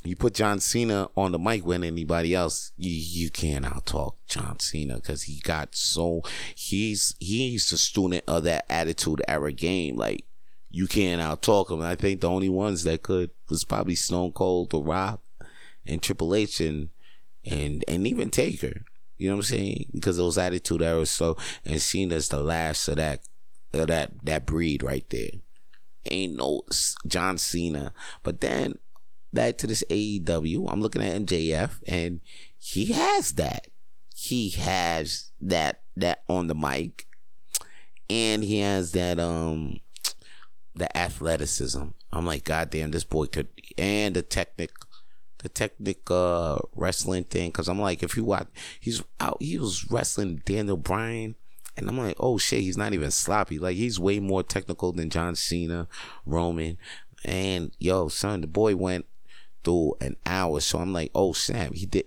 you 0.04 0.16
put 0.16 0.34
John 0.34 0.58
Cena 0.58 1.08
on 1.16 1.32
the 1.32 1.38
mic 1.38 1.64
with 1.64 1.84
anybody 1.84 2.34
else, 2.34 2.72
you 2.76 2.90
you 2.90 3.30
can't 3.30 3.64
out 3.64 3.86
talk 3.86 4.16
John 4.26 4.58
Cena 4.58 4.96
because 4.96 5.24
he 5.24 5.40
got 5.40 5.74
so 5.76 6.22
he's 6.54 7.14
he's 7.20 7.70
a 7.72 7.78
student 7.78 8.24
of 8.26 8.42
that 8.44 8.64
attitude 8.68 9.22
era 9.28 9.52
game. 9.52 9.96
Like 9.96 10.24
you 10.72 10.86
can't 10.86 11.20
out 11.20 11.42
talk 11.42 11.70
him. 11.70 11.82
I 11.82 11.94
think 11.94 12.20
the 12.20 12.30
only 12.30 12.48
ones 12.48 12.84
that 12.84 13.02
could 13.02 13.30
was 13.48 13.62
probably 13.62 13.94
Stone 13.94 14.32
Cold, 14.32 14.70
The 14.70 14.80
Rock, 14.80 15.20
and 15.86 16.02
Triple 16.02 16.34
H, 16.34 16.60
and 16.60 16.88
and 17.44 17.84
and 17.86 18.06
even 18.06 18.30
Taker. 18.30 18.84
You 19.18 19.28
know 19.28 19.36
what 19.36 19.40
I'm 19.40 19.56
saying? 19.56 19.90
Because 19.92 20.16
those 20.16 20.38
attitude 20.38 20.82
era 20.82 21.06
so 21.06 21.36
and 21.64 21.80
Cena's 21.80 22.28
the 22.28 22.42
last 22.42 22.88
of 22.88 22.96
that 22.96 23.20
of 23.74 23.86
that 23.88 24.12
that 24.24 24.46
breed 24.46 24.82
right 24.82 25.08
there. 25.10 25.30
Ain't 26.06 26.36
no 26.36 26.62
John 27.06 27.38
Cena. 27.38 27.92
But 28.22 28.40
then 28.40 28.78
back 29.32 29.58
to 29.58 29.66
this 29.66 29.84
AEW, 29.90 30.72
I'm 30.72 30.80
looking 30.80 31.02
at 31.02 31.20
MJF 31.20 31.82
and 31.86 32.20
he 32.58 32.86
has 32.86 33.32
that. 33.32 33.66
He 34.14 34.50
has 34.50 35.30
that 35.40 35.82
that 35.96 36.22
on 36.28 36.46
the 36.46 36.54
mic. 36.54 37.06
And 38.08 38.42
he 38.42 38.58
has 38.58 38.92
that 38.92 39.20
um 39.20 39.81
the 40.74 40.94
athleticism. 40.96 41.82
I'm 42.12 42.26
like, 42.26 42.44
God 42.44 42.70
damn, 42.70 42.90
this 42.90 43.04
boy 43.04 43.26
could 43.26 43.48
and 43.78 44.14
the 44.14 44.22
technic 44.22 44.70
the 45.38 45.48
technic 45.48 46.10
uh 46.10 46.58
wrestling 46.74 47.24
thing 47.24 47.50
because 47.50 47.68
I'm 47.68 47.80
like, 47.80 48.02
if 48.02 48.16
you 48.16 48.24
watch, 48.24 48.48
he's 48.80 49.02
out, 49.20 49.38
he 49.40 49.58
was 49.58 49.90
wrestling 49.90 50.42
Daniel 50.44 50.76
Bryan, 50.76 51.34
and 51.76 51.88
I'm 51.88 51.98
like, 51.98 52.16
oh 52.20 52.38
shit, 52.38 52.60
he's 52.60 52.78
not 52.78 52.94
even 52.94 53.10
sloppy. 53.10 53.58
Like 53.58 53.76
he's 53.76 53.98
way 53.98 54.20
more 54.20 54.42
technical 54.42 54.92
than 54.92 55.10
John 55.10 55.34
Cena, 55.34 55.88
Roman, 56.24 56.78
and 57.24 57.72
yo, 57.78 58.08
son, 58.08 58.40
the 58.40 58.46
boy 58.46 58.76
went 58.76 59.06
through 59.64 59.94
an 60.00 60.16
hour, 60.26 60.60
so 60.60 60.78
I'm 60.78 60.92
like, 60.92 61.10
oh 61.14 61.32
Sam, 61.32 61.72
he 61.72 61.86
did. 61.86 62.06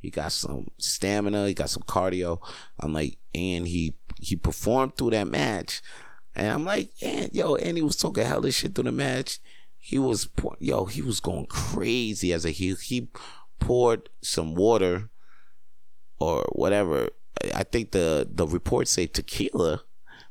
He 0.00 0.10
got 0.10 0.30
some 0.30 0.68
stamina, 0.78 1.48
he 1.48 1.54
got 1.54 1.70
some 1.70 1.82
cardio. 1.82 2.40
I'm 2.78 2.92
like, 2.92 3.18
and 3.34 3.66
he 3.66 3.94
he 4.20 4.36
performed 4.36 4.96
through 4.96 5.10
that 5.10 5.26
match. 5.26 5.82
And 6.38 6.48
I'm 6.48 6.64
like, 6.64 6.90
and 7.02 7.30
yo, 7.32 7.56
and 7.56 7.76
he 7.76 7.82
was 7.82 7.96
talking 7.96 8.24
hella 8.24 8.50
shit 8.50 8.74
through 8.74 8.84
the 8.84 8.92
match 8.92 9.40
he 9.88 9.98
was 9.98 10.28
yo 10.58 10.84
he 10.84 11.00
was 11.00 11.18
going 11.18 11.46
crazy 11.46 12.30
as 12.32 12.44
a 12.44 12.50
heel. 12.50 12.76
He 12.76 13.08
poured 13.58 14.10
some 14.20 14.54
water 14.54 15.08
or 16.18 16.44
whatever. 16.52 17.08
I 17.54 17.62
think 17.62 17.92
the 17.92 18.28
the 18.30 18.46
reports 18.46 18.90
say 18.90 19.06
tequila, 19.06 19.80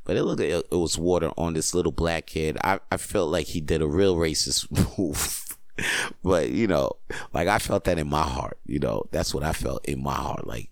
but 0.04 0.16
it 0.16 0.24
looked 0.24 0.42
like 0.42 0.50
it 0.50 0.72
was 0.72 1.00
water 1.00 1.32
on 1.38 1.54
this 1.54 1.74
little 1.74 1.92
black 1.92 2.28
kid. 2.28 2.60
I 2.64 2.80
I 2.92 2.98
felt 2.98 3.32
like 3.32 3.48
he 3.48 3.60
did 3.60 3.82
a 3.82 3.88
real 3.88 4.16
racist 4.16 4.70
move. 5.00 5.58
but 6.24 6.52
you 6.52 6.68
know, 6.68 6.92
like 7.34 7.48
I 7.48 7.58
felt 7.58 7.86
that 7.86 7.98
in 7.98 8.08
my 8.10 8.22
heart. 8.22 8.60
You 8.68 8.78
know, 8.78 9.08
that's 9.12 9.34
what 9.34 9.44
I 9.44 9.54
felt 9.54 9.84
in 9.86 10.04
my 10.04 10.14
heart. 10.14 10.46
Like 10.46 10.70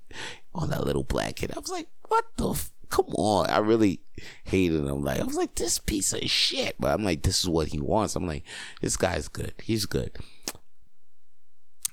on 0.53 0.69
that 0.69 0.85
little 0.85 1.03
black 1.03 1.37
kid, 1.37 1.53
I 1.55 1.59
was 1.59 1.71
like, 1.71 1.87
"What 2.07 2.25
the 2.37 2.53
come 2.95 3.13
on. 3.15 3.49
I 3.49 3.57
really 3.57 3.99
hated 4.45 4.85
him. 4.85 5.03
Like, 5.03 5.19
I 5.19 5.23
was 5.23 5.35
like, 5.35 5.55
this 5.55 5.79
piece 5.79 6.13
of 6.13 6.21
shit. 6.29 6.75
But 6.79 6.93
I'm 6.93 7.03
like, 7.03 7.23
this 7.23 7.41
is 7.43 7.49
what 7.49 7.67
he 7.67 7.79
wants. 7.79 8.15
I'm 8.15 8.25
like, 8.27 8.43
this 8.81 8.95
guy's 8.95 9.27
good. 9.27 9.53
He's 9.61 9.85
good. 9.85 10.15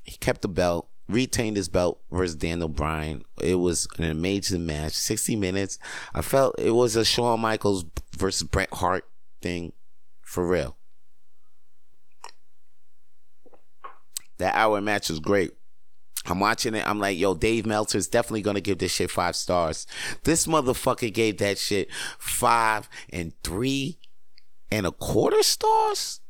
He 0.05 0.17
kept 0.19 0.43
the 0.43 0.49
belt, 0.49 0.89
retained 1.09 1.57
his 1.57 1.69
belt 1.69 2.01
versus 2.11 2.37
Daniel 2.37 2.69
Bryan. 2.69 3.25
It 3.41 3.57
was 3.57 3.89
an 3.99 4.05
amazing 4.05 4.65
match. 4.65 4.93
60 4.93 5.35
minutes. 5.37 5.79
I 6.15 6.23
felt 6.23 6.55
it 6.59 6.73
was 6.73 6.95
a 6.95 7.05
Shawn 7.05 7.41
Michaels 7.41 7.85
versus 8.17 8.47
Bret 8.47 8.73
Hart 8.73 9.05
thing 9.41 9.73
for 10.23 10.47
real. 10.47 10.77
That 14.39 14.55
hour 14.55 14.81
match 14.81 15.09
was 15.09 15.21
great. 15.21 15.53
I'm 16.27 16.41
watching 16.41 16.75
it. 16.75 16.87
I'm 16.87 16.99
like, 16.99 17.19
yo, 17.19 17.35
Dave 17.35 17.67
Meltzer's 17.67 18.09
definitely 18.09 18.43
gonna 18.43 18.61
give 18.61 18.79
this 18.79 18.93
shit 18.93 19.11
five 19.11 19.37
stars. 19.37 19.87
This 20.25 20.47
motherfucker 20.47 21.13
gave 21.13 21.39
that 21.39 21.59
shit 21.59 21.89
five 22.19 22.89
and 23.11 23.33
three 23.43 23.99
and 24.71 24.87
a 24.87 24.93
quarter 24.93 25.43
stars. 25.43 26.21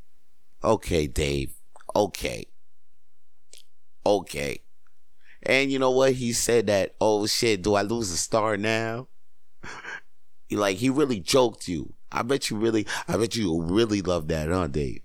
Okay, 0.64 1.06
Dave. 1.06 1.54
Okay. 1.94 2.46
Okay. 4.04 4.60
And 5.44 5.70
you 5.70 5.78
know 5.78 5.90
what? 5.90 6.12
He 6.12 6.32
said 6.32 6.66
that, 6.68 6.94
oh 7.00 7.26
shit, 7.26 7.62
do 7.62 7.74
I 7.74 7.82
lose 7.82 8.10
a 8.10 8.16
star 8.16 8.56
now? 8.56 9.08
like 10.50 10.78
he 10.78 10.90
really 10.90 11.20
joked 11.20 11.68
you. 11.68 11.94
I 12.10 12.22
bet 12.22 12.50
you 12.50 12.56
really, 12.56 12.86
I 13.08 13.16
bet 13.16 13.36
you 13.36 13.62
really 13.62 14.02
love 14.02 14.28
that, 14.28 14.48
huh, 14.48 14.68
Dave? 14.68 15.01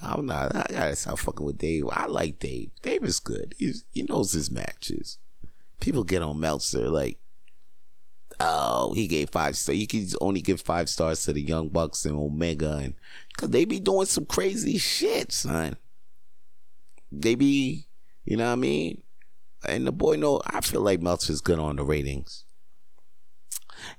I'm 0.00 0.26
not. 0.26 0.54
I 0.54 0.66
gotta 0.70 0.96
stop 0.96 1.18
fucking 1.18 1.46
with 1.46 1.58
Dave. 1.58 1.86
I 1.90 2.06
like 2.06 2.38
Dave. 2.38 2.70
Dave 2.82 3.04
is 3.04 3.20
good. 3.20 3.54
He's 3.58 3.84
he 3.92 4.02
knows 4.02 4.32
his 4.32 4.50
matches. 4.50 5.18
People 5.80 6.04
get 6.04 6.22
on 6.22 6.40
Meltzer 6.40 6.90
like, 6.90 7.18
oh, 8.40 8.92
he 8.94 9.06
gave 9.06 9.30
five 9.30 9.56
stars. 9.56 9.78
You 9.78 9.86
can 9.86 10.06
only 10.20 10.40
give 10.40 10.60
five 10.60 10.88
stars 10.88 11.24
to 11.24 11.32
the 11.32 11.42
Young 11.42 11.68
Bucks 11.68 12.04
and 12.04 12.16
Omega, 12.16 12.76
and 12.82 12.94
because 13.28 13.50
they 13.50 13.64
be 13.64 13.80
doing 13.80 14.06
some 14.06 14.26
crazy 14.26 14.78
shit, 14.78 15.32
son. 15.32 15.76
They 17.12 17.36
be, 17.36 17.86
you 18.24 18.36
know 18.36 18.46
what 18.46 18.52
I 18.52 18.56
mean. 18.56 19.02
And 19.66 19.86
the 19.86 19.92
boy 19.92 20.16
know. 20.16 20.40
I 20.44 20.60
feel 20.60 20.80
like 20.80 21.00
Meltzer's 21.00 21.40
good 21.40 21.58
on 21.58 21.76
the 21.76 21.84
ratings. 21.84 22.44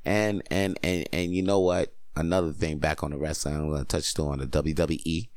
And 0.03 0.43
and 0.51 0.77
and 0.83 1.07
and 1.11 1.33
you 1.33 1.41
know 1.41 1.59
what? 1.59 1.93
Another 2.17 2.51
thing 2.51 2.77
back 2.77 3.03
on 3.03 3.11
the 3.11 3.17
wrestling, 3.17 3.55
I'm 3.55 3.69
gonna 3.69 3.85
touch 3.85 4.17
on 4.19 4.39
the 4.39 4.47
WWE. 4.47 5.29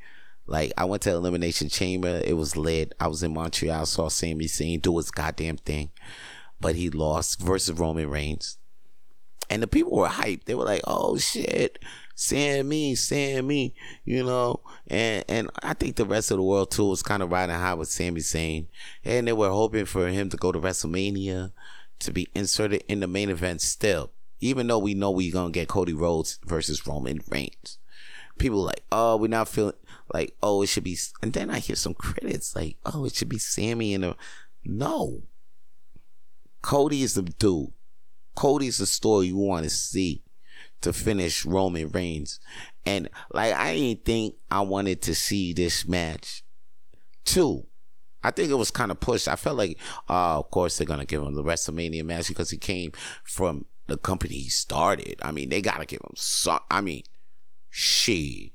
Like 0.48 0.72
I 0.78 0.86
went 0.86 1.02
to 1.02 1.10
Elimination 1.10 1.68
Chamber. 1.68 2.22
It 2.24 2.32
was 2.32 2.56
lit. 2.56 2.94
I 2.98 3.06
was 3.06 3.22
in 3.22 3.34
Montreal. 3.34 3.84
Saw 3.84 4.08
Sami 4.08 4.46
Zayn 4.46 4.80
do 4.80 4.96
his 4.96 5.10
goddamn 5.10 5.58
thing, 5.58 5.90
but 6.58 6.74
he 6.74 6.88
lost 6.88 7.40
versus 7.40 7.78
Roman 7.78 8.08
Reigns. 8.08 8.56
And 9.50 9.62
the 9.62 9.66
people 9.66 9.92
were 9.92 10.08
hyped. 10.08 10.44
They 10.44 10.54
were 10.54 10.64
like, 10.64 10.80
"Oh 10.86 11.18
shit, 11.18 11.78
Sami, 12.14 12.94
Sami," 12.94 13.74
you 14.06 14.24
know. 14.24 14.60
And 14.86 15.22
and 15.28 15.50
I 15.62 15.74
think 15.74 15.96
the 15.96 16.06
rest 16.06 16.30
of 16.30 16.38
the 16.38 16.42
world 16.42 16.70
too 16.70 16.86
was 16.86 17.02
kind 17.02 17.22
of 17.22 17.30
riding 17.30 17.54
high 17.54 17.74
with 17.74 17.90
Sami 17.90 18.20
Zayn, 18.22 18.68
and 19.04 19.28
they 19.28 19.34
were 19.34 19.50
hoping 19.50 19.84
for 19.84 20.08
him 20.08 20.30
to 20.30 20.38
go 20.38 20.50
to 20.50 20.58
WrestleMania 20.58 21.52
to 21.98 22.12
be 22.12 22.26
inserted 22.34 22.84
in 22.88 23.00
the 23.00 23.06
main 23.06 23.28
event. 23.28 23.60
Still, 23.60 24.12
even 24.40 24.66
though 24.66 24.78
we 24.78 24.94
know 24.94 25.10
we're 25.10 25.32
gonna 25.32 25.52
get 25.52 25.68
Cody 25.68 25.92
Rhodes 25.92 26.38
versus 26.46 26.86
Roman 26.86 27.20
Reigns, 27.28 27.76
people 28.38 28.62
like, 28.62 28.84
"Oh, 28.90 29.18
we're 29.18 29.28
not 29.28 29.48
feeling." 29.48 29.74
Like, 30.12 30.34
oh, 30.42 30.62
it 30.62 30.68
should 30.68 30.84
be, 30.84 30.98
and 31.22 31.32
then 31.32 31.50
I 31.50 31.58
hear 31.58 31.76
some 31.76 31.94
credits 31.94 32.56
like, 32.56 32.76
oh, 32.86 33.04
it 33.04 33.14
should 33.14 33.28
be 33.28 33.38
Sami 33.38 33.94
and 33.94 34.04
a, 34.04 34.16
no. 34.64 35.22
Cody 36.62 37.02
is 37.02 37.14
the 37.14 37.22
dude. 37.22 37.72
Cody 38.34 38.66
is 38.66 38.78
the 38.78 38.86
story 38.86 39.28
you 39.28 39.36
want 39.36 39.64
to 39.64 39.70
see 39.70 40.22
to 40.80 40.92
finish 40.92 41.44
Roman 41.44 41.88
Reigns. 41.88 42.40
And 42.86 43.08
like, 43.32 43.54
I 43.54 43.74
didn't 43.74 44.04
think 44.04 44.34
I 44.50 44.60
wanted 44.60 45.02
to 45.02 45.14
see 45.14 45.52
this 45.52 45.86
match. 45.86 46.44
Two, 47.24 47.66
I 48.22 48.30
think 48.30 48.50
it 48.50 48.54
was 48.54 48.70
kind 48.70 48.90
of 48.90 49.00
pushed. 49.00 49.28
I 49.28 49.36
felt 49.36 49.58
like, 49.58 49.78
uh, 50.08 50.38
of 50.38 50.50
course, 50.50 50.78
they're 50.78 50.86
going 50.86 51.00
to 51.00 51.06
give 51.06 51.22
him 51.22 51.34
the 51.34 51.44
WrestleMania 51.44 52.04
match 52.04 52.28
because 52.28 52.50
he 52.50 52.58
came 52.58 52.92
from 53.24 53.66
the 53.86 53.96
company 53.96 54.34
he 54.34 54.48
started. 54.48 55.16
I 55.22 55.32
mean, 55.32 55.48
they 55.48 55.60
got 55.60 55.78
to 55.78 55.86
give 55.86 56.00
him 56.00 56.14
some. 56.14 56.60
I 56.70 56.80
mean, 56.80 57.02
she 57.70 58.52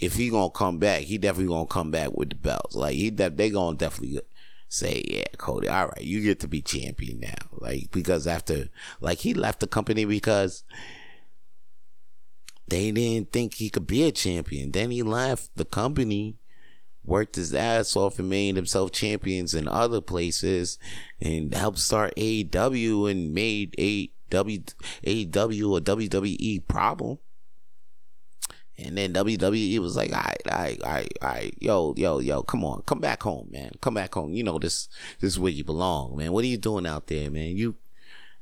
if 0.00 0.14
he 0.14 0.30
gonna 0.30 0.50
come 0.50 0.78
back, 0.78 1.02
he 1.02 1.18
definitely 1.18 1.52
gonna 1.54 1.66
come 1.66 1.90
back 1.90 2.12
with 2.12 2.30
the 2.30 2.34
belts. 2.34 2.74
Like 2.74 2.94
he, 2.94 3.10
de- 3.10 3.30
they 3.30 3.50
gonna 3.50 3.76
definitely 3.76 4.20
say, 4.68 5.04
yeah, 5.06 5.24
Cody, 5.36 5.68
all 5.68 5.88
right, 5.88 6.02
you 6.02 6.22
get 6.22 6.40
to 6.40 6.48
be 6.48 6.62
champion 6.62 7.20
now. 7.20 7.34
Like 7.52 7.90
because 7.92 8.26
after, 8.26 8.68
like 9.00 9.18
he 9.18 9.34
left 9.34 9.60
the 9.60 9.66
company 9.66 10.06
because 10.06 10.64
they 12.68 12.90
didn't 12.90 13.32
think 13.32 13.54
he 13.54 13.68
could 13.68 13.86
be 13.86 14.04
a 14.04 14.12
champion. 14.12 14.70
Then 14.70 14.90
he 14.90 15.02
left 15.02 15.50
the 15.56 15.64
company, 15.66 16.38
worked 17.04 17.36
his 17.36 17.52
ass 17.52 17.94
off, 17.94 18.18
and 18.18 18.30
made 18.30 18.56
himself 18.56 18.92
champions 18.92 19.54
in 19.54 19.68
other 19.68 20.00
places, 20.00 20.78
and 21.20 21.52
helped 21.52 21.78
start 21.78 22.14
AEW 22.16 23.10
and 23.10 23.34
made 23.34 23.74
AEW 23.76 24.74
AEW 25.04 25.76
a 25.76 25.80
WWE 25.82 26.66
problem. 26.68 27.18
And 28.82 28.96
then 28.96 29.12
WWE 29.12 29.78
was 29.78 29.96
like, 29.96 30.12
I, 30.12 30.36
I, 30.46 30.78
I, 30.84 31.06
I, 31.20 31.52
yo, 31.60 31.94
yo, 31.96 32.18
yo, 32.18 32.42
come 32.42 32.64
on, 32.64 32.82
come 32.86 33.00
back 33.00 33.22
home, 33.22 33.48
man, 33.50 33.72
come 33.80 33.94
back 33.94 34.14
home. 34.14 34.32
You 34.32 34.42
know 34.42 34.58
this, 34.58 34.88
this 35.20 35.32
is 35.32 35.38
where 35.38 35.52
you 35.52 35.64
belong, 35.64 36.16
man. 36.16 36.32
What 36.32 36.44
are 36.44 36.48
you 36.48 36.56
doing 36.56 36.86
out 36.86 37.06
there, 37.06 37.30
man? 37.30 37.56
You, 37.56 37.76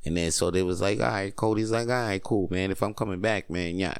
and 0.04 0.16
then 0.16 0.30
so 0.30 0.50
they 0.50 0.62
was 0.62 0.80
like, 0.80 1.00
all 1.00 1.08
right, 1.08 1.34
Cody's 1.34 1.72
like, 1.72 1.88
all 1.88 1.94
right, 1.94 2.22
cool, 2.22 2.48
man. 2.50 2.70
If 2.70 2.82
I'm 2.82 2.94
coming 2.94 3.20
back, 3.20 3.50
man, 3.50 3.76
yeah, 3.76 3.94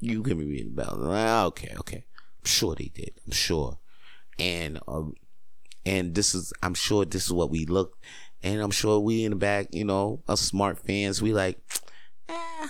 you 0.00 0.22
give 0.22 0.38
me 0.38 0.62
the 0.62 0.70
belt. 0.70 0.98
Like, 0.98 1.44
okay, 1.46 1.74
okay. 1.78 2.04
I'm 2.42 2.46
sure 2.46 2.74
they 2.74 2.90
did. 2.94 3.12
I'm 3.26 3.32
sure. 3.32 3.78
And 4.38 4.80
um, 4.88 5.14
and 5.84 6.14
this 6.14 6.34
is, 6.34 6.52
I'm 6.62 6.74
sure 6.74 7.04
this 7.04 7.26
is 7.26 7.32
what 7.32 7.50
we 7.50 7.66
look, 7.66 7.98
and 8.42 8.60
I'm 8.60 8.70
sure 8.70 8.98
we 8.98 9.24
in 9.24 9.30
the 9.30 9.36
back, 9.36 9.68
you 9.72 9.84
know, 9.84 10.22
us 10.26 10.40
smart 10.40 10.78
fans, 10.78 11.20
we 11.20 11.32
like, 11.34 11.58
eh, 12.28 12.68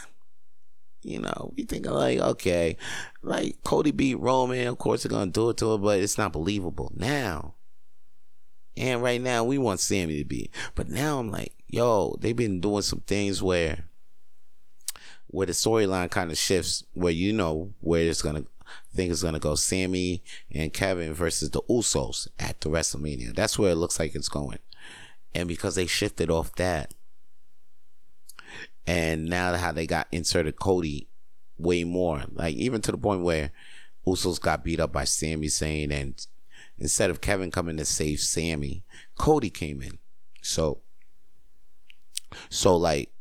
you 1.03 1.21
know, 1.21 1.53
we 1.57 1.65
think 1.65 1.87
like, 1.87 2.19
okay, 2.19 2.77
like 3.23 3.57
Cody 3.65 3.91
beat 3.91 4.17
Roman, 4.17 4.67
of 4.67 4.79
course 4.79 5.03
they're 5.03 5.11
gonna 5.11 5.31
do 5.31 5.51
it 5.51 5.57
to 5.59 5.73
her, 5.73 5.79
but 5.79 6.01
it's 6.01 6.19
not 6.19 6.33
believable 6.33 6.93
now. 6.95 7.55
And 8.77 9.03
right 9.03 9.21
now 9.21 9.45
we 9.45 9.59
want 9.59 9.81
Sami 9.81 10.19
to 10.19 10.25
be, 10.25 10.51
but 10.75 10.89
now 10.89 11.19
I'm 11.19 11.31
like, 11.31 11.55
yo, 11.69 12.17
they've 12.21 12.37
been 12.37 12.61
doing 12.61 12.83
some 12.83 13.01
things 13.01 13.43
where, 13.43 13.85
where 15.29 15.47
the 15.47 15.53
storyline 15.53 16.11
kind 16.11 16.31
of 16.31 16.39
shifts, 16.39 16.85
where 16.93 17.13
you 17.13 17.33
know 17.33 17.73
where 17.81 18.03
it's 18.03 18.23
gonna, 18.23 18.45
think 18.95 19.11
it's 19.11 19.23
gonna 19.23 19.39
go, 19.39 19.55
Sami 19.55 20.23
and 20.53 20.73
Kevin 20.73 21.15
versus 21.15 21.51
the 21.51 21.63
Usos 21.63 22.29
at 22.39 22.61
the 22.61 22.69
WrestleMania. 22.69 23.35
That's 23.35 23.59
where 23.59 23.73
it 23.73 23.77
looks 23.77 23.99
like 23.99 24.15
it's 24.15 24.29
going, 24.29 24.59
And 25.35 25.49
because 25.49 25.75
they 25.75 25.87
shifted 25.87 26.31
off 26.31 26.55
that, 26.57 26.95
and 28.91 29.27
now 29.27 29.55
how 29.55 29.71
they 29.71 29.87
got 29.87 30.09
inserted 30.11 30.59
Cody 30.59 31.09
way 31.57 31.85
more, 31.85 32.25
like 32.33 32.57
even 32.57 32.81
to 32.81 32.91
the 32.91 32.99
point 32.99 33.23
where 33.23 33.53
Usos 34.05 34.41
got 34.41 34.65
beat 34.65 34.81
up 34.81 34.93
by 34.93 35.05
Sami 35.05 35.47
Zayn, 35.47 35.93
and 35.93 36.27
instead 36.77 37.09
of 37.09 37.21
Kevin 37.21 37.53
coming 37.53 37.77
to 37.77 37.85
save 37.85 38.19
Sami, 38.19 38.83
Cody 39.17 39.49
came 39.49 39.81
in. 39.81 39.99
So, 40.43 40.81
so 42.49 42.77
like, 42.77 43.13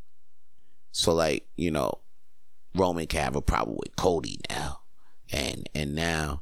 so 0.91 1.13
like 1.13 1.45
you 1.55 1.70
know, 1.70 1.99
Roman 2.74 3.05
can 3.05 3.24
have 3.24 3.36
a 3.36 3.41
problem 3.41 3.78
with 3.78 3.95
Cody 3.95 4.39
now, 4.49 4.80
and 5.32 5.70
and 5.76 5.93
now 5.93 6.41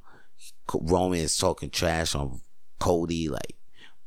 Roman 0.74 1.20
is 1.20 1.36
talking 1.36 1.70
trash 1.70 2.16
on 2.16 2.40
Cody, 2.80 3.28
like, 3.28 3.58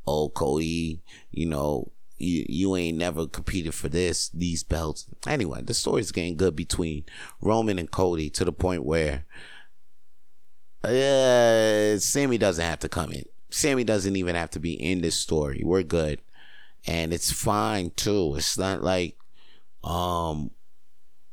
oh 0.07 0.31
Cody, 0.31 1.03
you 1.31 1.45
know, 1.45 1.93
you, 2.21 2.45
you 2.49 2.77
ain't 2.77 2.99
never 2.99 3.27
competed 3.27 3.75
for 3.75 3.89
this, 3.89 4.29
these 4.29 4.63
belts. 4.63 5.07
Anyway, 5.27 5.63
the 5.63 5.75
story's 5.75 6.13
getting 6.13 6.37
good 6.37 6.55
between 6.55 7.05
Roman 7.41 7.79
and 7.79 7.91
Cody 7.91 8.31
to 8.31 8.45
the 8.45 8.53
point 8.53 8.85
where 8.85 9.25
uh, 10.85 11.99
Sami 11.99 12.39
doesn't 12.39 12.65
have 12.65 12.81
to 12.81 12.89
come 12.89 13.13
in. 13.13 13.25
Sami 13.51 13.85
doesn't 13.85 14.17
even 14.17 14.37
have 14.37 14.51
to 14.51 14.61
be 14.61 14.75
in 14.75 15.01
this 15.01 15.17
story. 15.17 15.63
We're 15.65 15.83
good. 15.83 16.21
And 16.87 17.13
it's 17.13 17.33
fine 17.33 17.91
too. 17.91 18.35
It's 18.37 18.57
not 18.57 18.83
like 18.83 19.17
um 19.83 20.51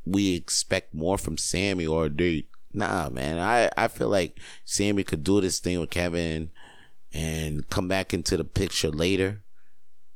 we 0.06 0.36
expect 0.36 0.94
more 0.94 1.18
from 1.18 1.38
Sami 1.38 1.86
or 1.86 2.10
they 2.10 2.46
nah 2.74 3.10
man. 3.10 3.40
I, 3.40 3.70
I 3.78 3.88
feel 3.88 4.10
like 4.10 4.40
Sami 4.66 5.04
could 5.04 5.24
do 5.24 5.42
this 5.42 5.60
thing 5.60 5.80
with 5.80 5.90
Kevin 5.90 6.52
and 7.14 7.70
come 7.70 7.88
back 7.88 8.14
into 8.14 8.36
the 8.38 8.44
picture 8.44 8.90
later. 8.90 9.44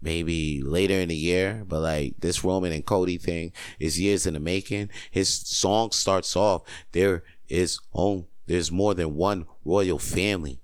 Maybe 0.01 0.63
later 0.63 0.95
in 0.95 1.09
the 1.09 1.15
year, 1.15 1.63
but 1.67 1.81
like 1.81 2.15
this 2.19 2.43
Roman 2.43 2.71
and 2.71 2.85
Cody 2.85 3.17
thing 3.17 3.53
is 3.79 3.99
years 3.99 4.25
in 4.25 4.33
the 4.33 4.39
making. 4.39 4.89
His 5.11 5.31
song 5.31 5.91
starts 5.91 6.35
off, 6.35 6.63
there 6.91 7.23
is 7.49 7.79
on 7.93 8.25
there's 8.47 8.71
more 8.71 8.93
than 8.93 9.15
one 9.15 9.45
royal 9.63 9.99
family 9.99 10.59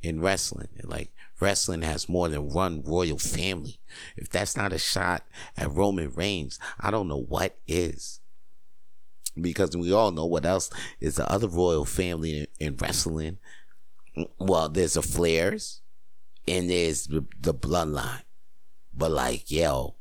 in 0.00 0.20
wrestling. 0.20 0.68
Like 0.82 1.10
wrestling 1.40 1.82
has 1.82 2.08
more 2.08 2.28
than 2.28 2.48
one 2.48 2.82
royal 2.82 3.18
family. 3.18 3.78
If 4.16 4.30
that's 4.30 4.56
not 4.56 4.72
a 4.72 4.78
shot 4.78 5.24
at 5.56 5.70
Roman 5.72 6.10
Reigns, 6.14 6.58
I 6.80 6.90
don't 6.90 7.08
know 7.08 7.20
what 7.20 7.56
is. 7.66 8.20
Because 9.38 9.76
we 9.76 9.92
all 9.92 10.12
know 10.12 10.26
what 10.26 10.46
else 10.46 10.70
is 11.00 11.16
the 11.16 11.30
other 11.30 11.48
royal 11.48 11.84
family 11.84 12.38
in, 12.38 12.46
in 12.60 12.76
wrestling. 12.76 13.38
Well, 14.38 14.68
there's 14.68 14.94
the 14.94 15.00
Flairs 15.00 15.80
and 16.46 16.70
there's 16.70 17.06
the, 17.08 17.26
the 17.40 17.52
bloodline. 17.52 18.22
But 18.96 19.10
like, 19.10 19.50
yo, 19.50 19.96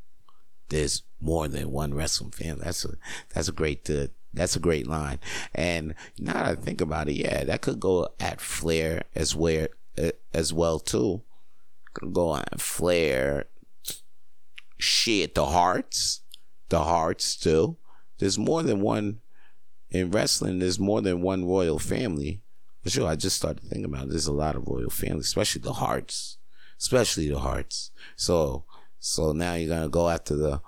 there's 0.69 1.03
more 1.19 1.47
than 1.47 1.71
one 1.71 1.93
wrestling 1.93 2.31
family. 2.31 2.63
That's 2.63 2.85
a 2.85 2.89
that's 3.33 3.47
a 3.47 3.53
great 3.53 3.89
uh, 3.89 4.07
that's 4.33 4.55
a 4.55 4.59
great 4.59 4.87
line. 4.87 5.19
And 5.53 5.95
now 6.19 6.33
that 6.33 6.45
I 6.45 6.55
think 6.55 6.81
about 6.81 7.09
it, 7.09 7.15
yeah, 7.15 7.43
that 7.43 7.61
could 7.61 7.79
go 7.79 8.09
at 8.19 8.41
Flair 8.41 9.03
as 9.15 9.35
well 9.35 9.67
uh, 9.97 10.11
as 10.33 10.53
well 10.53 10.79
too. 10.79 11.21
Could 11.93 12.13
go 12.13 12.29
on 12.29 12.45
Flair. 12.57 13.45
Shit, 14.79 15.35
the 15.35 15.45
Harts, 15.45 16.21
the 16.69 16.83
Harts 16.83 17.37
too. 17.37 17.77
There's 18.17 18.37
more 18.37 18.63
than 18.63 18.81
one 18.81 19.21
in 19.91 20.11
wrestling. 20.11 20.59
There's 20.59 20.79
more 20.79 21.01
than 21.01 21.21
one 21.21 21.45
royal 21.45 21.79
family. 21.79 22.41
For 22.81 22.89
sure, 22.89 23.07
I 23.07 23.15
just 23.15 23.37
started 23.37 23.63
thinking 23.63 23.85
about 23.85 24.05
it. 24.05 24.09
There's 24.09 24.27
a 24.27 24.33
lot 24.33 24.55
of 24.55 24.67
royal 24.67 24.89
families, 24.89 25.27
especially 25.27 25.61
the 25.61 25.73
Harts, 25.73 26.37
especially 26.79 27.29
the 27.29 27.39
Harts. 27.39 27.91
So, 28.17 28.65
so 29.05 29.33
now 29.33 29.55
you're 29.55 29.67
gonna 29.67 29.89
go 29.89 30.07
after 30.07 30.33
the 30.37 30.61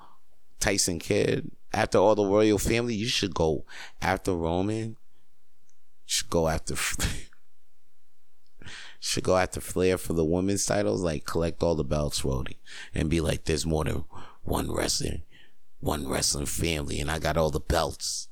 Tyson 0.59 0.99
Kidd. 0.99 1.49
after 1.71 1.99
all 1.99 2.15
the 2.15 2.25
royal 2.25 2.57
family, 2.57 2.93
you 2.93 3.07
should 3.07 3.33
go 3.33 3.63
after 4.01 4.33
Roman. 4.33 4.89
You 4.89 4.95
should 6.05 6.29
go 6.29 6.49
after 6.49 6.75
should 8.99 9.23
go 9.23 9.37
after 9.37 9.61
Flair 9.61 9.97
for 9.97 10.11
the 10.11 10.25
women's 10.25 10.65
titles, 10.65 11.01
like 11.01 11.25
collect 11.25 11.63
all 11.63 11.75
the 11.75 11.85
belts, 11.85 12.25
Rody, 12.25 12.59
and 12.93 13.09
be 13.09 13.21
like, 13.21 13.45
there's 13.45 13.65
more 13.65 13.85
than 13.85 14.03
one 14.43 14.69
wrestling, 14.69 15.23
one 15.79 16.05
wrestling 16.05 16.45
family, 16.45 16.99
and 16.99 17.09
I 17.09 17.19
got 17.19 17.37
all 17.37 17.51
the 17.51 17.61
belts. 17.61 18.27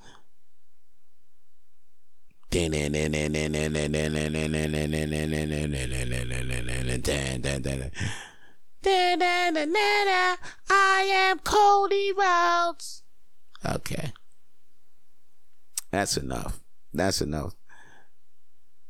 I 10.70 11.10
am 11.14 11.40
Cody 11.40 12.12
Rhodes. 12.12 13.04
Okay. 13.66 14.14
That's 15.92 16.18
enough. 16.18 16.60
That's 16.94 17.22
enough. 17.22 17.54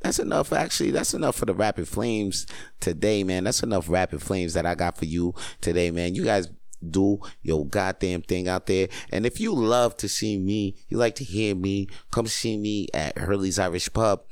That's 0.02 0.20
enough, 0.20 0.52
actually. 0.52 0.92
That's 0.92 1.14
enough 1.14 1.36
for 1.36 1.46
the 1.46 1.54
Rapid 1.54 1.88
Flames 1.88 2.46
today, 2.82 3.24
man. 3.24 3.46
That's 3.46 3.64
enough 3.64 3.90
Rapid 3.90 4.22
Flames 4.22 4.54
that 4.54 4.66
I 4.66 4.76
got 4.76 4.98
for 4.98 5.06
you 5.06 5.34
today, 5.62 5.92
man. 5.92 6.16
You 6.16 6.26
guys 6.26 6.50
do 6.90 7.20
your 7.42 7.66
goddamn 7.66 8.22
thing 8.22 8.48
out 8.50 8.66
there. 8.66 8.90
And 9.12 9.26
if 9.26 9.40
you 9.40 9.54
love 9.54 9.96
to 9.98 10.10
see 10.10 10.38
me, 10.38 10.76
you 10.90 10.98
like 10.98 11.16
to 11.16 11.24
hear 11.24 11.56
me, 11.56 11.88
come 12.12 12.28
see 12.28 12.58
me 12.58 12.88
at 12.94 13.18
Hurley's 13.18 13.60
Irish 13.60 13.92
Pub. 13.94 14.24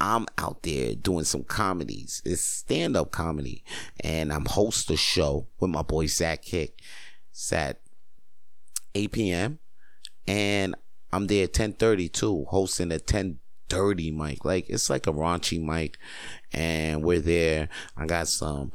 I'm 0.00 0.26
out 0.38 0.62
there 0.62 0.94
doing 0.94 1.24
some 1.24 1.44
comedies. 1.44 2.20
It's 2.24 2.42
stand 2.42 2.96
up 2.96 3.10
comedy. 3.10 3.64
And 4.00 4.32
I'm 4.32 4.46
host 4.46 4.90
a 4.90 4.96
show 4.96 5.48
with 5.60 5.70
my 5.70 5.82
boy 5.82 6.06
Zach 6.06 6.42
Kick. 6.42 6.80
It's 7.30 7.52
at 7.52 7.80
8 8.94 9.12
p.m 9.12 9.58
and 10.26 10.74
I'm 11.12 11.26
there 11.26 11.46
10:30 11.46 12.12
too, 12.12 12.46
hosting 12.48 12.92
a 12.92 12.98
10:30 12.98 14.16
mic. 14.16 14.44
Like 14.44 14.68
it's 14.68 14.90
like 14.90 15.06
a 15.06 15.12
raunchy 15.12 15.62
mic, 15.62 15.98
and 16.52 17.02
we're 17.02 17.20
there. 17.20 17.68
I 17.96 18.06
got 18.06 18.28
some 18.28 18.72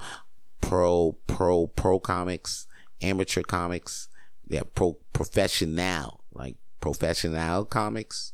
pro, 0.61 1.13
pro, 1.27 1.67
pro 1.67 1.99
comics, 1.99 2.67
amateur 3.01 3.43
comics. 3.43 4.07
Yeah, 4.47 4.63
pro, 4.73 4.93
professional, 5.13 6.23
like 6.33 6.55
professional 6.79 7.65
comics, 7.65 8.33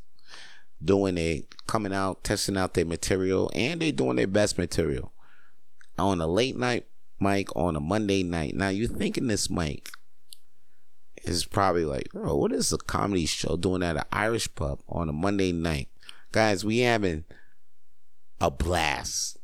doing 0.84 1.18
it, 1.18 1.56
coming 1.68 1.94
out, 1.94 2.24
testing 2.24 2.58
out 2.58 2.74
their 2.74 2.86
material, 2.86 3.52
and 3.56 3.82
they're 3.82 3.92
doing 3.92 4.18
their 4.18 4.28
best 4.28 4.58
material 4.58 5.12
on 5.98 6.22
a 6.22 6.28
late 6.28 6.58
night 6.58 6.86
mic 7.20 7.56
on 7.56 7.76
a 7.76 7.80
Monday 7.80 8.24
night. 8.24 8.56
Now 8.56 8.70
you're 8.70 8.88
thinking 8.88 9.28
this 9.28 9.50
mic 9.50 9.90
is 11.24 11.46
probably 11.46 11.86
like, 11.86 12.10
oh, 12.14 12.36
what 12.36 12.52
is 12.52 12.72
a 12.72 12.78
comedy 12.78 13.26
show 13.26 13.58
doing 13.58 13.84
at 13.84 13.98
an 13.98 14.04
Irish 14.12 14.54
pub 14.56 14.82
on 14.88 15.10
a 15.10 15.14
Monday 15.14 15.52
night? 15.52 15.90
Guys, 16.32 16.66
we 16.66 16.80
having 16.80 17.24
a 18.42 18.52
blast 18.52 19.38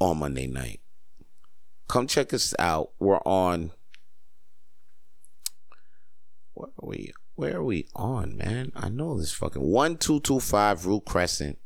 on 0.00 0.18
Monday 0.18 0.46
night. 0.46 0.80
Come 1.88 2.06
check 2.06 2.32
us 2.32 2.54
out. 2.58 2.90
We're 2.98 3.18
on. 3.18 3.72
Where 6.54 6.68
are 6.68 6.88
we? 6.88 7.12
Where 7.34 7.56
are 7.56 7.64
we 7.64 7.88
on, 7.94 8.36
man? 8.36 8.72
I 8.76 8.88
know 8.88 9.18
this 9.18 9.32
fucking 9.32 9.62
one 9.62 9.96
two 9.96 10.20
two 10.20 10.40
five 10.40 10.86
Rue 10.86 11.00
Crescent. 11.00 11.58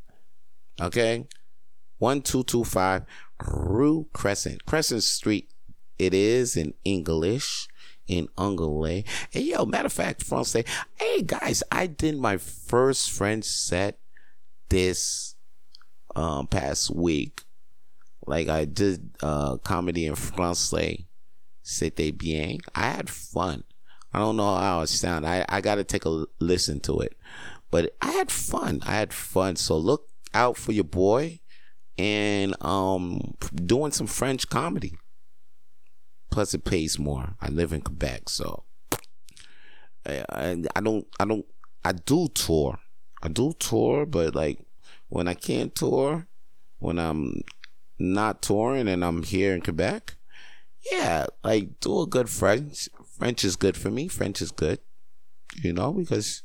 Okay, 0.80 1.26
one 1.98 2.22
two 2.22 2.44
two 2.44 2.64
five 2.64 3.04
Rue 3.44 4.06
Crescent, 4.12 4.64
Crescent 4.66 5.02
Street. 5.02 5.50
It 5.98 6.14
is 6.14 6.56
in 6.56 6.74
English 6.84 7.68
in 8.06 8.28
Angoulême. 8.36 9.04
And 9.34 9.44
yo, 9.44 9.64
matter 9.64 9.86
of 9.86 9.92
fact, 9.92 10.22
France, 10.22 10.52
hey 10.52 11.22
guys, 11.22 11.62
I 11.72 11.86
did 11.86 12.18
my 12.18 12.36
first 12.36 13.10
French 13.10 13.44
set 13.44 13.98
this 14.68 15.34
um 16.14 16.46
past 16.46 16.94
week. 16.94 17.42
Like 18.26 18.48
I 18.48 18.64
did 18.64 19.10
uh 19.22 19.56
comedy 19.58 20.06
in 20.06 20.14
français. 20.14 21.06
C'était 21.64 22.16
bien. 22.16 22.58
I 22.74 22.82
had 22.90 23.10
fun. 23.10 23.64
I 24.16 24.20
don't 24.20 24.38
know 24.38 24.56
how 24.56 24.80
it 24.80 24.86
sound. 24.86 25.26
I, 25.26 25.44
I 25.46 25.60
gotta 25.60 25.84
take 25.84 26.06
a 26.06 26.24
listen 26.40 26.80
to 26.80 27.00
it. 27.00 27.18
But 27.70 27.94
I 28.00 28.12
had 28.12 28.30
fun. 28.30 28.80
I 28.86 28.94
had 28.94 29.12
fun. 29.12 29.56
So 29.56 29.76
look 29.76 30.08
out 30.32 30.56
for 30.56 30.72
your 30.72 30.84
boy 30.84 31.40
and 31.98 32.56
um 32.64 33.34
doing 33.54 33.92
some 33.92 34.06
French 34.06 34.48
comedy. 34.48 34.96
Plus, 36.30 36.54
it 36.54 36.64
pays 36.64 36.98
more. 36.98 37.34
I 37.42 37.50
live 37.50 37.74
in 37.74 37.82
Quebec, 37.82 38.30
so 38.30 38.64
I, 40.06 40.64
I 40.74 40.80
don't 40.80 41.06
I 41.20 41.26
don't 41.26 41.44
I 41.84 41.92
do 41.92 42.28
tour. 42.28 42.78
I 43.22 43.28
do 43.28 43.52
tour, 43.58 44.06
but 44.06 44.34
like 44.34 44.60
when 45.10 45.28
I 45.28 45.34
can't 45.34 45.74
tour, 45.74 46.26
when 46.78 46.98
I'm 46.98 47.42
not 47.98 48.40
touring 48.40 48.88
and 48.88 49.04
I'm 49.04 49.24
here 49.24 49.54
in 49.54 49.60
Quebec, 49.60 50.14
yeah, 50.90 51.26
like 51.44 51.80
do 51.80 52.00
a 52.00 52.06
good 52.06 52.30
French. 52.30 52.88
French 53.18 53.44
is 53.44 53.56
good 53.56 53.76
for 53.76 53.90
me. 53.90 54.08
French 54.08 54.42
is 54.42 54.50
good, 54.50 54.78
you 55.62 55.72
know, 55.72 55.92
because 55.92 56.42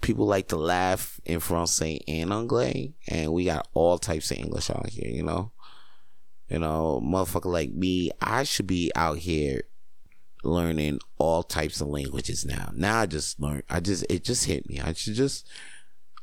people 0.00 0.26
like 0.26 0.48
to 0.48 0.56
laugh 0.56 1.20
in 1.24 1.40
Francais 1.40 2.00
and 2.08 2.32
Anglais, 2.32 2.94
and 3.08 3.32
we 3.32 3.44
got 3.44 3.68
all 3.74 3.98
types 3.98 4.30
of 4.30 4.38
English 4.38 4.70
out 4.70 4.88
here, 4.88 5.10
you 5.10 5.22
know 5.22 5.52
You 6.48 6.58
know, 6.58 7.00
motherfucker 7.02 7.52
like 7.52 7.70
me, 7.70 8.10
I 8.20 8.42
should 8.42 8.66
be 8.66 8.90
out 8.96 9.18
here 9.18 9.62
learning 10.42 10.98
all 11.16 11.42
types 11.42 11.80
of 11.80 11.88
languages 11.88 12.44
now. 12.44 12.72
Now 12.74 13.00
I 13.00 13.06
just 13.06 13.38
learn. 13.38 13.62
I 13.70 13.80
just 13.80 14.04
it 14.10 14.24
just 14.24 14.46
hit 14.46 14.68
me. 14.68 14.80
I 14.80 14.92
should 14.94 15.14
just 15.14 15.46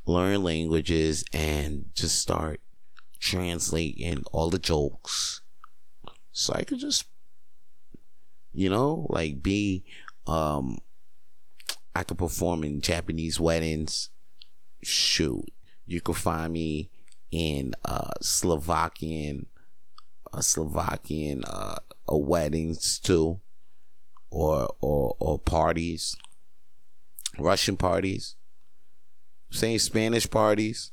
learn 0.05 0.43
languages 0.43 1.23
and 1.31 1.85
just 1.93 2.19
start 2.19 2.59
translating 3.19 4.23
all 4.31 4.49
the 4.49 4.59
jokes, 4.59 5.41
so 6.31 6.53
I 6.53 6.63
could 6.63 6.79
just, 6.79 7.05
you 8.57 8.71
know, 8.71 9.05
like 9.09 9.43
be, 9.43 9.83
um, 10.25 10.79
I 11.95 12.01
could 12.01 12.17
perform 12.17 12.63
in 12.63 12.81
Japanese 12.81 13.39
weddings. 13.39 14.09
Shoot, 14.81 15.45
you 15.85 16.01
could 16.01 16.17
find 16.17 16.53
me 16.53 16.89
in 17.29 17.75
uh 17.85 18.09
Slovakian, 18.19 19.45
Slovakian 20.39 21.43
uh, 21.45 21.75
weddings 22.09 22.97
too 22.97 23.39
or 24.31 24.73
or 24.81 25.15
or 25.19 25.37
parties, 25.37 26.15
Russian 27.37 27.77
parties, 27.77 28.37
saying 29.51 29.77
Spanish 29.79 30.27
parties. 30.27 30.91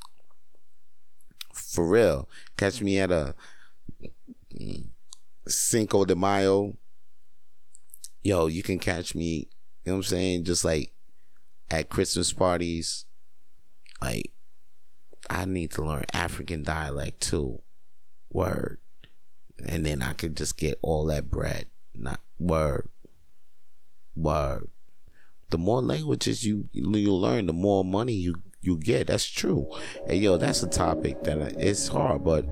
For 1.54 1.88
real, 1.88 2.28
catch 2.58 2.82
me 2.82 2.98
at 2.98 3.10
a 3.10 3.34
Cinco 5.48 6.04
de 6.04 6.14
Mayo. 6.14 6.76
Yo, 8.24 8.46
you 8.46 8.62
can 8.62 8.78
catch 8.78 9.14
me. 9.14 9.48
You 9.84 9.92
know 9.92 9.92
what 9.92 9.98
I'm 9.98 10.02
saying? 10.04 10.44
Just 10.44 10.64
like 10.64 10.92
at 11.70 11.90
Christmas 11.90 12.32
parties. 12.32 13.04
Like, 14.00 14.32
I 15.30 15.44
need 15.44 15.70
to 15.72 15.82
learn 15.82 16.04
African 16.12 16.62
dialect 16.62 17.20
too. 17.20 17.60
Word. 18.30 18.78
And 19.66 19.84
then 19.84 20.02
I 20.02 20.14
could 20.14 20.36
just 20.36 20.56
get 20.56 20.78
all 20.82 21.04
that 21.06 21.30
bread. 21.30 21.66
Not 21.94 22.20
word. 22.38 22.88
Word. 24.16 24.68
The 25.50 25.58
more 25.58 25.82
languages 25.82 26.44
you 26.44 26.68
you 26.72 27.12
learn, 27.14 27.46
the 27.46 27.52
more 27.52 27.84
money 27.84 28.14
you 28.14 28.36
you 28.62 28.78
get. 28.78 29.08
That's 29.08 29.26
true. 29.26 29.68
And 30.08 30.18
yo, 30.18 30.38
that's 30.38 30.62
a 30.62 30.68
topic 30.68 31.22
that 31.24 31.38
it's 31.60 31.88
hard, 31.88 32.24
but 32.24 32.46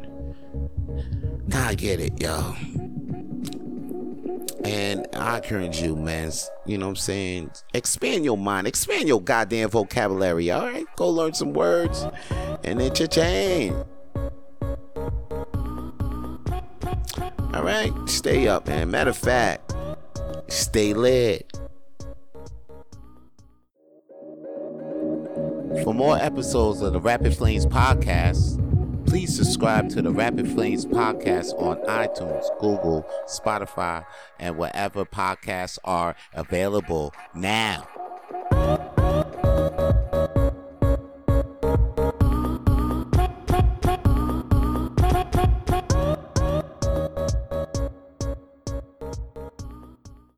I 1.53 1.75
get 1.75 1.99
it, 1.99 2.21
yo. 2.21 2.55
And 4.65 5.07
I 5.15 5.39
encourage 5.39 5.81
you, 5.81 5.97
man. 5.97 6.31
You 6.67 6.79
know 6.79 6.87
what 6.87 6.91
I'm 6.91 6.97
saying? 6.97 7.51
Expand 7.75 8.25
your 8.25 8.39
mind, 8.39 8.67
expand 8.67 9.09
your 9.09 9.21
goddamn 9.21 9.71
vocabulary. 9.71 10.51
All 10.51 10.63
right, 10.63 10.87
go 10.97 11.09
learn 11.09 11.35
some 11.35 11.53
words, 11.53 12.07
and 12.63 12.81
then 12.81 12.95
cha-ching. 12.95 13.75
All 17.55 17.63
right, 17.63 17.93
stay 18.07 18.49
up, 18.49 18.67
man. 18.69 18.91
Matter 18.91 19.11
of 19.11 19.17
fact, 19.19 19.75
stay 20.49 20.95
lit. 20.95 21.53
For 25.83 25.93
more 25.93 26.17
episodes 26.17 26.81
of 26.83 26.93
the 26.93 27.01
Rapid 27.01 27.37
Flames 27.37 27.67
podcast, 27.67 28.61
please 29.13 29.37
subscribe 29.37 29.91
to 29.91 30.01
the 30.01 30.11
Rapid 30.11 30.51
Flames 30.53 30.87
podcast 30.87 31.53
on 31.61 31.77
iTunes, 31.83 32.47
Google, 32.61 33.07
Spotify, 33.27 34.07
and 34.41 34.57
wherever 34.57 35.05
podcasts 35.05 35.79
are 35.85 36.17
available 36.33 37.13
now. 37.35 37.87